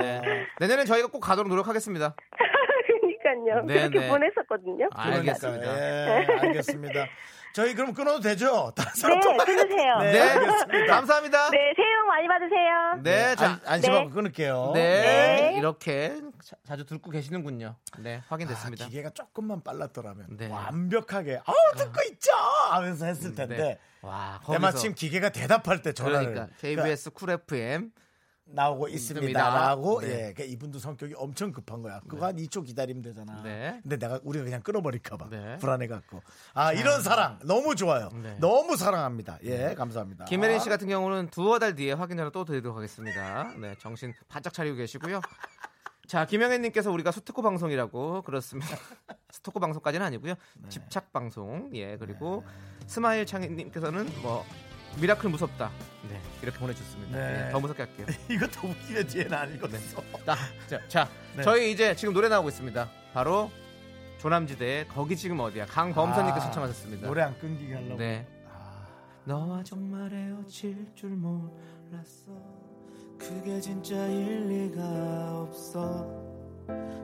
네. 0.00 0.22
내년엔 0.58 0.84
저희가 0.86 1.08
꼭 1.08 1.20
가도록 1.20 1.48
노력하겠습니다. 1.48 2.14
그러니까요. 3.44 3.62
네, 3.64 3.80
그렇게 3.88 4.00
네. 4.00 4.08
보냈었거든요. 4.08 4.88
아, 4.94 5.02
알겠습니다. 5.08 5.72
예, 5.72 6.26
네, 6.26 6.36
알겠습니다. 6.40 7.06
저희 7.52 7.74
그럼 7.74 7.92
끊어도 7.94 8.20
되죠? 8.20 8.72
네, 8.76 8.84
끊으세요. 9.44 9.98
네, 9.98 10.12
네, 10.12 10.20
알겠습니다. 10.20 10.94
감사합니다. 10.94 11.50
네, 11.50 11.58
새해 11.74 11.98
복 11.98 12.08
많이 12.08 12.28
받으세요. 12.28 12.94
네, 13.02 13.02
네 13.30 13.34
자, 13.34 13.60
안, 13.66 13.80
심하고 13.82 14.10
끊을게요. 14.10 14.70
네, 14.74 15.56
이렇게 15.58 16.14
자, 16.64 16.76
주 16.76 16.84
듣고 16.86 17.10
계시는군요. 17.10 17.74
네, 17.98 18.22
확인됐습니다. 18.28 18.84
아, 18.84 18.88
기계가 18.88 19.10
조금만 19.10 19.62
빨랐더라면 19.64 20.26
완벽하게 20.48 21.38
아, 21.38 21.42
아 21.50 21.76
듣고 21.76 22.00
있죠 22.12 22.30
하면서 22.70 23.06
했을 23.06 23.30
음, 23.30 23.34
텐데 23.34 23.78
와, 24.02 24.40
거기서. 24.44 24.52
때마침 24.52 24.94
기계가 24.94 25.30
대답할 25.30 25.82
때 25.82 25.92
전화를 25.92 26.28
그러니까 26.32 26.46
KBS 26.60 27.10
그러니까, 27.10 27.10
쿨 27.16 27.30
FM 27.30 27.90
나오고 28.52 28.84
음, 28.86 28.90
있습니다라고 28.90 30.00
네. 30.00 30.08
예, 30.28 30.32
그 30.34 30.42
이분도 30.42 30.78
성격이 30.78 31.14
엄청 31.16 31.52
급한 31.52 31.82
거야. 31.82 32.00
그거 32.00 32.16
네. 32.16 32.22
한 32.26 32.36
2초 32.36 32.64
기다리면 32.66 33.02
되잖아. 33.02 33.42
네. 33.42 33.78
근데 33.82 33.98
내가 33.98 34.20
우리가 34.22 34.44
그냥 34.44 34.60
끊어버릴까 34.62 35.16
봐 35.16 35.28
네. 35.30 35.56
불안해 35.58 35.86
갖고. 35.86 36.22
아 36.54 36.72
이런 36.72 37.02
사랑 37.02 37.38
너무 37.44 37.74
좋아요. 37.76 38.08
네. 38.22 38.36
너무 38.40 38.76
사랑합니다. 38.76 39.38
예 39.44 39.68
네. 39.68 39.74
감사합니다. 39.74 40.24
김혜린 40.24 40.58
씨 40.60 40.68
같은 40.68 40.88
경우는 40.88 41.28
두어 41.28 41.58
달 41.58 41.74
뒤에 41.74 41.92
확인하러 41.92 42.30
또 42.30 42.44
드리도록 42.44 42.76
하겠습니다. 42.76 43.44
네 43.60 43.74
정신 43.78 44.12
바짝 44.28 44.52
차리고 44.52 44.76
계시고요. 44.76 45.20
자, 46.08 46.26
김영애님께서 46.26 46.90
우리가 46.90 47.12
수특코 47.12 47.40
방송이라고 47.40 48.22
그렇습니다. 48.22 48.66
수특코 49.30 49.60
방송까지는 49.60 50.04
아니고요. 50.06 50.34
네. 50.58 50.68
집착 50.68 51.12
방송. 51.12 51.70
예, 51.72 51.96
그리고 51.98 52.42
네. 52.44 52.84
스마일 52.88 53.26
창의님께서는뭐 53.26 54.44
미라클 54.98 55.30
무섭다. 55.30 55.70
네 56.08 56.20
이렇게 56.42 56.58
보내주셨습니다. 56.58 57.16
네. 57.18 57.32
네, 57.44 57.50
더 57.52 57.60
무섭게 57.60 57.82
할게요. 57.84 58.06
이것도 58.28 58.66
웃기면 58.68 59.06
뒤에는 59.06 59.32
안 59.34 59.54
읽었어. 59.54 59.76
네. 59.76 60.02
자, 60.66 60.80
자, 60.88 61.08
네. 61.36 61.42
저희 61.42 61.70
이제 61.70 61.94
지금 61.94 62.12
노래 62.14 62.28
나오고 62.28 62.48
있습니다. 62.48 62.88
바로 63.12 63.50
조남지대의 64.18 64.88
거기 64.88 65.16
지금 65.16 65.40
어디야 65.40 65.66
강범선님께서 65.66 66.38
아, 66.40 66.48
신청하셨습니다. 66.50 67.06
노래 67.06 67.22
안 67.22 67.38
끊기게 67.38 67.74
하려고. 67.74 67.96
네. 67.96 68.26
아, 68.50 68.86
너와 69.24 69.62
정말 69.62 70.10
헤어질 70.10 70.86
줄 70.94 71.10
몰랐어. 71.10 72.30
그게 73.18 73.60
진짜 73.60 73.94
일리가 74.06 74.80
없어. 75.42 76.20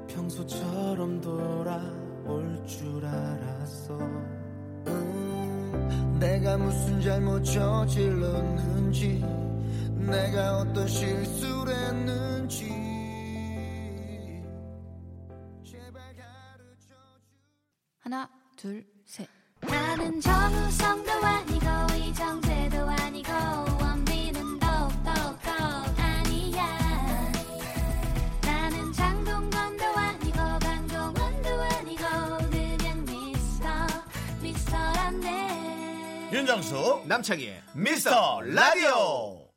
평소처럼 0.09 1.21
돌아올 1.21 2.67
줄 2.67 3.05
알았어. 3.05 4.36
음, 4.89 6.17
내가 6.21 6.57
무슨 6.57 7.01
잘못 7.01 7.43
저질렀는지 7.43 9.25
내가 9.95 10.59
어떤 10.59 10.87
실수를 10.87 11.75
했는지 11.75 12.69
제발 15.65 16.03
가르쳐 16.17 16.95
하나 18.01 18.29
둘 18.57 18.85
셋 19.05 19.29
나는 19.61 20.21
정우성도 20.21 21.11
아니고 21.13 21.67
이정재도 21.99 22.79
아니고 22.81 23.76
윤정수 36.57 37.03
남창희의 37.05 37.63
미스터 37.75 38.41
라디오 38.41 39.51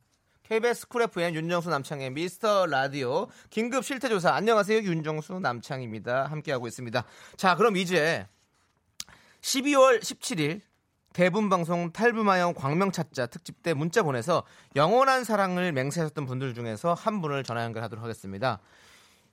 KBS 0.43 0.85
쿨 0.89 1.03
FM 1.03 1.33
윤정수 1.33 1.69
남창의 1.69 2.09
미스터 2.09 2.65
라디오 2.65 3.29
긴급 3.49 3.85
실태조사 3.85 4.33
안녕하세요 4.33 4.79
윤정수 4.79 5.39
남창입니다 5.39 6.25
함께하고 6.25 6.67
있습니다 6.67 7.05
자 7.37 7.55
그럼 7.55 7.77
이제 7.77 8.27
12월 9.39 10.01
17일 10.01 10.59
대분 11.13 11.47
방송 11.47 11.93
탈부마형 11.93 12.53
광명찾자 12.55 13.27
특집 13.27 13.63
때 13.63 13.73
문자 13.73 14.03
보내서 14.03 14.43
영원한 14.75 15.23
사랑을 15.23 15.71
맹세하셨던 15.71 16.25
분들 16.25 16.53
중에서 16.53 16.93
한 16.95 17.21
분을 17.21 17.45
전화 17.45 17.63
연결하도록 17.63 18.03
하겠습니다 18.03 18.59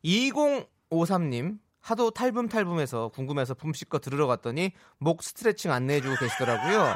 2053님 0.04 1.58
하도 1.80 2.12
탈붐탈붐해서 2.12 3.08
궁금해서 3.08 3.54
품시껏 3.54 4.00
들으러 4.00 4.28
갔더니 4.28 4.70
목 4.98 5.24
스트레칭 5.24 5.72
안내해주고 5.72 6.14
계시더라고요 6.20 6.94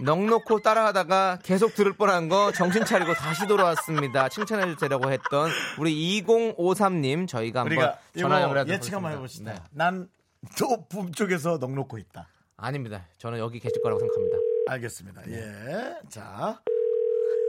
넉넉고 0.00 0.58
따라하다가 0.60 1.38
계속 1.44 1.74
들을 1.74 1.92
뻔한 1.96 2.28
거 2.28 2.50
정신 2.52 2.84
차리고 2.84 3.14
다시 3.14 3.46
돌아왔습니다. 3.46 4.28
칭찬해 4.28 4.66
주세요라고 4.74 5.10
했던 5.12 5.50
우리 5.78 6.20
2053님 6.24 7.28
저희가 7.28 7.60
한번 7.60 7.92
전화 8.18 8.42
연결해 8.42 8.72
예측 8.74 8.94
한번 8.94 9.12
해봅시다. 9.12 9.52
네. 9.52 9.58
난또 9.70 10.88
품쪽에서 10.88 11.58
넉넉고 11.58 11.98
있다. 11.98 12.26
아닙니다. 12.56 13.06
저는 13.18 13.38
여기 13.38 13.60
계실 13.60 13.80
거라고 13.82 14.00
생각합니다. 14.00 14.36
알겠습니다. 14.68 15.22
네. 15.22 15.38
예. 15.38 16.08
자. 16.08 16.60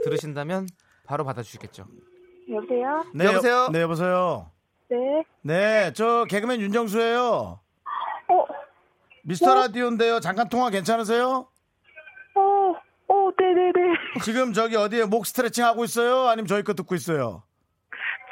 들으신다면 0.04 0.68
바로 1.04 1.24
받아주시겠죠. 1.24 1.84
여보세요? 2.48 3.04
네, 3.12 3.24
여보세요? 3.24 3.68
네, 3.72 3.80
여보세요? 3.80 4.50
네. 4.88 4.96
네, 5.42 5.92
저 5.94 6.24
개그맨 6.28 6.60
윤정수예요. 6.60 7.58
어? 8.28 8.46
미스터 9.24 9.50
어? 9.50 9.54
라디오인데요. 9.56 10.20
잠깐 10.20 10.48
통화 10.48 10.70
괜찮으세요? 10.70 11.48
네네네. 13.38 13.96
지금 14.22 14.52
저기 14.52 14.76
어디에 14.76 15.04
목 15.04 15.26
스트레칭 15.26 15.64
하고 15.64 15.84
있어요? 15.84 16.28
아니면 16.28 16.46
저희 16.46 16.62
거 16.62 16.74
듣고 16.74 16.94
있어요? 16.94 17.42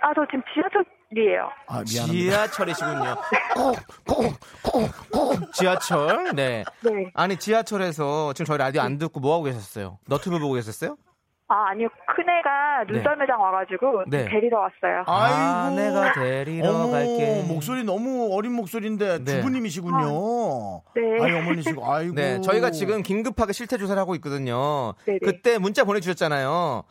아, 0.02 0.12
저 0.14 0.22
지금 0.26 0.42
지하철이에요. 0.52 1.48
아, 1.66 1.82
미안합니다. 1.90 3.16
지하철이시군요. 3.96 5.26
지하철. 5.54 6.32
네. 6.34 6.64
네. 6.82 7.10
아니 7.14 7.36
지하철에서 7.36 8.32
지금 8.34 8.44
저희 8.46 8.58
라디오 8.58 8.82
안 8.82 8.98
듣고 8.98 9.20
뭐 9.20 9.32
하고 9.34 9.44
계셨어요? 9.44 9.98
너튜브 10.06 10.38
보고 10.38 10.54
계셨어요? 10.54 10.96
아, 11.46 11.66
아니요. 11.70 11.88
큰애가 12.16 12.84
눈썰 12.88 13.16
매장 13.18 13.36
네. 13.36 13.42
와가지고 13.44 14.04
네. 14.08 14.24
데리러 14.28 14.60
왔어요. 14.60 15.04
아, 15.06 15.66
아이고. 15.72 15.76
내가 15.78 16.12
데리러 16.14 16.70
어 16.84 16.90
갈게. 16.90 17.42
목소리 17.46 17.84
너무 17.84 18.30
어린 18.34 18.52
목소리인데 18.54 19.18
네. 19.18 19.30
주부님이시군요. 19.30 20.02
아, 20.06 20.80
네. 20.94 21.22
아니, 21.22 21.38
어머니시고, 21.38 21.84
아이고. 21.92 22.14
네, 22.14 22.40
저희가 22.40 22.70
지금 22.70 23.02
긴급하게 23.02 23.52
실태 23.52 23.76
조사를 23.76 24.00
하고 24.00 24.14
있거든요. 24.16 24.94
네네. 25.04 25.18
그때 25.22 25.58
문자 25.58 25.84
보내주셨잖아요. 25.84 26.84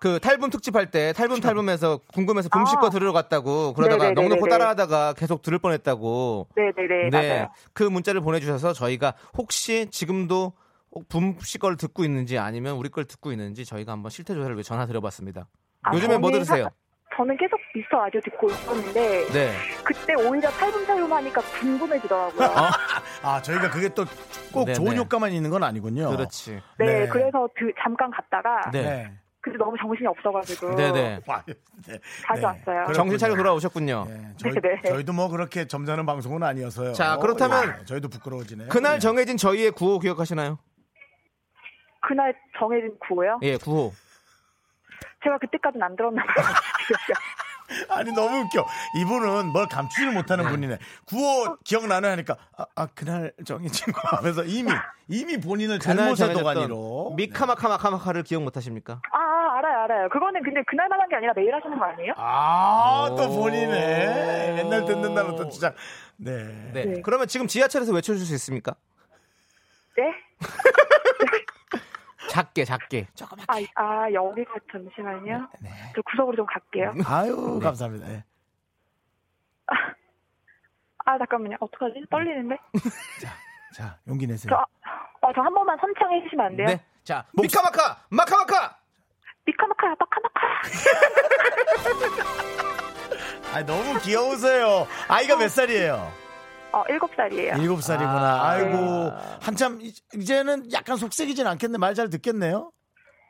그 0.00 0.18
탈붐 0.18 0.50
특집할 0.50 0.90
때 0.90 1.12
탈붐 1.12 1.40
탈붐에서 1.40 2.00
궁금해서 2.12 2.48
금식과 2.48 2.88
아. 2.88 2.90
들으러 2.90 3.12
갔다고 3.12 3.72
그러다가 3.72 4.02
네네네네 4.06 4.20
넉넉히 4.30 4.50
따라하다가 4.50 5.14
계속 5.16 5.40
들을 5.42 5.58
뻔했다고. 5.60 6.48
네네네. 6.56 7.10
네, 7.10 7.34
맞아요. 7.36 7.48
그 7.72 7.84
문자를 7.84 8.20
보내주셔서 8.20 8.72
저희가 8.72 9.14
혹시 9.38 9.86
지금도 9.90 10.52
어, 10.94 11.00
붐씨 11.08 11.58
걸 11.58 11.76
듣고 11.76 12.04
있는지 12.04 12.38
아니면 12.38 12.74
우리 12.76 12.88
걸 12.90 13.04
듣고 13.04 13.32
있는지 13.32 13.64
저희가 13.64 13.92
한번 13.92 14.10
실태 14.10 14.34
조사를 14.34 14.54
위해 14.54 14.62
전화 14.62 14.86
드려봤습니다. 14.86 15.46
아, 15.82 15.94
요즘에 15.94 16.18
뭐 16.18 16.30
들으세요? 16.30 16.68
저는 17.16 17.36
계속 17.36 17.58
미스터 17.74 17.98
라디오 17.98 18.20
듣고 18.22 18.46
있었는데 18.50 19.26
네. 19.32 19.52
그때 19.84 20.14
오히려 20.14 20.50
살사살만 20.50 21.10
하니까 21.18 21.40
궁금해지더라고요. 21.60 22.42
아, 22.46 22.70
아 23.22 23.42
저희가 23.42 23.70
그게 23.70 23.88
또꼭 23.90 24.66
네, 24.66 24.72
좋은 24.74 24.92
네. 24.92 24.96
효과만 24.98 25.32
있는 25.32 25.50
건 25.50 25.62
아니군요. 25.62 26.10
그렇지. 26.10 26.60
네, 26.78 26.86
네. 27.00 27.08
그래서 27.08 27.46
그, 27.54 27.70
잠깐 27.82 28.10
갔다가 28.10 28.70
네. 28.70 29.12
근데 29.40 29.58
네. 29.58 29.64
너무 29.64 29.76
정신이 29.78 30.06
없어가지고 30.06 30.74
네네 30.76 31.20
네. 31.46 31.54
다시 32.26 32.46
아, 32.46 32.48
왔어요. 32.48 32.92
정신 32.94 33.18
차려 33.18 33.34
돌아오셨군요. 33.36 34.06
네, 34.08 34.32
저희, 34.38 34.52
네. 34.54 34.80
저희도 34.88 35.12
뭐 35.12 35.28
그렇게 35.28 35.66
점잖은 35.66 36.06
방송은 36.06 36.42
아니어서요. 36.42 36.92
자 36.94 37.18
그렇다면 37.18 37.68
야, 37.68 37.84
저희도 37.84 38.08
부끄러워지네요. 38.08 38.68
그날 38.68 39.00
정해진 39.00 39.36
저희의 39.36 39.72
구호 39.72 39.98
기억하시나요? 39.98 40.58
그날 42.02 42.34
정해진 42.58 42.92
구호요 43.06 43.38
예, 43.42 43.56
구호 43.56 43.92
제가 45.24 45.38
그때까지는 45.38 45.84
안 45.86 45.94
들었나 45.96 46.20
봐요. 46.24 46.34
아니 47.90 48.12
너무 48.12 48.38
웃겨. 48.40 48.66
이분은 48.98 49.46
뭘 49.52 49.66
감추지를 49.70 50.12
못하는 50.12 50.46
분이네. 50.48 50.78
구호 51.06 51.44
어? 51.52 51.56
기억나는 51.64 52.10
하니까 52.10 52.36
아, 52.58 52.66
아, 52.74 52.86
그날 52.92 53.32
정해진 53.46 53.92
거 53.92 54.16
하면서 54.16 54.42
이미 54.42 54.70
이미 55.06 55.40
본인을 55.40 55.78
잘못의 55.78 56.34
도가니로 56.34 57.14
미카마카마카마카를 57.16 58.24
기억 58.24 58.42
못하십니까? 58.42 59.00
아, 59.12 59.16
아, 59.16 59.58
알아요 59.58 59.78
알아요. 59.82 60.08
그거는 60.08 60.42
근데 60.42 60.60
그날만 60.66 61.00
한 61.00 61.08
게 61.08 61.16
아니라 61.16 61.32
매일 61.34 61.54
하시는 61.54 61.78
거 61.78 61.84
아니에요? 61.84 62.14
아 62.16 62.92
또 63.16 63.28
본인의 63.28 64.56
옛날 64.58 64.84
듣는 64.86 65.14
다는또진장 65.14 65.74
네. 66.16 66.70
네. 66.72 66.84
네. 66.86 67.02
그러면 67.02 67.26
지금 67.28 67.46
지하철에서 67.46 67.92
외쳐줄 67.92 68.24
수 68.26 68.32
있습니까? 68.34 68.74
네? 69.98 70.04
작게 72.32 72.64
작게 72.64 73.08
조그 73.14 73.36
아, 73.46 73.54
아 73.74 74.10
여기가 74.10 74.54
잠시만요. 74.72 75.48
네, 75.60 75.68
네. 75.68 75.92
저 75.94 76.00
구석으로 76.00 76.34
좀 76.36 76.46
갈게요. 76.46 76.92
음. 76.96 77.02
아유 77.06 77.56
네. 77.58 77.64
감사합니다. 77.64 78.08
네. 78.08 78.24
아, 81.04 81.18
잠깐만요. 81.18 81.56
어떡하지? 81.60 81.94
떨리는데. 82.10 82.56
자, 83.20 83.30
자 83.74 83.98
용기 84.08 84.26
내세요. 84.26 84.50
저, 84.50 84.56
아, 85.20 85.28
어, 85.28 85.32
저한 85.34 85.52
번만 85.52 85.76
선창해 85.78 86.22
주시면 86.24 86.46
안 86.46 86.56
돼요? 86.56 86.66
네. 86.68 86.80
자 87.04 87.26
목... 87.34 87.42
미카마카 87.42 88.00
마카마카. 88.08 88.78
미카마카 89.44 89.88
마카마카. 91.84 92.26
아 93.54 93.66
너무 93.66 93.98
귀여우세요. 94.00 94.86
아이가 95.06 95.36
몇 95.36 95.48
살이에요? 95.50 96.21
어, 96.72 96.82
7살이에요. 96.84 97.52
7살이구나. 97.52 98.40
아, 98.40 98.58
이고 98.58 99.10
네. 99.14 99.36
한참, 99.40 99.78
이제는 99.80 100.72
약간 100.72 100.96
속색이진 100.96 101.46
않겠네. 101.46 101.78
말 101.78 101.92
잘 101.92 102.08
듣겠네요? 102.08 102.72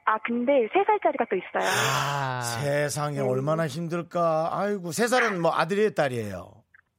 아, 0.05 0.19
근데 0.19 0.69
3살짜리가 0.69 1.29
또 1.29 1.35
있어요. 1.35 1.69
아, 1.69 2.39
아, 2.39 2.41
세상에 2.43 3.21
네. 3.21 3.29
얼마나 3.29 3.67
힘들까. 3.67 4.51
아이고, 4.53 4.91
3살은 4.91 5.41
뭐아들이 5.41 5.93
딸이에요? 5.97 6.49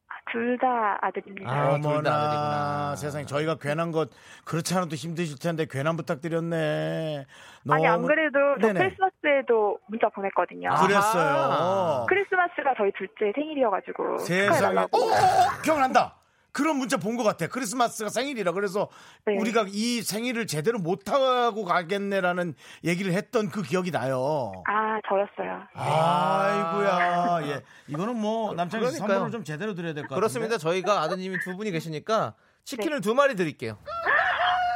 아, 0.08 0.12
둘다 0.30 0.98
아들입니다. 1.00 1.50
아, 1.50 1.72
어머나 1.74 2.96
세상에 2.96 3.24
저희가 3.24 3.54
괜한 3.56 3.92
것 3.92 4.10
그렇지 4.44 4.74
않아도 4.74 4.94
힘드실 4.94 5.38
텐데 5.38 5.64
괜한 5.70 5.96
부탁드렸네. 5.96 7.24
너무... 7.64 7.74
아니 7.74 7.86
안 7.86 8.02
그래도 8.02 8.38
크리스마스에도 8.60 9.78
문자 9.86 10.10
보냈거든요. 10.10 10.68
아, 10.70 10.86
그랬어요. 10.86 11.32
아. 11.32 12.06
크리스마스가 12.10 12.74
저희 12.76 12.90
둘째 12.98 13.32
생일이어가지고 13.34 14.18
세상에. 14.18 14.80
어, 14.80 14.88
오, 14.92 14.98
어, 14.98 15.04
오, 15.04 15.08
어, 15.10 15.62
기억난다. 15.64 16.16
그런 16.54 16.76
문자 16.76 16.96
본 16.96 17.14
것 17.16 17.22
같아. 17.24 17.46
크리스마스가 17.48 18.08
생일이라 18.10 18.50
그래서 18.52 18.88
네. 19.26 19.36
우리가 19.38 19.66
이 19.68 20.02
생일을 20.02 20.46
제대로 20.48 20.78
못 20.80 21.10
하고 21.12 21.64
가겠네라는 21.64 22.54
얘기를 22.84 23.12
했던 23.12 23.50
그 23.50 23.62
기억이 23.62 23.90
나요. 23.92 24.52
아 24.66 24.98
저였어요. 25.08 25.62
아, 25.74 27.34
아이고야. 27.42 27.48
예, 27.54 27.62
이거는 27.88 28.16
뭐 28.16 28.50
어, 28.52 28.54
남창희 28.54 28.88
씨 28.92 28.96
선물을 28.98 29.30
좀 29.32 29.42
제대로 29.44 29.74
드려야 29.76 29.94
될 29.94 30.04
것 30.04 30.08
같아요. 30.10 30.16
그렇습니다. 30.20 30.56
저희가 30.58 31.02
아드님이 31.02 31.38
두 31.44 31.56
분이 31.56 31.70
계시니까 31.72 32.34
치킨을 32.64 32.98
네. 32.98 33.00
두 33.00 33.14
마리 33.14 33.34
드릴게요. 33.36 33.76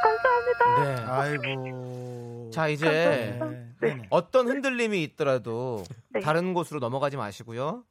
감사합니다. 0.03 0.83
네. 0.83 1.11
아이고. 1.11 2.49
자 2.53 2.67
이제 2.69 3.35
감 3.39 3.73
네. 3.81 3.95
네. 3.95 4.01
어떤 4.11 4.47
흔들림이 4.49 5.01
있더라도 5.03 5.83
네. 6.11 6.19
다른 6.21 6.53
곳으로 6.53 6.79
넘어가지 6.81 7.15
마시고요. 7.17 7.83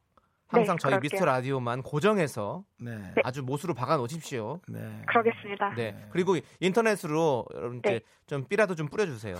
네, 0.52 0.60
항상 0.60 0.76
네, 0.76 0.80
저희 0.82 0.98
미스터 1.00 1.24
라디오만 1.24 1.82
고정해서 1.82 2.64
네. 2.80 2.96
네. 2.96 3.14
아주 3.22 3.42
못으로 3.42 3.74
박아 3.74 3.96
놓으십시오. 3.96 4.60
네. 4.68 5.02
그러겠습니다. 5.08 5.74
네. 5.74 5.92
네. 5.92 6.06
그리고 6.10 6.36
인터넷으로 6.60 7.44
여러분께 7.54 7.90
네. 7.90 8.00
좀 8.26 8.46
삐라도 8.46 8.74
좀 8.74 8.88
뿌려주세요. 8.88 9.34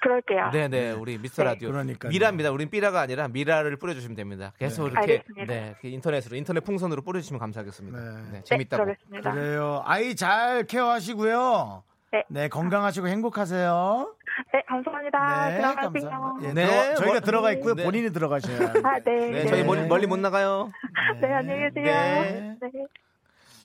그럴게요. 0.00 0.50
네네 0.52 0.92
우리 0.92 1.18
미스터 1.18 1.42
라디오 1.42 1.70
그러니까 1.72 2.08
미라입니다. 2.08 2.52
우린 2.52 2.70
삐라가 2.70 3.00
아니라 3.00 3.26
미라를 3.26 3.76
뿌려주시면 3.76 4.14
됩니다. 4.14 4.52
계속 4.56 4.86
이렇게 4.88 5.24
네 5.48 5.74
그 5.80 5.88
인터넷으로 5.88 6.36
인터넷 6.36 6.60
풍선으로 6.60 7.02
뿌려주시면 7.02 7.40
감사하겠습니다. 7.40 7.98
네, 8.30 8.42
재밌다고. 8.44 8.84
그러겠습니다. 8.84 9.32
그래요. 9.32 9.82
아이 9.84 10.14
잘 10.14 10.64
케어하시고요. 10.64 11.82
네. 12.10 12.24
네, 12.28 12.48
건강하시고 12.48 13.06
행복하세요. 13.06 14.14
네, 14.54 14.62
감사합니다. 14.66 15.48
네, 15.48 15.56
들어가세요. 15.58 16.38
예, 16.42 16.52
네, 16.54 16.64
들어 16.66 16.66
네, 16.70 16.86
뭐, 16.86 16.94
저희가 16.94 17.12
월, 17.12 17.20
들어가 17.20 17.52
있고요. 17.52 17.74
네. 17.74 17.84
본인이 17.84 18.10
들어가셔야 18.12 18.72
아, 18.82 18.98
네. 19.00 19.30
네. 19.30 19.46
저희 19.46 19.62
멀리, 19.62 19.86
멀리 19.86 20.06
못 20.06 20.18
나가요. 20.18 20.72
네, 21.20 21.30
안녕히 21.34 21.60
계세요. 21.68 21.84
네. 21.84 22.56
네. 22.60 22.70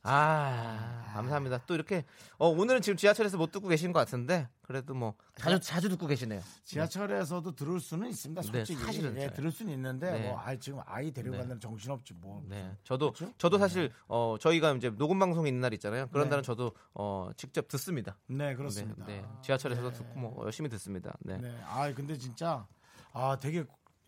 아, 0.06 1.06
아, 1.08 1.14
감사합니다. 1.14 1.60
또 1.66 1.74
이렇게 1.76 2.04
어, 2.38 2.50
오늘은 2.50 2.82
지금 2.82 2.98
지하철에서 2.98 3.38
못 3.38 3.52
듣고 3.54 3.70
계신 3.70 3.94
것 3.94 4.00
같은데 4.00 4.50
그래도 4.62 4.94
뭐 4.94 5.14
자주 5.38 5.60
자주 5.62 5.88
듣고 5.88 6.08
계시네요. 6.08 6.42
지하철에서도 6.66 7.50
네. 7.50 7.56
들을 7.56 7.80
수는 7.80 8.10
있습니다. 8.10 8.42
네, 8.42 8.48
솔직히 8.50 8.80
네, 8.80 8.86
사실은 8.86 9.14
네, 9.14 9.32
들을 9.32 9.50
수는 9.50 9.72
있는데 9.74 10.12
네. 10.12 10.28
뭐 10.28 10.38
아이 10.44 10.60
지금 10.60 10.82
아이 10.86 11.10
데려가는 11.12 11.48
네. 11.56 11.60
정신 11.60 11.90
없지 11.92 12.16
뭐. 12.16 12.44
네. 12.50 12.70
저도 12.84 13.14
그렇죠? 13.14 13.34
저도 13.38 13.58
사실 13.58 13.92
어, 14.10 14.36
저희가 14.40 14.74
이제 14.74 14.90
녹음 14.90 15.20
방송 15.20 15.48
있는 15.48 15.62
날 15.62 15.74
있잖아요. 15.74 16.08
그런 16.08 16.28
날은 16.28 16.44
저도 16.44 16.74
어, 16.94 17.30
직접 17.38 17.70
듣습니다. 17.70 18.18
네 18.28 18.56
그렇습니다. 18.56 19.06
네, 19.06 19.24
지하철에서도 19.42 19.92
듣고 19.94 20.20
뭐 20.20 20.44
열심히 20.44 20.70
듣습니다. 20.70 21.14
네. 21.22 21.38
네. 21.38 21.58
아 21.66 21.90
근데 21.94 22.18
진짜 22.18 22.68
아 23.14 23.38
되게 23.40 23.64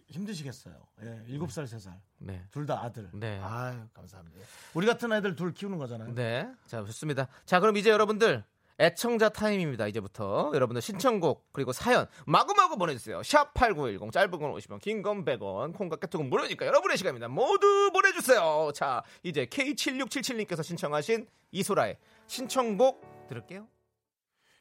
힘드시겠어요. 0.10 0.76
예, 1.04 1.24
7살, 1.30 1.68
네. 1.68 1.76
3살. 1.78 2.00
네. 2.20 2.42
둘다 2.52 2.80
아들. 2.82 3.10
네. 3.14 3.40
아유, 3.42 3.78
감사합니다. 3.94 4.40
우리 4.74 4.86
같은 4.86 5.12
아이들 5.12 5.36
둘 5.36 5.54
키우는 5.54 5.78
거잖아요. 5.78 6.14
네. 6.14 6.50
자, 6.68 6.80
좋습니다. 6.86 7.28
자, 7.46 7.60
그럼 7.60 7.78
이제 7.78 7.90
여러분들 7.90 8.44
애청자 8.80 9.30
타임입니다. 9.30 9.88
이제부터 9.88 10.52
여러분들 10.54 10.82
신청곡 10.82 11.48
그리고 11.54 11.72
사연 11.72 12.08
마구마구 12.28 12.78
보내주세요. 12.78 13.24
샵 13.24 13.54
#8910 13.54 14.12
짧은 14.12 14.32
건 14.32 14.52
50원, 14.54 14.82
긴 14.82 15.02
건 15.02 15.24
100원, 15.24 15.74
콩과 15.74 15.96
깨톡은 15.96 16.30
무료니까 16.30 16.66
여러분의 16.66 16.98
시간입니다. 16.98 17.30
모두 17.30 17.90
보내주세요. 17.94 18.72
자 18.76 19.02
이제 19.24 19.46
K7677님께서 19.46 20.62
신청하신 20.62 21.26
이소라의 21.52 21.98
신청곡 22.28 23.28
들을게요. 23.30 23.66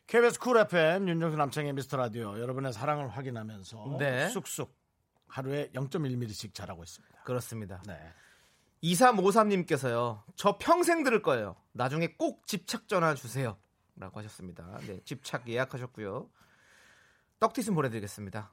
KBS 0.07 0.39
쿨 0.39 0.59
FM 0.59 1.09
윤정수 1.09 1.37
남창의 1.37 1.73
미스터 1.73 1.97
라디오 1.97 2.39
여러분의 2.39 2.73
사랑을 2.73 3.09
확인하면서 3.09 3.97
네. 3.99 4.29
쑥쑥 4.29 4.84
하루에 5.35 5.69
0.1mm씩 5.75 6.55
자라고 6.55 6.85
있습니다. 6.85 7.23
그렇습니다. 7.25 7.83
네. 7.87 7.99
2353님께서요. 8.85 10.23
저 10.37 10.59
평생 10.59 11.03
들을 11.03 11.23
거예요. 11.23 11.57
나중에 11.73 12.15
꼭 12.17 12.47
집착 12.47 12.87
전화 12.87 13.15
주세요. 13.17 13.57
라고 13.97 14.19
하셨습니다. 14.21 14.79
네, 14.87 15.01
집착 15.05 15.49
예약하셨고요. 15.49 16.31
떡티순 17.41 17.75
보내드리겠습니다. 17.75 18.53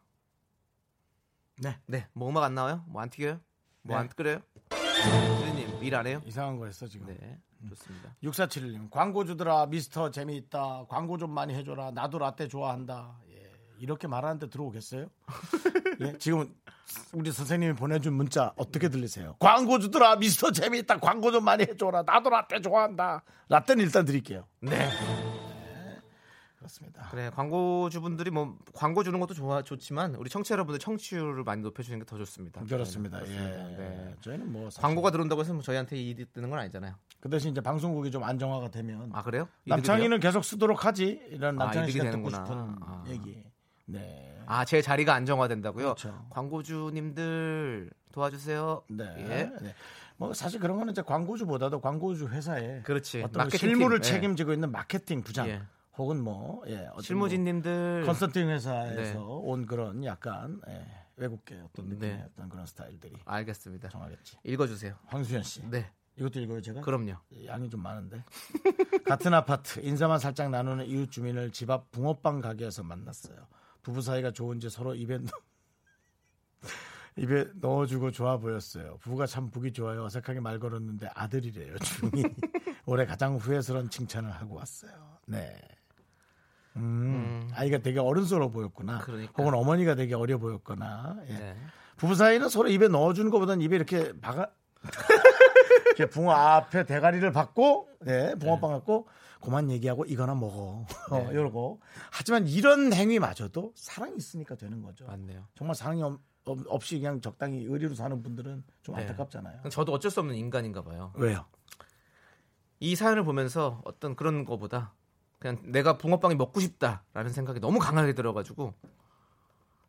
네. 1.60 1.80
네. 1.86 2.08
뭐 2.14 2.30
음악 2.30 2.44
안 2.46 2.56
나와요? 2.56 2.84
뭐 2.88 3.00
안 3.04 3.12
튀겨요? 3.12 3.40
뭐안 3.84 4.08
네. 4.10 4.16
끓여요? 4.16 4.42
선생님일 4.72 5.96
안 5.96 6.08
해요? 6.08 6.22
이상한 6.26 6.58
거였어 6.58 6.88
지금. 6.88 7.06
네. 7.08 7.40
좋습니다. 7.70 8.16
6471님 8.24 8.90
광고 8.90 9.24
주더라 9.24 9.68
미스터 9.68 10.10
재미있다 10.10 10.86
광고 10.90 11.20
좀 11.20 11.32
많이 11.32 11.54
해줘라 11.54 11.92
나도 11.92 12.18
라떼 12.18 12.48
좋아한다 12.48 13.22
이렇게 13.82 14.08
말하는데 14.08 14.48
들어오겠어요? 14.50 15.08
예? 16.02 16.18
지금 16.20 16.54
우리 17.14 17.32
선생님이 17.32 17.74
보내준 17.74 18.14
문자 18.14 18.54
어떻게 18.56 18.90
들리세요? 18.90 19.36
광고주들아 19.40 20.18
미스터 20.18 20.52
재미있다 20.52 21.00
광고 21.00 21.32
좀 21.32 21.44
많이 21.44 21.64
해줘라 21.64 22.04
나도 22.04 22.30
라떼 22.30 22.62
좋아한다 22.62 23.24
라떼는 23.50 23.84
일단 23.84 24.06
드릴게요 24.06 24.46
네. 24.60 24.70
네 24.76 24.90
그렇습니다. 26.60 27.08
그래 27.10 27.32
광고주분들이 27.32 28.30
뭐 28.30 28.56
광고 28.76 29.02
주는 29.04 29.20
것도 29.20 29.34
좋아 29.34 29.64
좋지만 29.64 30.14
우리 30.14 30.30
청취 30.30 30.50
자 30.50 30.54
여러분들 30.54 30.80
청취율을 30.80 31.44
많이 31.44 31.64
높여주는 31.64 31.98
게 31.98 32.06
더 32.06 32.20
좋습니다. 32.20 32.62
음, 32.62 32.68
그렇습니다. 32.68 33.20
네, 33.22 33.32
예. 33.32 33.36
그렇습니다. 33.36 33.72
예, 33.72 33.78
네. 34.06 34.16
저희는 34.22 34.52
뭐 34.52 34.70
광고가 34.78 35.10
들어온다고 35.10 35.42
해서 35.42 35.54
뭐 35.56 35.64
저희한테 35.64 35.98
이득 36.00 36.32
뜨는 36.34 36.52
건 36.52 36.60
아니잖아요. 36.60 36.94
그 37.20 37.30
대신 37.32 37.50
이제 37.50 37.62
방송국이 37.62 38.12
좀 38.12 38.24
안정화가 38.24 38.70
되면 38.70 39.10
아 39.12 39.24
그래요? 39.24 39.48
남창이는 39.66 40.20
계속 40.20 40.46
쓰도록 40.46 40.86
하지 40.86 41.20
이런 41.32 41.56
남창이 41.56 41.88
아, 41.88 41.90
씨가 41.90 42.12
듣고 42.12 42.30
싶은 42.30 42.46
아. 42.48 43.04
얘기. 43.08 43.44
네. 43.86 44.36
아, 44.46 44.66
제 44.66 44.82
자리가 44.82 45.14
안정화된다고요? 45.14 45.84
그렇죠. 45.86 46.26
광고주님들 46.30 47.90
도와주세요. 48.12 48.84
네. 48.90 49.06
예. 49.18 49.52
네. 49.64 49.76
뭐 50.18 50.34
사실 50.34 50.60
그런 50.60 50.78
거는 50.78 50.92
이제 50.92 51.02
광고주보다도 51.02 51.80
광고주 51.82 52.28
회사에 52.28 52.82
그렇지. 52.84 53.24
어떤 53.24 53.50
그 53.50 53.58
실무를 53.58 54.00
팀. 54.02 54.08
예. 54.08 54.14
책임지고 54.16 54.52
예. 54.52 54.56
있는 54.56 54.72
마케팅 54.72 55.24
부장 55.24 55.48
예. 55.48 55.62
혹은 55.98 56.22
뭐 56.24 56.64
예, 56.68 56.88
실무진님들 57.02 58.00
뭐 58.00 58.06
컨설팅 58.06 58.48
회사에서 58.50 58.96
네. 59.02 59.14
온 59.18 59.66
그런 59.66 60.06
약간 60.06 60.62
예, 60.68 60.86
외국계 61.16 61.56
어떤 61.66 61.90
느낌의 61.90 62.18
네. 62.18 62.26
어떤 62.32 62.50
그런 62.50 62.66
스타일들이 62.68 63.16
알겠습니다. 63.26 63.90
정하겠지. 63.90 64.38
읽어주세요. 64.44 64.94
황수현 65.08 65.44
씨. 65.44 65.66
네. 65.70 65.90
이것도 66.18 66.40
읽어요 66.42 66.62
제가? 66.62 66.82
그럼요. 66.82 67.14
예, 67.34 67.48
양이 67.48 67.70
좀 67.70 67.82
많은데. 67.82 68.24
같은 69.06 69.34
아파트 69.34 69.80
인사만 69.84 70.20
살짝 70.20 70.52
나누는 70.52 70.86
이웃 70.86 71.10
주민을 71.12 71.52
집 71.52 71.72
앞 71.72 71.90
붕어빵 71.92 72.42
가게에서 72.42 72.84
만났어요. 72.84 73.48
부부 73.84 74.02
사이가 74.02 74.32
좋은지 74.32 74.70
서로 74.70 74.96
입에 74.96 75.20
입에 77.18 77.48
넣어주고 77.56 78.12
좋아 78.12 78.38
보였어요. 78.38 78.98
부부가 79.02 79.26
참 79.26 79.50
보기 79.50 79.74
좋아요. 79.74 80.04
어색하게 80.06 80.40
말 80.40 80.60
걸었는데 80.60 81.10
아들이래요. 81.14 81.78
중이 81.80 82.12
올해 82.86 83.06
가장 83.06 83.36
후회스러운 83.36 83.90
칭찬을 83.90 84.32
하고 84.32 84.56
왔어요. 84.56 85.18
네. 85.28 85.56
음, 86.78 86.82
음. 86.82 87.50
아이가 87.54 87.80
되게 87.80 88.00
어른스러워 88.00 88.50
보였구나. 88.50 89.00
그러니까. 89.00 89.34
혹은 89.38 89.54
어머니가 89.56 89.96
되게 89.96 90.16
어려 90.16 90.38
보였거나. 90.38 91.18
예. 91.28 91.34
네. 91.34 91.58
부부 91.98 92.16
사이는 92.16 92.48
서로 92.48 92.70
입에 92.70 92.88
넣어주는 92.88 93.30
것보다는 93.30 93.62
입에 93.64 93.76
이렇게 93.76 94.18
박아 94.22 94.50
이렇 95.98 96.10
붕어 96.10 96.32
앞에 96.32 96.86
대가리를 96.86 97.32
받고 97.32 97.90
네, 98.02 98.36
붕어빵 98.36 98.72
네. 98.72 98.78
갖고 98.78 99.08
그만 99.40 99.72
얘기하고 99.72 100.06
이거나 100.06 100.36
먹어. 100.36 100.86
어, 101.10 101.18
네. 101.18 101.32
러고 101.34 101.80
하지만 102.12 102.48
이런 102.48 102.94
행위마저도 102.94 103.74
사랑이 103.76 104.16
있으니까 104.18 104.56
되는 104.56 104.82
거죠. 104.82 105.06
맞네요. 105.06 105.48
정말 105.56 105.76
사랑이 105.76 106.04
없, 106.04 106.20
없이 106.68 106.98
그냥 107.00 107.22
적당히 107.22 107.64
의리로 107.66 107.96
사는 107.96 108.22
분들은 108.22 108.64
좀 108.84 108.96
네. 108.96 109.02
안타깝잖아요. 109.02 109.70
저도 109.70 109.94
어쩔 109.94 110.12
수 110.12 110.20
없는 110.20 110.36
인간인가 110.36 110.84
봐요. 110.84 111.12
왜요? 111.16 111.46
이 112.80 112.96
사연을 112.96 113.24
보면서 113.24 113.82
어떤 113.86 114.16
그런 114.16 114.46
거보다 114.46 114.94
그냥 115.40 115.60
내가 115.66 115.98
붕어빵이 115.98 116.36
먹고 116.36 116.60
싶다라는 116.60 117.32
생각이 117.32 117.60
너무 117.60 117.80
강하게 117.80 118.14
들어가지고 118.14 118.74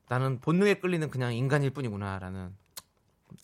나는 0.08 0.40
본능에 0.40 0.74
끌리는 0.74 1.08
그냥 1.10 1.34
인간일 1.34 1.70
뿐이구나라는 1.70 2.54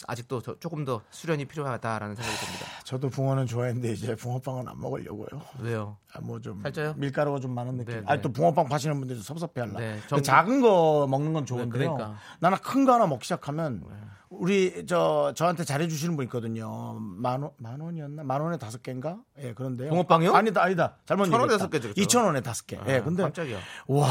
아직도 0.07 0.41
조금 0.61 0.85
더 0.85 1.03
수련이 1.11 1.45
필요하다라는 1.47 2.15
생각이 2.15 2.37
듭니다. 2.47 2.67
아, 2.67 2.83
저도 2.85 3.09
붕어는 3.11 3.47
좋아했는데 3.47 3.93
이제 3.93 4.15
붕어빵은 4.15 4.69
안 4.69 4.81
먹으려고요. 4.81 5.43
왜요? 5.61 5.97
아, 6.13 6.21
뭐좀 6.21 6.63
밀가루가 6.97 7.41
좀 7.41 7.55
많은 7.55 7.77
느낌. 7.77 7.95
네, 7.97 8.03
아또 8.07 8.29
네. 8.29 8.33
붕어빵 8.35 8.69
파시는 8.69 8.99
분들도 8.99 9.23
섭섭해할라. 9.23 9.79
네, 9.81 10.01
정... 10.09 10.23
작은 10.23 10.61
거 10.61 11.07
먹는 11.09 11.33
건 11.33 11.47
좋은데요. 11.47 11.79
네, 11.81 11.87
그러니까. 11.97 12.19
나는 12.41 12.59
큰 12.59 12.89
거 12.89 12.95
하나 12.95 13.07
먹기 13.07 13.25
시작하면 13.25 13.83
네. 13.87 13.95
우리 14.31 14.87
저 14.87 15.35
저한테 15.37 15.65
잘해주시는 15.65 16.17
분 16.17 16.25
있거든요. 16.27 16.97
만원만 16.99 17.81
원이었나? 17.81 18.23
만 18.23 18.41
원에 18.41 18.57
다섯 18.57 18.83
개인가? 18.83 19.19
예, 19.41 19.53
그런데요. 19.53 19.91
붕어빵이요? 19.91 20.33
아니다, 20.35 20.63
아니다. 20.63 20.95
잘못. 21.05 21.27
천 21.27 21.39
원에 21.41 21.53
다섯 21.53 21.69
개죠. 21.69 21.91
이천 21.99 22.25
원에 22.25 22.41
다섯 22.41 22.67
개. 22.67 22.79
예, 22.87 22.97
아, 22.97 23.03
근데 23.05 23.23
깜짝이야. 23.25 23.59
와. 23.89 24.11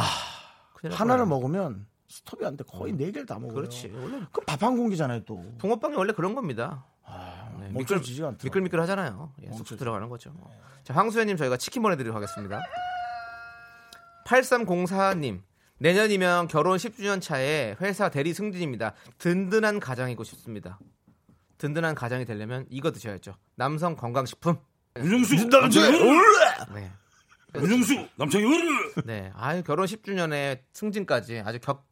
하나를 0.92 1.26
먹으면 1.26 1.88
스톱이 2.10 2.46
안 2.46 2.56
돼. 2.56 2.64
거의 2.64 2.94
음. 2.94 2.98
네 2.98 3.06
개를 3.12 3.26
다 3.26 3.36
먹어요. 3.38 3.54
그렇지. 3.56 3.92
원래 3.94 4.22
그밥한 4.32 4.78
공기잖아요, 4.78 5.24
또. 5.26 5.44
붕어빵이 5.58 5.96
원래 5.96 6.14
그런 6.14 6.36
겁니다. 6.36 6.86
아, 7.04 7.54
네, 7.60 7.70
멈춰지지않 7.70 8.38
미끌미끌 8.44 8.80
하잖아요. 8.82 9.32
예, 9.44 9.52
쑥 9.52 9.78
들어가는 9.78 10.10
거죠. 10.10 10.34
네. 10.34 10.44
자, 10.84 10.94
황수현님 10.94 11.38
저희가 11.38 11.58
치킨 11.58 11.82
보내드리도록 11.84 12.16
하겠습니다. 12.16 12.62
8304님. 14.26 15.42
내년이면 15.80 16.48
결혼 16.48 16.78
10주년 16.78 17.22
차에 17.22 17.76
회사 17.82 18.10
대리 18.10 18.34
승진입니다. 18.34 18.94
든든한 19.20 19.80
가장이고 19.80 20.24
싶습니다. 20.24 20.80
든든한 21.60 21.94
가장이 21.96 22.26
되려면 22.26 22.66
이거 22.70 22.92
드셔야죠. 22.92 23.36
남성 23.56 23.96
건강식품. 23.96 24.58
윤정수 24.98 25.48
남창이 25.48 26.02
올라. 26.02 26.66
네. 26.74 26.92
윤정수 27.56 28.08
남창이 28.16 28.44
올라. 28.44 28.72
네. 29.06 29.32
아유 29.36 29.64
결혼 29.64 29.86
10주년에 29.86 30.62
승진까지 30.74 31.44
아주 31.46 31.60
격 31.62 31.87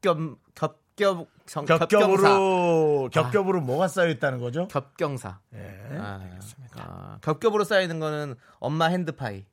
겹겹 0.00 0.38
겹겹 0.54 1.26
정, 1.46 1.64
겹겹으로 1.64 3.08
겹겹사. 3.10 3.30
겹겹으로 3.30 3.58
아. 3.60 3.64
뭐가 3.64 3.88
쌓여 3.88 4.08
있다는 4.08 4.40
거죠? 4.40 4.66
겹경사. 4.68 5.38
예. 5.54 5.88
아, 5.98 6.20
알겠습니다. 6.22 6.82
아, 6.84 7.18
겹겹으로 7.22 7.64
쌓이는 7.64 8.00
거는 8.00 8.34
엄마 8.58 8.86
핸드파이. 8.86 9.44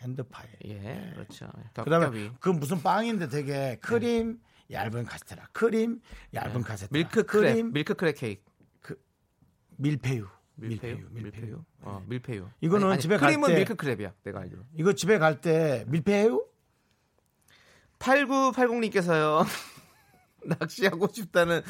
핸드파이. 0.00 0.46
예, 0.66 1.10
그렇죠. 1.14 1.46
겹겹이. 1.74 1.84
그다음에 1.90 2.30
그 2.40 2.48
무슨 2.48 2.82
빵인데 2.82 3.28
되게 3.28 3.78
크림 3.80 4.40
네. 4.68 4.76
얇은 4.76 5.04
카스테라, 5.04 5.48
크림 5.52 6.00
네. 6.32 6.40
얇은 6.40 6.60
네. 6.60 6.60
카스테라, 6.60 6.88
밀크 6.92 7.22
크랩, 7.22 7.26
크림 7.28 7.72
밀크 7.72 7.94
크랩 7.94 8.16
케이크, 8.18 8.42
그 8.80 8.96
밀푀유. 9.76 10.26
밀푀유, 10.56 10.96
밀푀유, 11.08 11.08
밀푀유. 11.22 11.62
어, 11.82 12.02
밀푀유. 12.06 12.46
이거는 12.60 12.84
아니, 12.86 12.92
아니, 12.94 13.00
집에 13.02 13.16
갈 13.16 13.30
때. 13.30 13.36
크림은 13.40 13.54
밀크 13.56 13.74
크랩이야, 13.74 14.12
내가 14.24 14.40
알기로. 14.40 14.60
이거 14.74 14.92
집에 14.92 15.18
갈 15.18 15.40
때 15.40 15.84
밀푀유? 15.88 16.46
8980님께서요. 18.02 19.44
낚시하고 20.58 21.08
싶다는 21.12 21.62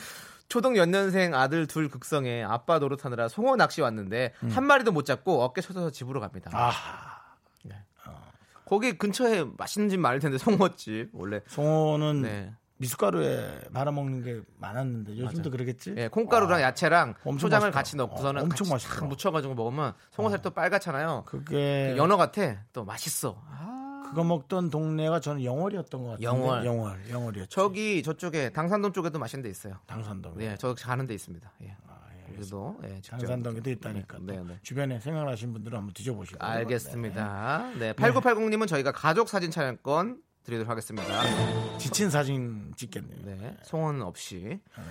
초등 0.49 0.76
연년생 0.76 1.35
아들 1.35 1.66
둘 1.66 1.89
극성에 1.89 2.43
아빠 2.43 2.78
노릇하느라 2.78 3.28
송어 3.28 3.57
낚시 3.57 3.80
왔는데 3.83 4.33
음. 4.43 4.51
한 4.51 4.64
마리도 4.64 4.93
못 4.93 5.05
잡고 5.05 5.43
어깨 5.43 5.61
쳐서 5.61 5.91
집으로 5.91 6.20
갑니다. 6.20 6.51
아. 6.55 7.33
네. 7.64 7.76
어. 8.07 8.30
거기 8.64 8.97
근처에 8.97 9.45
맛있는 9.59 9.91
집 9.91 9.99
많을 10.01 10.20
텐데 10.20 10.39
송어집 10.39 11.11
원래 11.12 11.41
송어는 11.49 12.22
네. 12.22 12.53
미숫가루에 12.78 13.61
말아먹는 13.70 14.24
게 14.24 14.41
많았는데 14.57 15.12
요즘도 15.18 15.51
맞아. 15.51 15.51
그러겠지? 15.51 15.95
예, 15.99 16.09
콩가루랑 16.09 16.55
와. 16.61 16.62
야채랑 16.62 17.14
초장을 17.39 17.66
맛있다. 17.66 17.70
같이 17.70 17.97
넣고서는 17.97 18.41
어, 18.41 18.45
엄청 18.45 18.68
맛있어. 18.70 19.05
묻혀가지고 19.05 19.55
먹으면 19.55 19.95
송어살도 20.11 20.49
어. 20.49 20.53
빨갛잖아요. 20.53 21.22
그게 21.26 21.91
그 21.95 21.97
연어 21.97 22.16
같아. 22.16 22.64
또 22.72 22.85
맛있어. 22.85 23.41
아. 23.49 23.72
그거 24.12 24.24
먹던 24.24 24.68
동네가 24.68 25.20
저는 25.20 25.42
영월이었던 25.42 26.02
것 26.02 26.10
같아요. 26.10 26.22
영월. 26.26 26.64
영월. 26.66 27.08
영월이었죠. 27.10 27.46
저기 27.48 28.02
저쪽에 28.02 28.50
당산동 28.50 28.92
쪽에도 28.92 29.18
맛있는 29.18 29.42
데 29.42 29.48
있어요. 29.48 29.78
당산동. 29.86 30.36
네, 30.36 30.50
예, 30.52 30.56
저 30.58 30.74
가는 30.74 31.06
데 31.06 31.14
있습니다. 31.14 31.50
예. 31.62 31.74
아, 31.88 31.98
그래도 32.28 32.78
예, 32.84 32.96
예 32.96 33.00
당산동에도 33.00 33.70
있다니까. 33.70 34.18
네, 34.20 34.36
네. 34.42 34.58
주변에 34.62 35.00
생각나신 35.00 35.54
분들은 35.54 35.78
한번 35.78 35.94
드셔보시고. 35.94 36.44
알겠습니다. 36.44 37.70
네. 37.74 37.78
네. 37.78 37.92
8980님은 37.94 38.68
저희가 38.68 38.92
가족 38.92 39.30
사진 39.30 39.50
촬영권 39.50 40.20
드리도록 40.44 40.68
하겠습니다. 40.68 41.78
지친 41.78 42.10
사진 42.10 42.70
찍겠네요. 42.76 43.18
네. 43.24 43.56
송은 43.62 44.02
없이. 44.02 44.60
네. 44.76 44.82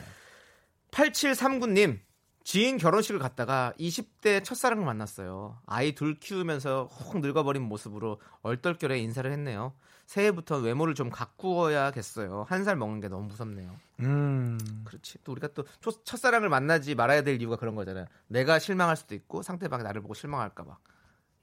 8739님 0.89 1.99
지인 2.44 2.78
결혼식을 2.78 3.20
갔다가 3.20 3.74
20대 3.80 4.44
첫사랑을 4.44 4.86
만났어요. 4.86 5.60
아이 5.66 5.94
둘 5.94 6.20
키우면서 6.20 6.86
훅 6.86 7.20
늙어버린 7.20 7.62
모습으로 7.64 8.20
얼떨결에 8.42 9.00
인사를 9.00 9.32
했네요. 9.32 9.74
새해부터 10.56 10.58
외모를 10.58 10.94
좀 10.96 11.10
가꾸어야겠어요. 11.10 12.46
한 12.50 12.64
살 12.64 12.76
먹는 12.76 13.00
게 13.00 13.08
너무 13.08 13.28
무섭네요. 13.28 13.76
음. 14.02 14.58
그렇지. 14.84 15.20
또 15.24 15.32
우리가 15.34 15.50
또 15.50 15.64
첫사랑을 16.04 16.50
만나지 16.50 16.96
말아야 16.96 17.22
될 17.24 17.39
이유가 17.39 17.56
그런 17.56 17.76
거잖아요. 17.76 18.06
내가 18.28 18.60
실망할 18.60 18.98
수도 18.98 19.16
있고 19.16 19.42
상대방이 19.44 19.84
나를 19.84 20.02
보고 20.02 20.14
실망할까 20.14 20.66
봐. 20.66 20.78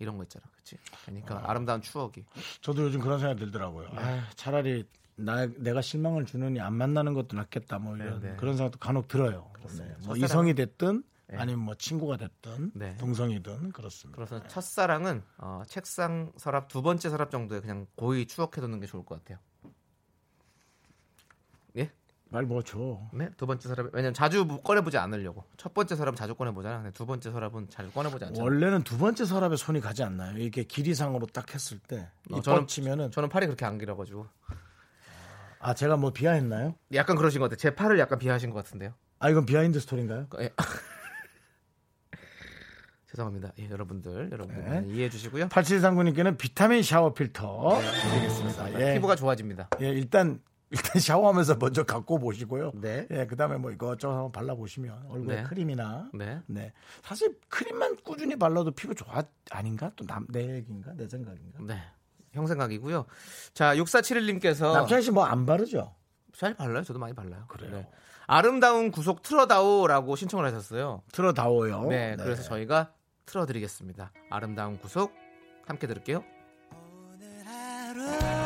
이런 0.01 0.17
거 0.17 0.23
있잖아. 0.25 0.45
그렇지 0.53 0.77
그러니까 1.05 1.43
아, 1.49 1.55
름다운 1.55 1.81
추억이. 1.81 2.25
저도 2.61 2.83
요즘 2.83 3.01
그런 3.01 3.19
생각이 3.19 3.41
들더라고요. 3.45 3.89
네. 3.91 3.99
아, 3.99 4.29
차라리 4.37 4.87
나 5.19 5.47
내가 5.57 5.83
실망을 5.83 6.25
주느니 6.25 6.61
안 6.61 6.75
만나는 6.75 7.13
것도 7.13 7.37
낫겠다 7.37 7.79
뭐 7.81 7.97
이런 7.97 8.21
네네. 8.21 8.33
네. 8.33 8.37
그런 8.39 8.57
생각도 8.57 8.79
간혹 8.79 9.09
들어요. 9.09 9.51
네. 9.77 9.97
뭐 10.07 10.17
이성이 10.17 10.55
됐든 10.55 11.03
네. 11.27 11.37
아니면 11.37 11.65
뭐 11.65 11.75
친구가 11.75 12.17
됐든 12.17 12.71
네. 12.75 12.97
동성이든 12.99 13.73
그렇습니다. 13.73 14.15
그래서 14.17 14.41
네. 14.41 14.49
첫사랑은 14.49 15.23
어, 15.39 15.63
책상 15.67 16.33
서랍 16.37 16.69
두 16.69 16.83
번째 16.83 17.11
서랍 17.11 17.33
정도에 17.33 17.61
그냥 17.61 17.87
고이 17.97 18.27
추억해두는 18.27 18.79
게 18.79 18.87
좋을 18.87 19.05
것 19.05 19.17
같아요. 19.19 19.39
예? 21.77 21.91
말 22.31 22.45
뭐죠? 22.45 23.11
네, 23.13 23.29
두 23.37 23.45
번째 23.47 23.69
서랍 23.69 23.91
왜냐면 23.93 24.15
자주 24.15 24.47
꺼내보지 24.47 24.99
않으려고 24.99 25.43
첫 25.57 25.75
번째 25.75 25.97
서랍 25.97 26.15
자주 26.15 26.37
꺼내보잖아. 26.37 26.77
근데 26.77 26.93
두 26.93 27.07
번째 27.07 27.33
서랍은 27.33 27.71
잘 27.71 27.91
꺼내보지 27.93 28.25
않잖아. 28.27 28.45
원래는 28.45 28.85
두 28.85 28.97
번째 28.99 29.25
서랍에 29.25 29.57
손이 29.57 29.81
가지 29.81 30.05
않나요? 30.05 30.39
이렇게 30.39 30.63
길이상으로 30.63 31.27
딱 31.27 31.53
했을 31.55 31.81
때 31.81 32.09
어, 32.31 32.41
저는 32.41 32.69
치면은 32.69 33.11
저는 33.11 33.29
팔이 33.31 33.47
그렇게 33.47 33.65
안 33.65 33.77
길어가지고 33.79 34.25
아 35.61 35.75
제가 35.75 35.97
뭐 35.97 36.11
비하했나요? 36.13 36.77
약간 36.95 37.17
그러신 37.17 37.41
것 37.41 37.47
같아요. 37.47 37.57
제 37.59 37.75
팔을 37.75 37.99
약간 37.99 38.17
비하하신 38.19 38.51
것 38.51 38.65
같은데요. 38.65 38.93
아 39.19 39.29
이건 39.31 39.45
비하인드 39.47 39.79
스토리인가요? 39.81 40.29
예. 40.41 40.51
죄송합니다. 43.11 43.53
예, 43.59 43.71
여러분들, 43.71 44.29
여러분 44.33 44.55
네. 44.55 44.85
이해해 44.87 45.09
주시고요. 45.09 45.49
8739님께는 45.49 46.37
비타민 46.39 46.83
샤워 46.83 47.15
필터 47.15 47.79
드리겠습니다. 48.11 48.65
네, 48.79 48.91
예. 48.91 48.93
피부가 48.95 49.17
좋아집니다. 49.17 49.71
예, 49.81 49.89
일단 49.89 50.41
일단 50.71 51.01
샤워하면서 51.01 51.57
먼저 51.57 51.85
갖고 51.85 52.19
보시고요. 52.19 52.73
네. 52.75 53.07
예, 53.11 53.25
그다음에 53.27 53.57
뭐 53.57 53.71
이것저것 53.71 54.13
한번 54.15 54.31
발라 54.33 54.55
보시면 54.55 55.07
얼굴에 55.09 55.37
네. 55.37 55.43
크림이나 55.45 56.11
네. 56.13 56.43
네. 56.47 56.75
사실 57.03 57.35
크림만 57.49 57.97
꾸준히 58.05 58.37
발라도 58.39 58.73
피부 58.73 58.95
좋아 58.95 59.23
아닌가? 59.51 59.91
또남내 59.97 60.57
얘기인가? 60.57 60.93
내 60.95 61.09
생각인가? 61.09 61.61
네. 61.67 61.79
형생각이고요. 62.39 63.05
자, 63.53 63.75
6471님께서 63.77 64.73
남창 64.73 65.01
씨뭐 65.01 65.25
안 65.25 65.45
바르죠? 65.47 65.95
잘 66.37 66.55
발라요. 66.55 66.85
저도 66.85 66.99
많이 66.99 67.15
발라요. 67.15 67.45
그래요. 67.49 67.73
네. 67.73 67.89
아름다운 68.27 68.91
구속 68.91 69.23
틀어다오라고 69.23 70.15
신청을 70.17 70.45
하셨어요. 70.47 71.03
틀어다오요. 71.13 71.85
네, 71.87 72.17
네. 72.17 72.23
그래서 72.23 72.43
저희가 72.45 72.93
틀어드리겠습니다. 73.27 74.13
아름다운 74.31 74.79
구속 74.79 75.13
함께 75.67 75.87
들을게요. 75.87 76.25
오늘 77.17 77.47
하루 77.47 78.38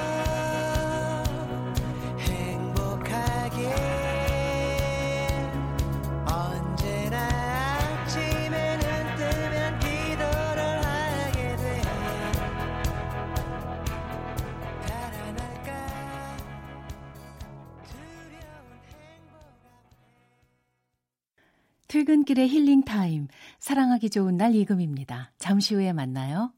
출근길의 22.02 22.48
힐링 22.48 22.82
타임, 22.82 23.28
사랑하기 23.60 24.10
좋은 24.10 24.36
날 24.36 24.56
이금입니다. 24.56 25.30
잠시 25.38 25.76
후에 25.76 25.92
만나요. 25.92 26.50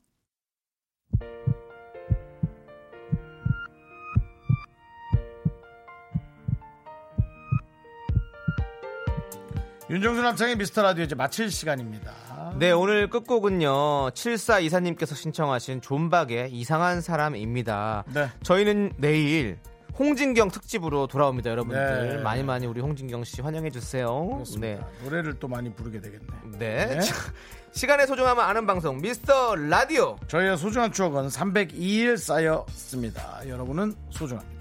윤정수 9.90 10.22
남창의 10.22 10.56
미스터 10.56 10.80
라디오 10.82 11.04
이제 11.04 11.14
마칠 11.14 11.50
시간입니다. 11.50 12.54
네, 12.58 12.70
오늘 12.70 13.10
끝곡은요. 13.10 14.12
7사 14.14 14.62
이사님께서 14.62 15.14
신청하신 15.14 15.82
존박의 15.82 16.52
이상한 16.52 17.02
사람입니다. 17.02 18.04
네. 18.14 18.28
저희는 18.42 18.92
내일 18.96 19.58
홍진경 19.98 20.50
특집으로 20.50 21.06
돌아옵니다, 21.06 21.50
여러분들. 21.50 22.16
네. 22.16 22.16
많이 22.22 22.42
많이 22.42 22.66
우리 22.66 22.80
홍진경 22.80 23.24
씨 23.24 23.40
환영해 23.42 23.70
주세요. 23.70 24.08
그렇습니다. 24.26 24.86
네. 24.88 25.04
노래를 25.04 25.38
또 25.38 25.46
많이 25.48 25.72
부르게 25.72 26.00
되겠네. 26.00 26.26
네. 26.58 26.86
네. 26.86 26.98
시간의 27.72 28.06
소중함을 28.06 28.42
아는 28.42 28.66
방송 28.66 28.98
미스터 28.98 29.56
라디오. 29.56 30.16
저희의 30.28 30.56
소중한 30.56 30.92
추억은 30.92 31.28
302일 31.28 32.16
쌓였습니다. 32.16 33.40
여러분은 33.48 33.94
소중합니다. 34.10 34.53